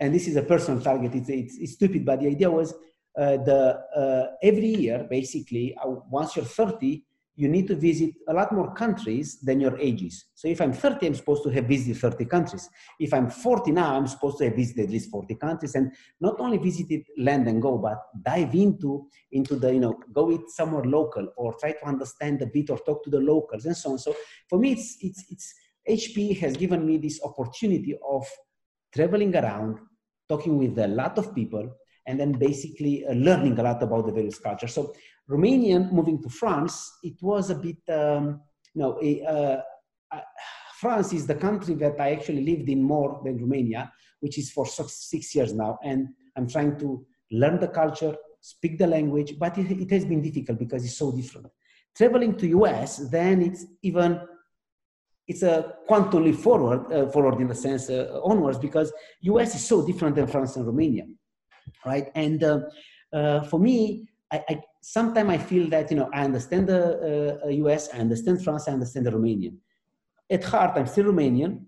and 0.00 0.14
this 0.14 0.26
is 0.26 0.36
a 0.36 0.42
personal 0.42 0.80
target, 0.80 1.14
it's, 1.14 1.28
it's, 1.28 1.58
it's 1.58 1.72
stupid, 1.72 2.04
but 2.04 2.20
the 2.20 2.28
idea 2.28 2.50
was 2.50 2.72
uh, 3.18 3.36
the, 3.36 3.78
uh, 3.96 4.34
every 4.42 4.68
year, 4.68 5.06
basically, 5.08 5.76
uh, 5.82 5.88
once 6.10 6.36
you're 6.36 6.44
30, 6.44 7.04
you 7.36 7.48
need 7.48 7.66
to 7.66 7.74
visit 7.74 8.10
a 8.28 8.34
lot 8.34 8.52
more 8.52 8.74
countries 8.74 9.40
than 9.40 9.60
your 9.60 9.78
ages. 9.78 10.26
So 10.34 10.48
if 10.48 10.60
I'm 10.60 10.72
30, 10.72 11.06
I'm 11.06 11.14
supposed 11.14 11.42
to 11.44 11.50
have 11.50 11.64
visited 11.64 11.98
30 11.98 12.24
countries. 12.26 12.68
If 12.98 13.14
I'm 13.14 13.30
40 13.30 13.72
now, 13.72 13.96
I'm 13.96 14.06
supposed 14.06 14.38
to 14.38 14.44
have 14.44 14.56
visited 14.56 14.84
at 14.86 14.90
least 14.90 15.10
40 15.10 15.34
countries 15.36 15.74
and 15.74 15.92
not 16.20 16.38
only 16.38 16.58
visited 16.58 17.02
land 17.16 17.48
and 17.48 17.62
go, 17.62 17.78
but 17.78 17.98
dive 18.22 18.54
into, 18.54 19.06
into 19.32 19.56
the, 19.56 19.72
you 19.72 19.80
know, 19.80 19.98
go 20.12 20.30
it 20.30 20.50
somewhere 20.50 20.84
local 20.84 21.28
or 21.36 21.54
try 21.58 21.72
to 21.72 21.86
understand 21.86 22.42
a 22.42 22.46
bit 22.46 22.68
or 22.68 22.78
talk 22.78 23.02
to 23.04 23.10
the 23.10 23.20
locals 23.20 23.64
and 23.64 23.76
so 23.76 23.92
on. 23.92 23.98
So 23.98 24.14
for 24.48 24.58
me, 24.58 24.72
it's, 24.72 24.98
it's, 25.00 25.24
it's, 25.30 25.54
HP 25.88 26.38
has 26.40 26.56
given 26.56 26.86
me 26.86 26.98
this 26.98 27.20
opportunity 27.24 27.96
of 28.06 28.26
traveling 28.92 29.34
around, 29.34 29.78
talking 30.30 30.54
with 30.62 30.78
a 30.78 30.88
lot 31.00 31.14
of 31.18 31.34
people, 31.34 31.64
and 32.06 32.14
then 32.20 32.32
basically 32.32 32.94
uh, 33.06 33.14
learning 33.28 33.58
a 33.58 33.62
lot 33.62 33.82
about 33.82 34.06
the 34.06 34.12
various 34.12 34.38
cultures. 34.38 34.74
So 34.74 34.82
Romanian 35.28 35.92
moving 35.92 36.22
to 36.22 36.28
France, 36.28 36.74
it 37.02 37.18
was 37.20 37.50
a 37.50 37.58
bit, 37.66 37.80
um, 38.00 38.40
you 38.74 38.80
know, 38.82 38.92
uh, 39.34 39.60
uh, 40.16 40.20
France 40.82 41.12
is 41.12 41.26
the 41.26 41.34
country 41.46 41.74
that 41.74 42.00
I 42.00 42.12
actually 42.16 42.44
lived 42.50 42.68
in 42.68 42.80
more 42.82 43.20
than 43.24 43.38
Romania, 43.44 43.92
which 44.20 44.38
is 44.38 44.50
for 44.50 44.66
six 44.66 45.34
years 45.34 45.52
now. 45.52 45.78
And 45.84 46.08
I'm 46.36 46.48
trying 46.48 46.78
to 46.78 47.04
learn 47.30 47.60
the 47.60 47.68
culture, 47.68 48.14
speak 48.40 48.78
the 48.78 48.86
language, 48.86 49.34
but 49.38 49.58
it, 49.58 49.70
it 49.70 49.90
has 49.90 50.04
been 50.04 50.22
difficult 50.22 50.58
because 50.58 50.84
it's 50.84 50.96
so 50.96 51.12
different. 51.12 51.48
Traveling 51.96 52.34
to 52.36 52.46
US, 52.58 52.90
then 53.10 53.42
it's 53.42 53.66
even 53.82 54.20
it's 55.26 55.42
a 55.42 55.74
quantum 55.86 56.24
leap 56.24 56.36
forward, 56.36 56.92
uh, 56.92 57.08
forward 57.10 57.40
in 57.40 57.50
a 57.50 57.54
sense 57.54 57.88
uh, 57.90 58.20
onwards 58.24 58.58
because 58.58 58.92
US 59.22 59.54
is 59.54 59.66
so 59.66 59.86
different 59.86 60.16
than 60.16 60.26
France 60.26 60.56
and 60.56 60.66
Romania, 60.66 61.06
right? 61.84 62.10
And 62.14 62.42
uh, 62.42 62.60
uh 63.12 63.42
for 63.42 63.60
me, 63.60 64.08
I, 64.32 64.44
I 64.48 64.62
sometimes 64.82 65.30
I 65.30 65.38
feel 65.38 65.68
that, 65.70 65.90
you 65.90 65.96
know, 65.96 66.10
I 66.12 66.24
understand 66.24 66.68
the 66.68 67.40
US, 67.64 67.88
uh, 67.88 67.96
I 67.96 68.00
understand 68.00 68.42
France, 68.42 68.68
I 68.68 68.72
understand 68.72 69.06
the 69.06 69.10
Romanian. 69.10 69.56
At 70.30 70.44
heart, 70.44 70.72
I'm 70.76 70.86
still 70.86 71.06
Romanian 71.06 71.64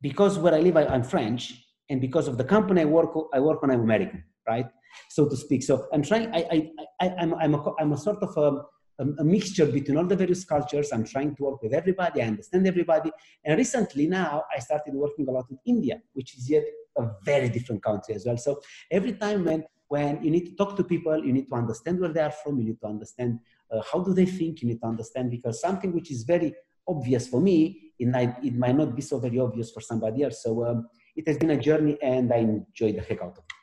because 0.00 0.38
where 0.38 0.54
I 0.54 0.60
live, 0.60 0.76
I, 0.76 0.94
am 0.94 1.02
French. 1.02 1.60
And 1.90 2.00
because 2.00 2.28
of 2.28 2.38
the 2.38 2.44
company 2.44 2.82
I 2.82 2.84
work, 2.84 3.10
I 3.32 3.40
work 3.40 3.62
on, 3.62 3.70
I'm 3.70 3.80
American, 3.80 4.24
right? 4.48 4.66
So 5.10 5.28
to 5.28 5.36
speak. 5.36 5.62
So 5.62 5.86
I'm 5.92 6.02
trying, 6.02 6.32
I, 6.34 6.46
I, 6.50 6.70
I, 7.00 7.08
I'm, 7.18 7.34
I'm, 7.34 7.54
a, 7.54 7.74
I'm 7.78 7.92
a 7.92 7.96
sort 7.96 8.22
of 8.22 8.36
a, 8.36 8.62
a, 8.98 9.04
a 9.18 9.24
mixture 9.24 9.66
between 9.66 9.96
all 9.96 10.06
the 10.06 10.16
various 10.16 10.44
cultures. 10.44 10.92
I'm 10.92 11.04
trying 11.04 11.34
to 11.36 11.42
work 11.42 11.62
with 11.62 11.74
everybody. 11.74 12.22
I 12.22 12.26
understand 12.26 12.66
everybody. 12.66 13.10
And 13.44 13.56
recently 13.56 14.06
now 14.06 14.44
I 14.54 14.60
started 14.60 14.94
working 14.94 15.28
a 15.28 15.32
lot 15.32 15.46
with 15.50 15.60
India, 15.66 16.00
which 16.12 16.36
is 16.36 16.48
yet 16.48 16.64
a 16.96 17.08
very 17.24 17.48
different 17.48 17.82
country 17.82 18.14
as 18.14 18.24
well. 18.26 18.36
So 18.36 18.60
every 18.90 19.14
time 19.14 19.44
when 19.44 19.64
when 19.88 20.22
you 20.24 20.30
need 20.30 20.46
to 20.46 20.56
talk 20.56 20.76
to 20.76 20.84
people, 20.84 21.24
you 21.24 21.32
need 21.32 21.48
to 21.48 21.54
understand 21.54 22.00
where 22.00 22.12
they 22.12 22.20
are 22.20 22.30
from, 22.30 22.58
you 22.58 22.64
need 22.64 22.80
to 22.80 22.86
understand 22.86 23.38
uh, 23.70 23.82
how 23.92 24.00
do 24.00 24.14
they 24.14 24.26
think, 24.26 24.62
you 24.62 24.68
need 24.68 24.80
to 24.80 24.86
understand 24.86 25.30
because 25.30 25.60
something 25.60 25.92
which 25.92 26.10
is 26.10 26.24
very 26.24 26.54
obvious 26.88 27.28
for 27.28 27.40
me, 27.40 27.92
it 27.98 28.08
might, 28.08 28.34
it 28.42 28.56
might 28.56 28.76
not 28.76 28.96
be 28.96 29.02
so 29.02 29.18
very 29.18 29.38
obvious 29.38 29.70
for 29.70 29.80
somebody 29.80 30.24
else. 30.24 30.42
So 30.42 30.66
um, 30.66 30.88
it 31.14 31.28
has 31.28 31.38
been 31.38 31.50
a 31.50 31.56
journey 31.56 31.96
and 32.02 32.32
I 32.32 32.38
enjoy 32.38 32.92
the 32.92 33.02
heck 33.02 33.20
out 33.22 33.38
of 33.38 33.44
it. 33.50 33.53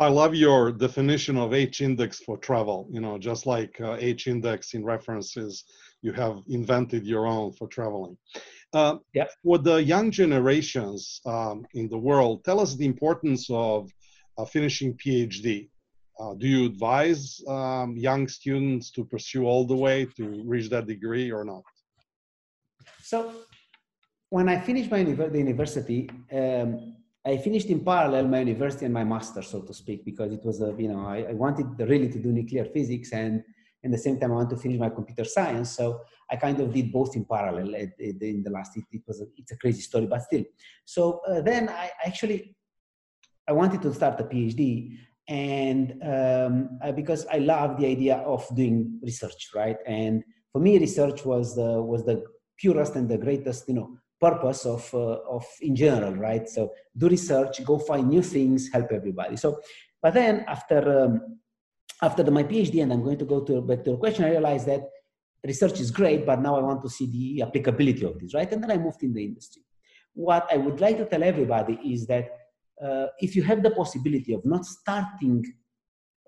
I 0.00 0.08
love 0.08 0.34
your 0.34 0.72
definition 0.72 1.36
of 1.36 1.54
H 1.54 1.80
index 1.80 2.18
for 2.18 2.36
travel. 2.36 2.88
You 2.90 3.00
know, 3.00 3.16
just 3.16 3.46
like 3.46 3.80
uh, 3.80 3.96
H 4.00 4.26
index 4.26 4.74
in 4.74 4.84
references, 4.84 5.64
you 6.02 6.12
have 6.12 6.42
invented 6.48 7.06
your 7.06 7.26
own 7.26 7.52
for 7.52 7.68
traveling. 7.68 8.16
Uh, 8.72 8.96
yeah. 9.14 9.26
For 9.44 9.58
the 9.58 9.76
young 9.76 10.10
generations 10.10 11.20
um, 11.26 11.64
in 11.74 11.88
the 11.88 11.98
world, 11.98 12.44
tell 12.44 12.58
us 12.58 12.74
the 12.74 12.86
importance 12.86 13.48
of 13.50 13.88
uh, 14.36 14.44
finishing 14.44 14.94
PhD. 14.94 15.68
Uh, 16.18 16.34
do 16.34 16.48
you 16.48 16.66
advise 16.66 17.40
um, 17.46 17.96
young 17.96 18.26
students 18.26 18.90
to 18.92 19.04
pursue 19.04 19.44
all 19.46 19.64
the 19.64 19.76
way 19.76 20.06
to 20.16 20.42
reach 20.44 20.70
that 20.70 20.86
degree 20.86 21.30
or 21.30 21.44
not? 21.44 21.62
So, 23.00 23.32
when 24.28 24.48
I 24.48 24.58
finished 24.60 24.90
my 24.90 25.04
the 25.04 25.38
university, 25.38 26.10
um, 26.32 26.96
I 27.26 27.38
finished 27.38 27.68
in 27.70 27.84
parallel 27.84 28.28
my 28.28 28.40
university 28.40 28.84
and 28.84 28.92
my 28.92 29.04
master, 29.04 29.40
so 29.42 29.62
to 29.62 29.72
speak, 29.72 30.04
because 30.04 30.32
it 30.32 30.44
was 30.44 30.60
a 30.60 30.74
you 30.78 30.88
know 30.88 31.06
I, 31.06 31.26
I 31.30 31.32
wanted 31.32 31.66
really 31.78 32.08
to 32.10 32.18
do 32.18 32.32
nuclear 32.32 32.66
physics 32.66 33.12
and 33.12 33.42
at 33.84 33.90
the 33.90 33.98
same 33.98 34.18
time 34.18 34.32
I 34.32 34.36
want 34.36 34.50
to 34.50 34.56
finish 34.56 34.78
my 34.78 34.88
computer 34.88 35.24
science. 35.24 35.70
So 35.70 36.00
I 36.30 36.36
kind 36.36 36.58
of 36.60 36.72
did 36.72 36.90
both 36.90 37.16
in 37.16 37.24
parallel 37.24 37.74
in 37.74 38.42
the 38.42 38.50
last. 38.50 38.76
It, 38.76 38.84
it 38.92 39.02
was 39.06 39.20
a, 39.20 39.26
it's 39.36 39.52
a 39.52 39.56
crazy 39.58 39.82
story, 39.82 40.06
but 40.06 40.22
still. 40.22 40.44
So 40.84 41.20
uh, 41.28 41.40
then 41.42 41.68
I 41.68 41.90
actually 42.04 42.56
I 43.46 43.52
wanted 43.52 43.82
to 43.82 43.92
start 43.92 44.20
a 44.20 44.24
PhD, 44.24 44.96
and 45.28 46.02
um, 46.02 46.78
because 46.94 47.26
I 47.26 47.38
love 47.38 47.78
the 47.78 47.86
idea 47.86 48.16
of 48.16 48.46
doing 48.54 49.00
research, 49.02 49.50
right? 49.54 49.76
And 49.86 50.24
for 50.50 50.60
me, 50.60 50.78
research 50.78 51.24
was 51.24 51.54
the 51.54 51.82
was 51.82 52.04
the 52.04 52.24
purest 52.58 52.94
and 52.94 53.08
the 53.08 53.18
greatest, 53.18 53.68
you 53.68 53.74
know, 53.74 53.98
purpose 54.26 54.60
of 54.74 54.82
uh, 54.94 55.36
of 55.36 55.44
in 55.68 55.74
general, 55.84 56.14
right? 56.28 56.46
So 56.56 56.60
do 57.00 57.06
research, 57.16 57.54
go 57.70 57.74
find 57.90 58.04
new 58.14 58.24
things, 58.34 58.60
help 58.76 58.88
everybody. 59.00 59.36
So, 59.44 59.48
but 60.02 60.12
then 60.18 60.34
after 60.56 60.80
um, 61.00 61.12
after 62.06 62.22
the, 62.26 62.32
my 62.38 62.44
PhD, 62.50 62.82
and 62.82 62.92
I'm 62.92 63.04
going 63.08 63.20
to 63.24 63.28
go 63.34 63.38
to 63.48 63.60
back 63.68 63.84
to 63.84 63.90
the 63.92 63.96
question, 64.04 64.24
I 64.24 64.30
realized 64.36 64.66
that 64.72 64.82
research 65.44 65.78
is 65.84 65.90
great, 66.00 66.20
but 66.30 66.40
now 66.46 66.56
I 66.56 66.62
want 66.68 66.82
to 66.82 66.90
see 66.96 67.06
the 67.16 67.42
applicability 67.46 68.04
of 68.04 68.18
this, 68.20 68.34
right? 68.38 68.50
And 68.52 68.62
then 68.62 68.70
I 68.70 68.78
moved 68.86 69.02
in 69.02 69.12
the 69.12 69.24
industry. 69.30 69.62
What 70.14 70.44
I 70.54 70.56
would 70.64 70.80
like 70.80 70.96
to 70.98 71.06
tell 71.06 71.22
everybody 71.22 71.78
is 71.94 72.06
that 72.06 72.26
uh, 72.84 73.06
if 73.18 73.30
you 73.36 73.42
have 73.50 73.62
the 73.62 73.70
possibility 73.70 74.32
of 74.32 74.44
not 74.44 74.64
starting 74.64 75.44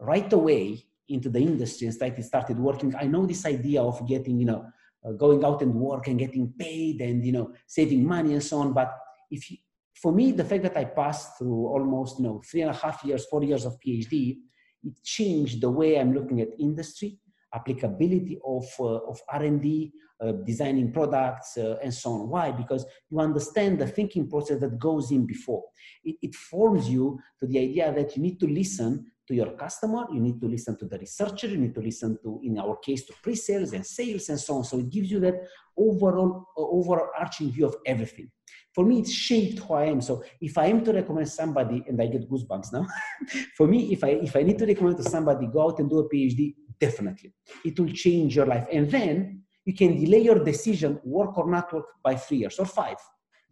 right 0.00 0.30
away 0.40 0.84
into 1.08 1.28
the 1.30 1.38
industry 1.38 1.86
and 1.86 1.94
started, 1.94 2.24
started 2.24 2.58
working, 2.58 2.94
I 3.04 3.06
know 3.06 3.26
this 3.26 3.44
idea 3.46 3.80
of 3.82 4.06
getting, 4.06 4.38
you 4.38 4.46
know, 4.46 4.66
uh, 5.06 5.12
going 5.12 5.44
out 5.44 5.62
and 5.62 5.74
work 5.74 6.08
and 6.08 6.18
getting 6.18 6.52
paid 6.58 7.00
and, 7.00 7.24
you 7.24 7.32
know, 7.32 7.52
saving 7.66 8.06
money 8.06 8.32
and 8.32 8.42
so 8.42 8.58
on. 8.58 8.72
But 8.72 8.92
if 9.30 9.50
you, 9.50 9.58
for 9.94 10.12
me, 10.12 10.32
the 10.32 10.44
fact 10.44 10.62
that 10.64 10.76
I 10.76 10.84
passed 10.84 11.38
through 11.38 11.66
almost, 11.66 12.18
you 12.18 12.24
know, 12.24 12.42
three 12.48 12.62
and 12.62 12.70
a 12.70 12.74
half 12.74 13.02
years, 13.04 13.26
four 13.26 13.42
years 13.42 13.64
of 13.64 13.78
PhD, 13.80 14.36
it 14.82 15.02
changed 15.02 15.60
the 15.60 15.70
way 15.70 15.98
I'm 15.98 16.12
looking 16.12 16.40
at 16.40 16.48
industry, 16.58 17.18
applicability 17.54 18.38
of, 18.44 18.66
uh, 18.78 18.98
of 19.08 19.20
R&D, 19.30 19.92
uh, 20.20 20.32
designing 20.44 20.92
products 20.92 21.56
uh, 21.56 21.76
and 21.82 21.92
so 21.92 22.10
on. 22.10 22.28
Why? 22.28 22.50
Because 22.50 22.86
you 23.10 23.20
understand 23.20 23.78
the 23.78 23.86
thinking 23.86 24.28
process 24.28 24.60
that 24.60 24.78
goes 24.78 25.10
in 25.10 25.26
before. 25.26 25.62
It, 26.04 26.16
it 26.22 26.34
forms 26.34 26.88
you 26.88 27.18
to 27.40 27.46
the 27.46 27.58
idea 27.58 27.92
that 27.92 28.16
you 28.16 28.22
need 28.22 28.40
to 28.40 28.46
listen 28.46 29.10
to 29.26 29.34
your 29.34 29.52
customer, 29.52 30.06
you 30.12 30.20
need 30.20 30.40
to 30.40 30.46
listen 30.46 30.76
to 30.78 30.86
the 30.86 30.98
researcher, 30.98 31.48
you 31.48 31.58
need 31.58 31.74
to 31.74 31.80
listen 31.80 32.18
to, 32.22 32.40
in 32.44 32.58
our 32.58 32.76
case, 32.76 33.04
to 33.06 33.12
pre-sales 33.22 33.72
and 33.72 33.84
sales 33.84 34.28
and 34.28 34.38
so 34.38 34.56
on. 34.56 34.64
So 34.64 34.78
it 34.78 34.90
gives 34.90 35.10
you 35.10 35.20
that 35.20 35.34
overall, 35.76 36.46
uh, 36.56 36.62
overarching 36.62 37.50
view 37.52 37.66
of 37.66 37.76
everything. 37.84 38.30
For 38.74 38.84
me, 38.84 39.00
it's 39.00 39.12
shaped 39.12 39.60
who 39.60 39.74
I 39.74 39.86
am. 39.86 40.00
So 40.00 40.22
if 40.40 40.58
I 40.58 40.66
am 40.66 40.84
to 40.84 40.92
recommend 40.92 41.28
somebody, 41.28 41.82
and 41.88 42.00
I 42.00 42.06
get 42.06 42.30
goosebumps 42.30 42.72
now, 42.72 42.86
for 43.56 43.66
me, 43.66 43.92
if 43.92 44.04
I 44.04 44.10
if 44.28 44.36
I 44.36 44.42
need 44.42 44.58
to 44.58 44.66
recommend 44.66 44.98
to 44.98 45.02
somebody, 45.02 45.46
go 45.46 45.62
out 45.62 45.78
and 45.78 45.88
do 45.88 45.98
a 46.00 46.08
PhD, 46.08 46.54
definitely. 46.78 47.32
It 47.64 47.78
will 47.80 47.88
change 47.88 48.36
your 48.36 48.46
life. 48.46 48.66
And 48.70 48.90
then 48.90 49.42
you 49.64 49.74
can 49.74 49.98
delay 49.98 50.20
your 50.20 50.44
decision, 50.44 51.00
work 51.04 51.36
or 51.38 51.50
not 51.50 51.72
work, 51.72 51.86
by 52.02 52.16
three 52.16 52.38
years 52.38 52.58
or 52.58 52.66
five. 52.66 52.96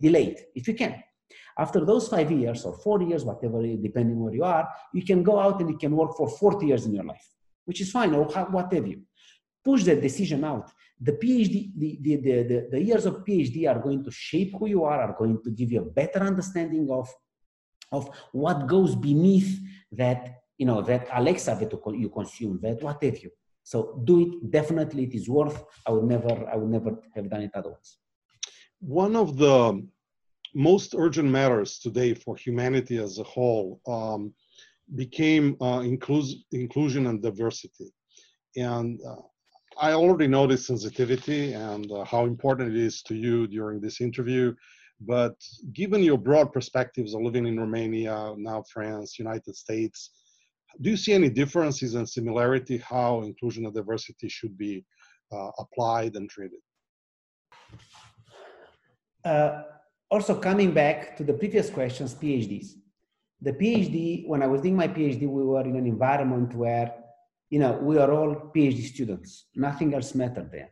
Delayed, 0.01 0.39
if 0.55 0.69
you 0.69 0.75
can. 0.75 1.03
After 1.59 1.85
those 1.85 2.09
five 2.09 2.31
years 2.31 2.65
or 2.65 2.75
four 2.75 3.03
years, 3.03 3.25
whatever, 3.25 3.63
depending 3.63 4.19
where 4.21 4.35
you 4.35 4.45
are, 4.45 4.69
you 4.93 5.05
can 5.05 5.23
go 5.23 5.39
out 5.39 5.61
and 5.61 5.71
you 5.71 5.79
can 5.79 5.95
work 5.95 6.17
for 6.17 6.29
40 6.29 6.67
years 6.67 6.87
in 6.87 6.95
your 6.95 7.05
life, 7.05 7.27
which 7.65 7.81
is 7.81 7.91
fine, 7.91 8.15
or 8.15 8.25
whatever 8.25 8.87
you. 8.87 9.03
Push 9.65 9.85
that 9.85 10.03
decision 10.03 10.45
out. 10.45 10.71
The 11.01 11.13
PhD, 11.13 11.71
the, 11.77 11.99
the, 12.01 12.17
the, 12.17 12.69
the, 12.71 12.83
years 12.83 13.07
of 13.07 13.25
PhD 13.25 13.69
are 13.69 13.81
going 13.81 14.05
to 14.05 14.11
shape 14.11 14.55
who 14.59 14.69
you 14.69 14.85
are, 14.85 15.01
are 15.01 15.17
going 15.19 15.43
to 15.43 15.51
give 15.51 15.73
you 15.73 15.81
a 15.81 15.85
better 15.85 16.21
understanding 16.21 16.89
of, 16.91 17.09
of 17.91 18.09
what 18.33 18.67
goes 18.67 18.95
beneath 18.95 19.59
that, 19.93 20.43
you 20.59 20.67
know, 20.67 20.83
that 20.83 21.09
Alexa 21.13 21.57
that 21.61 21.73
you 21.99 22.09
consume, 22.11 22.61
that 22.63 22.83
whatever 22.83 23.17
you. 23.17 23.31
So 23.65 24.01
do 24.05 24.21
it. 24.21 24.51
Definitely, 24.51 25.05
it 25.05 25.15
is 25.15 25.29
worth. 25.29 25.65
I 25.87 25.91
would 25.91 26.05
never, 26.05 26.49
I 26.53 26.57
would 26.57 26.71
never 26.71 26.99
have 27.15 27.31
done 27.31 27.43
it 27.43 27.51
otherwise. 27.55 27.97
One 28.81 29.17
of 29.17 29.39
the 29.39 29.87
most 30.55 30.95
urgent 30.97 31.29
matters 31.29 31.79
today 31.79 32.15
for 32.15 32.37
humanity 32.37 32.99
as 32.99 33.19
a 33.19 33.25
whole 33.25 33.81
um, 33.87 34.33
became 34.95 35.57
uh, 35.61 35.81
inclus- 35.81 36.43
inclusion 36.53 37.07
and 37.07 37.23
diversity. 37.23 37.93
And 38.57 39.01
uh, 39.07 39.17
I 39.79 39.93
already 39.93 40.29
know 40.29 40.47
this 40.47 40.67
sensitivity 40.67 41.55
and 41.55 41.91
uh, 41.91 42.05
how 42.05 42.27
important 42.27 42.71
it 42.75 42.81
is 42.81 43.03
to 43.03 43.15
you 43.15 43.47
during 43.49 43.81
this 43.81 44.01
interview. 44.01 44.55
But 45.01 45.35
given 45.73 46.03
your 46.03 46.19
broad 46.19 46.53
perspectives 46.53 47.15
of 47.15 47.23
living 47.23 47.47
in 47.47 47.59
Romania, 47.59 48.35
now 48.37 48.63
France, 48.73 49.19
United 49.19 49.57
States, 49.57 50.11
do 50.81 50.91
you 50.91 50.97
see 50.97 51.13
any 51.13 51.29
differences 51.29 51.95
and 51.95 52.09
similarity 52.09 52.79
how 52.79 53.23
inclusion 53.23 53.65
and 53.65 53.75
diversity 53.75 54.29
should 54.29 54.57
be 54.57 54.85
uh, 55.33 55.51
applied 55.59 56.15
and 56.15 56.31
treated? 56.31 56.61
Also 60.15 60.39
coming 60.39 60.71
back 60.71 61.17
to 61.17 61.25
the 61.25 61.33
previous 61.33 61.69
questions, 61.71 62.15
PhDs. 62.15 62.67
The 63.41 63.53
PhD, 63.53 64.29
when 64.29 64.45
I 64.45 64.47
was 64.47 64.61
doing 64.61 64.77
my 64.77 64.87
PhD, 64.87 65.23
we 65.29 65.45
were 65.45 65.63
in 65.63 65.75
an 65.75 65.89
environment 65.89 66.55
where, 66.55 66.95
you 67.51 67.59
know, 67.59 67.73
we 67.83 67.99
are 67.99 68.13
all 68.13 68.53
PhD 68.55 68.85
students. 68.85 69.47
Nothing 69.57 69.93
else 69.93 70.15
mattered 70.15 70.53
there. 70.53 70.71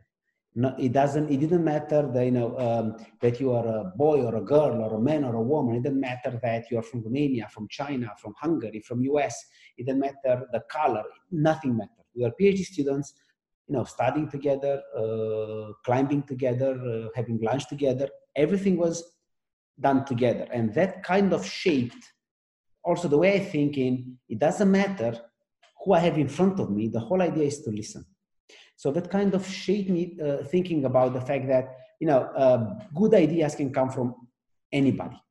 No, 0.55 0.73
it 0.79 0.93
doesn't. 0.93 1.29
It 1.29 1.41
didn't 1.41 1.65
matter 1.65 2.09
that 2.13 2.23
you 2.23 2.31
know 2.31 2.57
um, 2.57 3.05
that 3.19 3.41
you 3.41 3.51
are 3.51 3.67
a 3.67 3.91
boy 3.97 4.23
or 4.23 4.35
a 4.37 4.41
girl 4.53 4.81
or 4.81 4.95
a 4.95 5.01
man 5.01 5.25
or 5.25 5.35
a 5.35 5.41
woman. 5.41 5.75
It 5.75 5.83
didn't 5.83 5.99
matter 5.99 6.39
that 6.41 6.71
you 6.71 6.77
are 6.77 6.87
from 6.89 7.01
Romania, 7.03 7.49
from 7.49 7.67
China, 7.67 8.13
from 8.21 8.33
Hungary, 8.39 8.79
from 8.79 9.01
US. 9.11 9.35
It 9.77 9.87
didn't 9.87 9.99
matter 10.07 10.47
the 10.53 10.61
color. 10.69 11.03
Nothing 11.31 11.75
mattered. 11.75 12.07
We 12.15 12.23
are 12.23 12.31
PhD 12.39 12.63
students, 12.63 13.13
you 13.67 13.75
know, 13.75 13.83
studying 13.83 14.29
together, 14.29 14.81
uh, 14.95 15.73
climbing 15.83 16.23
together, 16.23 16.71
uh, 16.91 17.09
having 17.13 17.39
lunch 17.41 17.67
together. 17.67 18.07
Everything 18.35 18.77
was 18.77 19.12
done 19.79 20.05
together. 20.05 20.47
And 20.51 20.73
that 20.75 21.03
kind 21.03 21.33
of 21.33 21.45
shaped 21.45 22.03
also 22.83 23.07
the 23.07 23.17
way 23.17 23.35
I 23.35 23.39
think 23.39 23.77
in 23.77 24.17
it 24.29 24.39
doesn't 24.39 24.69
matter 24.69 25.19
who 25.83 25.93
I 25.93 25.99
have 25.99 26.17
in 26.17 26.27
front 26.27 26.59
of 26.59 26.69
me, 26.69 26.87
the 26.87 26.99
whole 26.99 27.21
idea 27.21 27.43
is 27.43 27.61
to 27.61 27.69
listen. 27.71 28.05
So 28.75 28.91
that 28.91 29.09
kind 29.09 29.33
of 29.33 29.45
shaped 29.47 29.89
me 29.89 30.17
uh, 30.23 30.43
thinking 30.43 30.85
about 30.85 31.13
the 31.13 31.21
fact 31.21 31.47
that, 31.47 31.75
you 31.99 32.07
know, 32.07 32.21
uh, 32.35 32.75
good 32.95 33.13
ideas 33.13 33.55
can 33.55 33.71
come 33.71 33.89
from 33.89 34.15
anybody. 34.71 35.21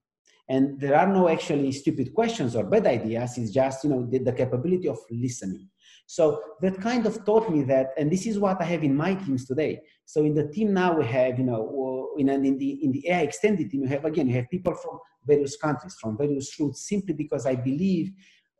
And 0.48 0.80
there 0.80 0.96
are 0.96 1.06
no 1.06 1.28
actually 1.28 1.72
stupid 1.72 2.14
questions 2.14 2.54
or 2.54 2.64
bad 2.64 2.86
ideas. 2.86 3.38
It's 3.38 3.50
just, 3.50 3.84
you 3.84 3.90
know, 3.90 4.06
the, 4.06 4.18
the 4.18 4.32
capability 4.32 4.88
of 4.88 4.98
listening. 5.10 5.68
So 6.12 6.42
that 6.60 6.78
kind 6.78 7.06
of 7.06 7.24
taught 7.24 7.48
me 7.50 7.62
that, 7.62 7.94
and 7.96 8.12
this 8.12 8.26
is 8.26 8.38
what 8.38 8.60
I 8.60 8.64
have 8.64 8.84
in 8.84 8.94
my 8.94 9.14
teams 9.14 9.46
today. 9.46 9.80
So 10.04 10.22
in 10.24 10.34
the 10.34 10.46
team 10.46 10.74
now 10.74 10.94
we 10.98 11.06
have, 11.06 11.38
you 11.38 11.46
know, 11.46 12.10
in, 12.18 12.28
in 12.28 12.58
the 12.58 12.70
in 12.84 12.92
the 12.92 13.08
AI 13.08 13.22
extended 13.22 13.70
team, 13.70 13.80
you 13.84 13.88
have 13.88 14.04
again, 14.04 14.28
you 14.28 14.34
have 14.34 14.50
people 14.50 14.74
from 14.74 14.98
various 15.26 15.56
countries, 15.56 15.96
from 15.98 16.18
various 16.18 16.60
roots, 16.60 16.86
simply 16.86 17.14
because 17.14 17.46
I 17.46 17.54
believe 17.54 18.12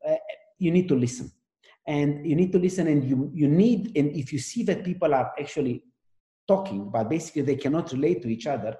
uh, 0.09 0.15
you 0.59 0.71
need 0.71 0.89
to 0.89 0.95
listen, 0.95 1.31
and 1.87 2.27
you 2.27 2.37
need 2.37 2.53
to 2.53 2.59
listen, 2.59 2.87
and 2.87 3.05
you 3.05 3.31
you 3.35 3.49
need, 3.49 3.99
and 3.99 4.17
if 4.17 4.33
you 4.33 4.39
see 4.39 4.63
that 4.63 4.83
people 4.83 5.13
are 5.13 5.35
actually 5.39 5.85
talking, 6.49 6.91
but 6.91 7.11
basically 7.11 7.43
they 7.43 7.57
cannot 7.57 7.93
relate 7.93 8.23
to 8.23 8.29
each 8.29 8.47
other, 8.47 8.79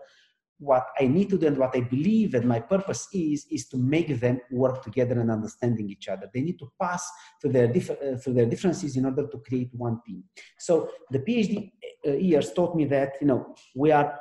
what 0.63 0.87
I 1.01 1.07
need 1.09 1.29
to 1.31 1.39
do 1.39 1.49
and 1.49 1.59
what 1.59 1.77
I 1.77 1.81
believe 1.81 2.35
and 2.35 2.47
my 2.47 2.61
purpose 2.61 3.09
is, 3.13 3.47
is 3.51 3.69
to 3.69 3.77
make 3.77 4.21
them 4.21 4.41
work 4.51 4.83
together 4.83 5.19
and 5.21 5.31
understanding 5.31 5.91
each 5.91 6.09
other. 6.09 6.31
They 6.33 6.41
need 6.41 6.59
to 6.61 6.71
pass 6.81 7.11
through 7.41 7.53
their, 7.53 7.67
dif- 7.67 7.91
uh, 7.91 8.17
through 8.17 8.35
their 8.35 8.47
differences 8.47 8.97
in 8.97 9.05
order 9.05 9.27
to 9.27 9.39
create 9.39 9.71
one 9.73 10.01
team. 10.07 10.23
So 10.59 10.91
the 11.11 11.19
PhD 11.19 11.73
uh, 12.07 12.13
years 12.13 12.53
taught 12.53 12.77
me 12.77 12.85
that, 12.87 13.15
you 13.21 13.27
know, 13.27 13.55
we 13.75 13.91
are 13.91 14.19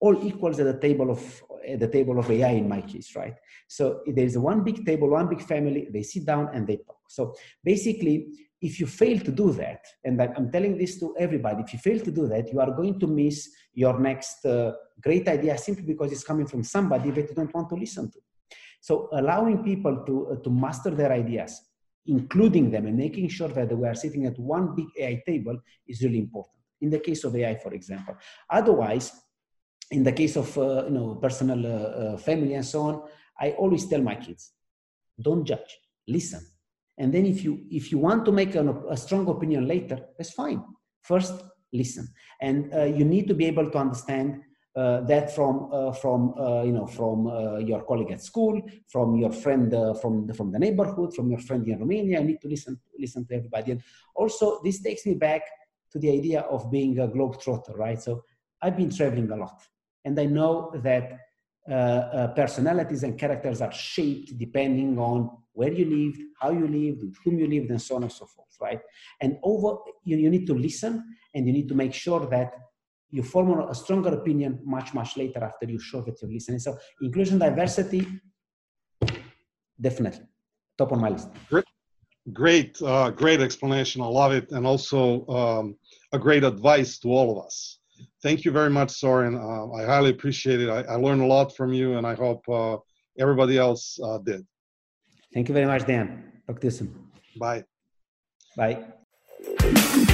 all 0.00 0.26
equals 0.26 0.58
at 0.58 0.66
the 0.66 0.80
table 0.88 1.10
of 1.10 1.42
at 1.68 1.78
the 1.78 1.88
table 1.88 2.18
of 2.18 2.30
AI 2.30 2.52
in 2.52 2.68
my 2.68 2.80
case, 2.80 3.14
right? 3.14 3.34
So 3.68 4.00
there's 4.06 4.36
one 4.38 4.64
big 4.64 4.84
table, 4.86 5.10
one 5.10 5.28
big 5.28 5.42
family, 5.42 5.88
they 5.92 6.02
sit 6.02 6.24
down 6.24 6.48
and 6.54 6.66
they 6.66 6.78
talk. 6.78 7.00
So 7.08 7.34
basically, 7.62 8.28
if 8.60 8.80
you 8.80 8.86
fail 8.86 9.18
to 9.20 9.30
do 9.30 9.52
that, 9.52 9.84
and 10.04 10.20
I'm 10.20 10.50
telling 10.50 10.76
this 10.76 10.98
to 11.00 11.14
everybody, 11.18 11.62
if 11.62 11.72
you 11.72 11.78
fail 11.78 12.00
to 12.00 12.10
do 12.10 12.26
that, 12.28 12.52
you 12.52 12.60
are 12.60 12.72
going 12.74 12.98
to 13.00 13.06
miss 13.06 13.48
your 13.72 13.98
next 13.98 14.44
uh, 14.44 14.72
great 15.00 15.28
idea 15.28 15.56
simply 15.56 15.84
because 15.84 16.12
it's 16.12 16.24
coming 16.24 16.46
from 16.46 16.62
somebody 16.62 17.10
that 17.10 17.28
you 17.28 17.34
don't 17.34 17.54
want 17.54 17.68
to 17.68 17.76
listen 17.76 18.10
to. 18.10 18.18
So 18.80 19.08
allowing 19.12 19.62
people 19.62 20.04
to, 20.06 20.30
uh, 20.30 20.36
to 20.42 20.50
master 20.50 20.90
their 20.90 21.12
ideas, 21.12 21.60
including 22.06 22.70
them 22.70 22.86
and 22.86 22.96
making 22.96 23.28
sure 23.28 23.48
that 23.48 23.76
we 23.76 23.86
are 23.86 23.94
sitting 23.94 24.26
at 24.26 24.38
one 24.38 24.74
big 24.74 24.86
AI 24.98 25.22
table 25.26 25.58
is 25.86 26.02
really 26.02 26.18
important. 26.18 26.56
In 26.80 26.90
the 26.90 26.98
case 26.98 27.24
of 27.24 27.36
AI, 27.36 27.56
for 27.56 27.74
example. 27.74 28.16
Otherwise, 28.48 29.12
in 29.90 30.02
the 30.02 30.12
case 30.12 30.36
of 30.36 30.56
uh, 30.56 30.84
you 30.86 30.90
know 30.90 31.16
personal 31.16 31.66
uh, 31.66 31.70
uh, 31.70 32.16
family 32.16 32.54
and 32.54 32.64
so 32.64 32.82
on, 32.82 33.02
I 33.38 33.50
always 33.52 33.86
tell 33.86 34.00
my 34.00 34.14
kids, 34.14 34.52
don't 35.20 35.44
judge, 35.44 35.78
listen 36.08 36.40
and 37.00 37.12
then 37.14 37.26
if 37.26 37.42
you 37.42 37.52
if 37.70 37.90
you 37.90 37.98
want 37.98 38.24
to 38.24 38.32
make 38.32 38.54
an, 38.54 38.68
a 38.90 38.96
strong 38.96 39.26
opinion 39.28 39.66
later 39.66 39.98
that's 40.16 40.32
fine 40.32 40.62
first 41.00 41.34
listen. 41.72 42.08
And 42.40 42.72
uh, 42.74 42.84
you 42.84 43.04
need 43.04 43.28
to 43.28 43.34
be 43.34 43.46
able 43.46 43.70
to 43.70 43.78
understand 43.78 44.42
uh, 44.76 45.00
that 45.00 45.34
from 45.34 45.68
uh, 45.72 45.92
from 45.92 46.32
uh, 46.38 46.62
you 46.62 46.70
know 46.70 46.86
from 46.86 47.26
uh, 47.26 47.58
your 47.58 47.82
colleague 47.82 48.12
at 48.12 48.22
school 48.22 48.62
from 48.86 49.16
your 49.16 49.32
friend 49.32 49.74
uh, 49.74 49.92
from 49.94 50.28
the, 50.28 50.32
from 50.32 50.52
the 50.52 50.58
neighborhood 50.60 51.12
from 51.12 51.28
your 51.28 51.40
friend 51.40 51.66
in 51.66 51.80
romania. 51.80 52.20
You 52.20 52.26
need 52.26 52.40
to 52.40 52.48
listen 52.48 52.78
listen 52.96 53.26
to 53.26 53.34
everybody. 53.34 53.72
And 53.72 53.82
also 54.14 54.60
this 54.62 54.80
takes 54.80 55.04
me 55.06 55.14
back 55.14 55.42
to 55.90 55.98
the 55.98 56.10
idea 56.10 56.42
of 56.42 56.70
being 56.70 57.00
a 57.00 57.08
globetrotter 57.08 57.76
right? 57.76 58.00
So 58.00 58.22
i've 58.62 58.76
been 58.76 58.90
traveling 58.90 59.28
a 59.32 59.36
lot. 59.36 59.60
And 60.04 60.18
i 60.20 60.26
know 60.26 60.70
that 60.84 61.18
personalities 62.36 63.02
and 63.02 63.18
characters 63.18 63.60
are 63.60 63.72
shaped 63.72 64.38
depending 64.38 64.98
on 64.98 65.30
where 65.52 65.72
you 65.72 65.84
lived, 65.84 66.20
how 66.40 66.50
you 66.50 66.66
lived, 66.66 67.02
with 67.02 67.16
whom 67.24 67.38
you 67.38 67.46
lived, 67.46 67.70
and 67.70 67.80
so 67.80 67.96
on 67.96 68.02
and 68.02 68.12
so 68.12 68.26
forth, 68.26 68.54
right? 68.60 68.80
And 69.20 69.38
over, 69.42 69.78
you, 70.04 70.16
you 70.16 70.30
need 70.30 70.46
to 70.46 70.54
listen 70.54 71.16
and 71.34 71.46
you 71.46 71.52
need 71.52 71.68
to 71.68 71.74
make 71.74 71.94
sure 71.94 72.26
that 72.26 72.52
you 73.10 73.22
form 73.22 73.60
a 73.68 73.74
stronger 73.74 74.10
opinion 74.10 74.60
much, 74.64 74.94
much 74.94 75.16
later 75.16 75.42
after 75.42 75.66
you 75.66 75.78
show 75.78 76.00
that 76.02 76.20
you're 76.22 76.30
listening. 76.30 76.60
So 76.60 76.78
inclusion, 77.02 77.38
diversity, 77.38 78.06
definitely 79.80 80.26
top 80.78 80.92
on 80.92 81.00
my 81.00 81.10
list. 81.10 81.28
Great, 81.48 81.64
great, 82.32 82.82
uh, 82.82 83.10
great 83.10 83.40
explanation. 83.40 84.00
I 84.02 84.06
love 84.06 84.32
it, 84.32 84.50
and 84.52 84.66
also 84.66 85.26
um, 85.26 85.76
a 86.12 86.18
great 86.18 86.44
advice 86.44 86.98
to 87.00 87.08
all 87.08 87.28
of 87.32 87.44
us. 87.44 87.78
Thank 88.22 88.44
you 88.44 88.50
very 88.50 88.70
much, 88.70 88.90
Sorin. 88.92 89.34
Uh, 89.34 89.72
I 89.72 89.84
highly 89.84 90.10
appreciate 90.10 90.60
it. 90.60 90.70
I, 90.70 90.80
I, 90.82 90.96
learned 90.96 91.22
a 91.22 91.26
lot 91.26 91.54
from 91.56 91.72
you, 91.72 91.98
and 91.98 92.06
I 92.06 92.14
hope 92.14 92.42
uh, 92.48 92.76
everybody 93.18 93.58
else 93.58 93.98
uh, 94.02 94.18
did. 94.18 94.42
Thank 95.32 95.48
you 95.48 95.54
very 95.54 95.66
much, 95.66 95.86
Dan. 95.86 96.42
Talk 96.46 96.60
to 96.60 96.66
you 96.66 96.70
soon. 96.70 97.10
Bye. 97.38 97.64
Bye. 98.56 100.06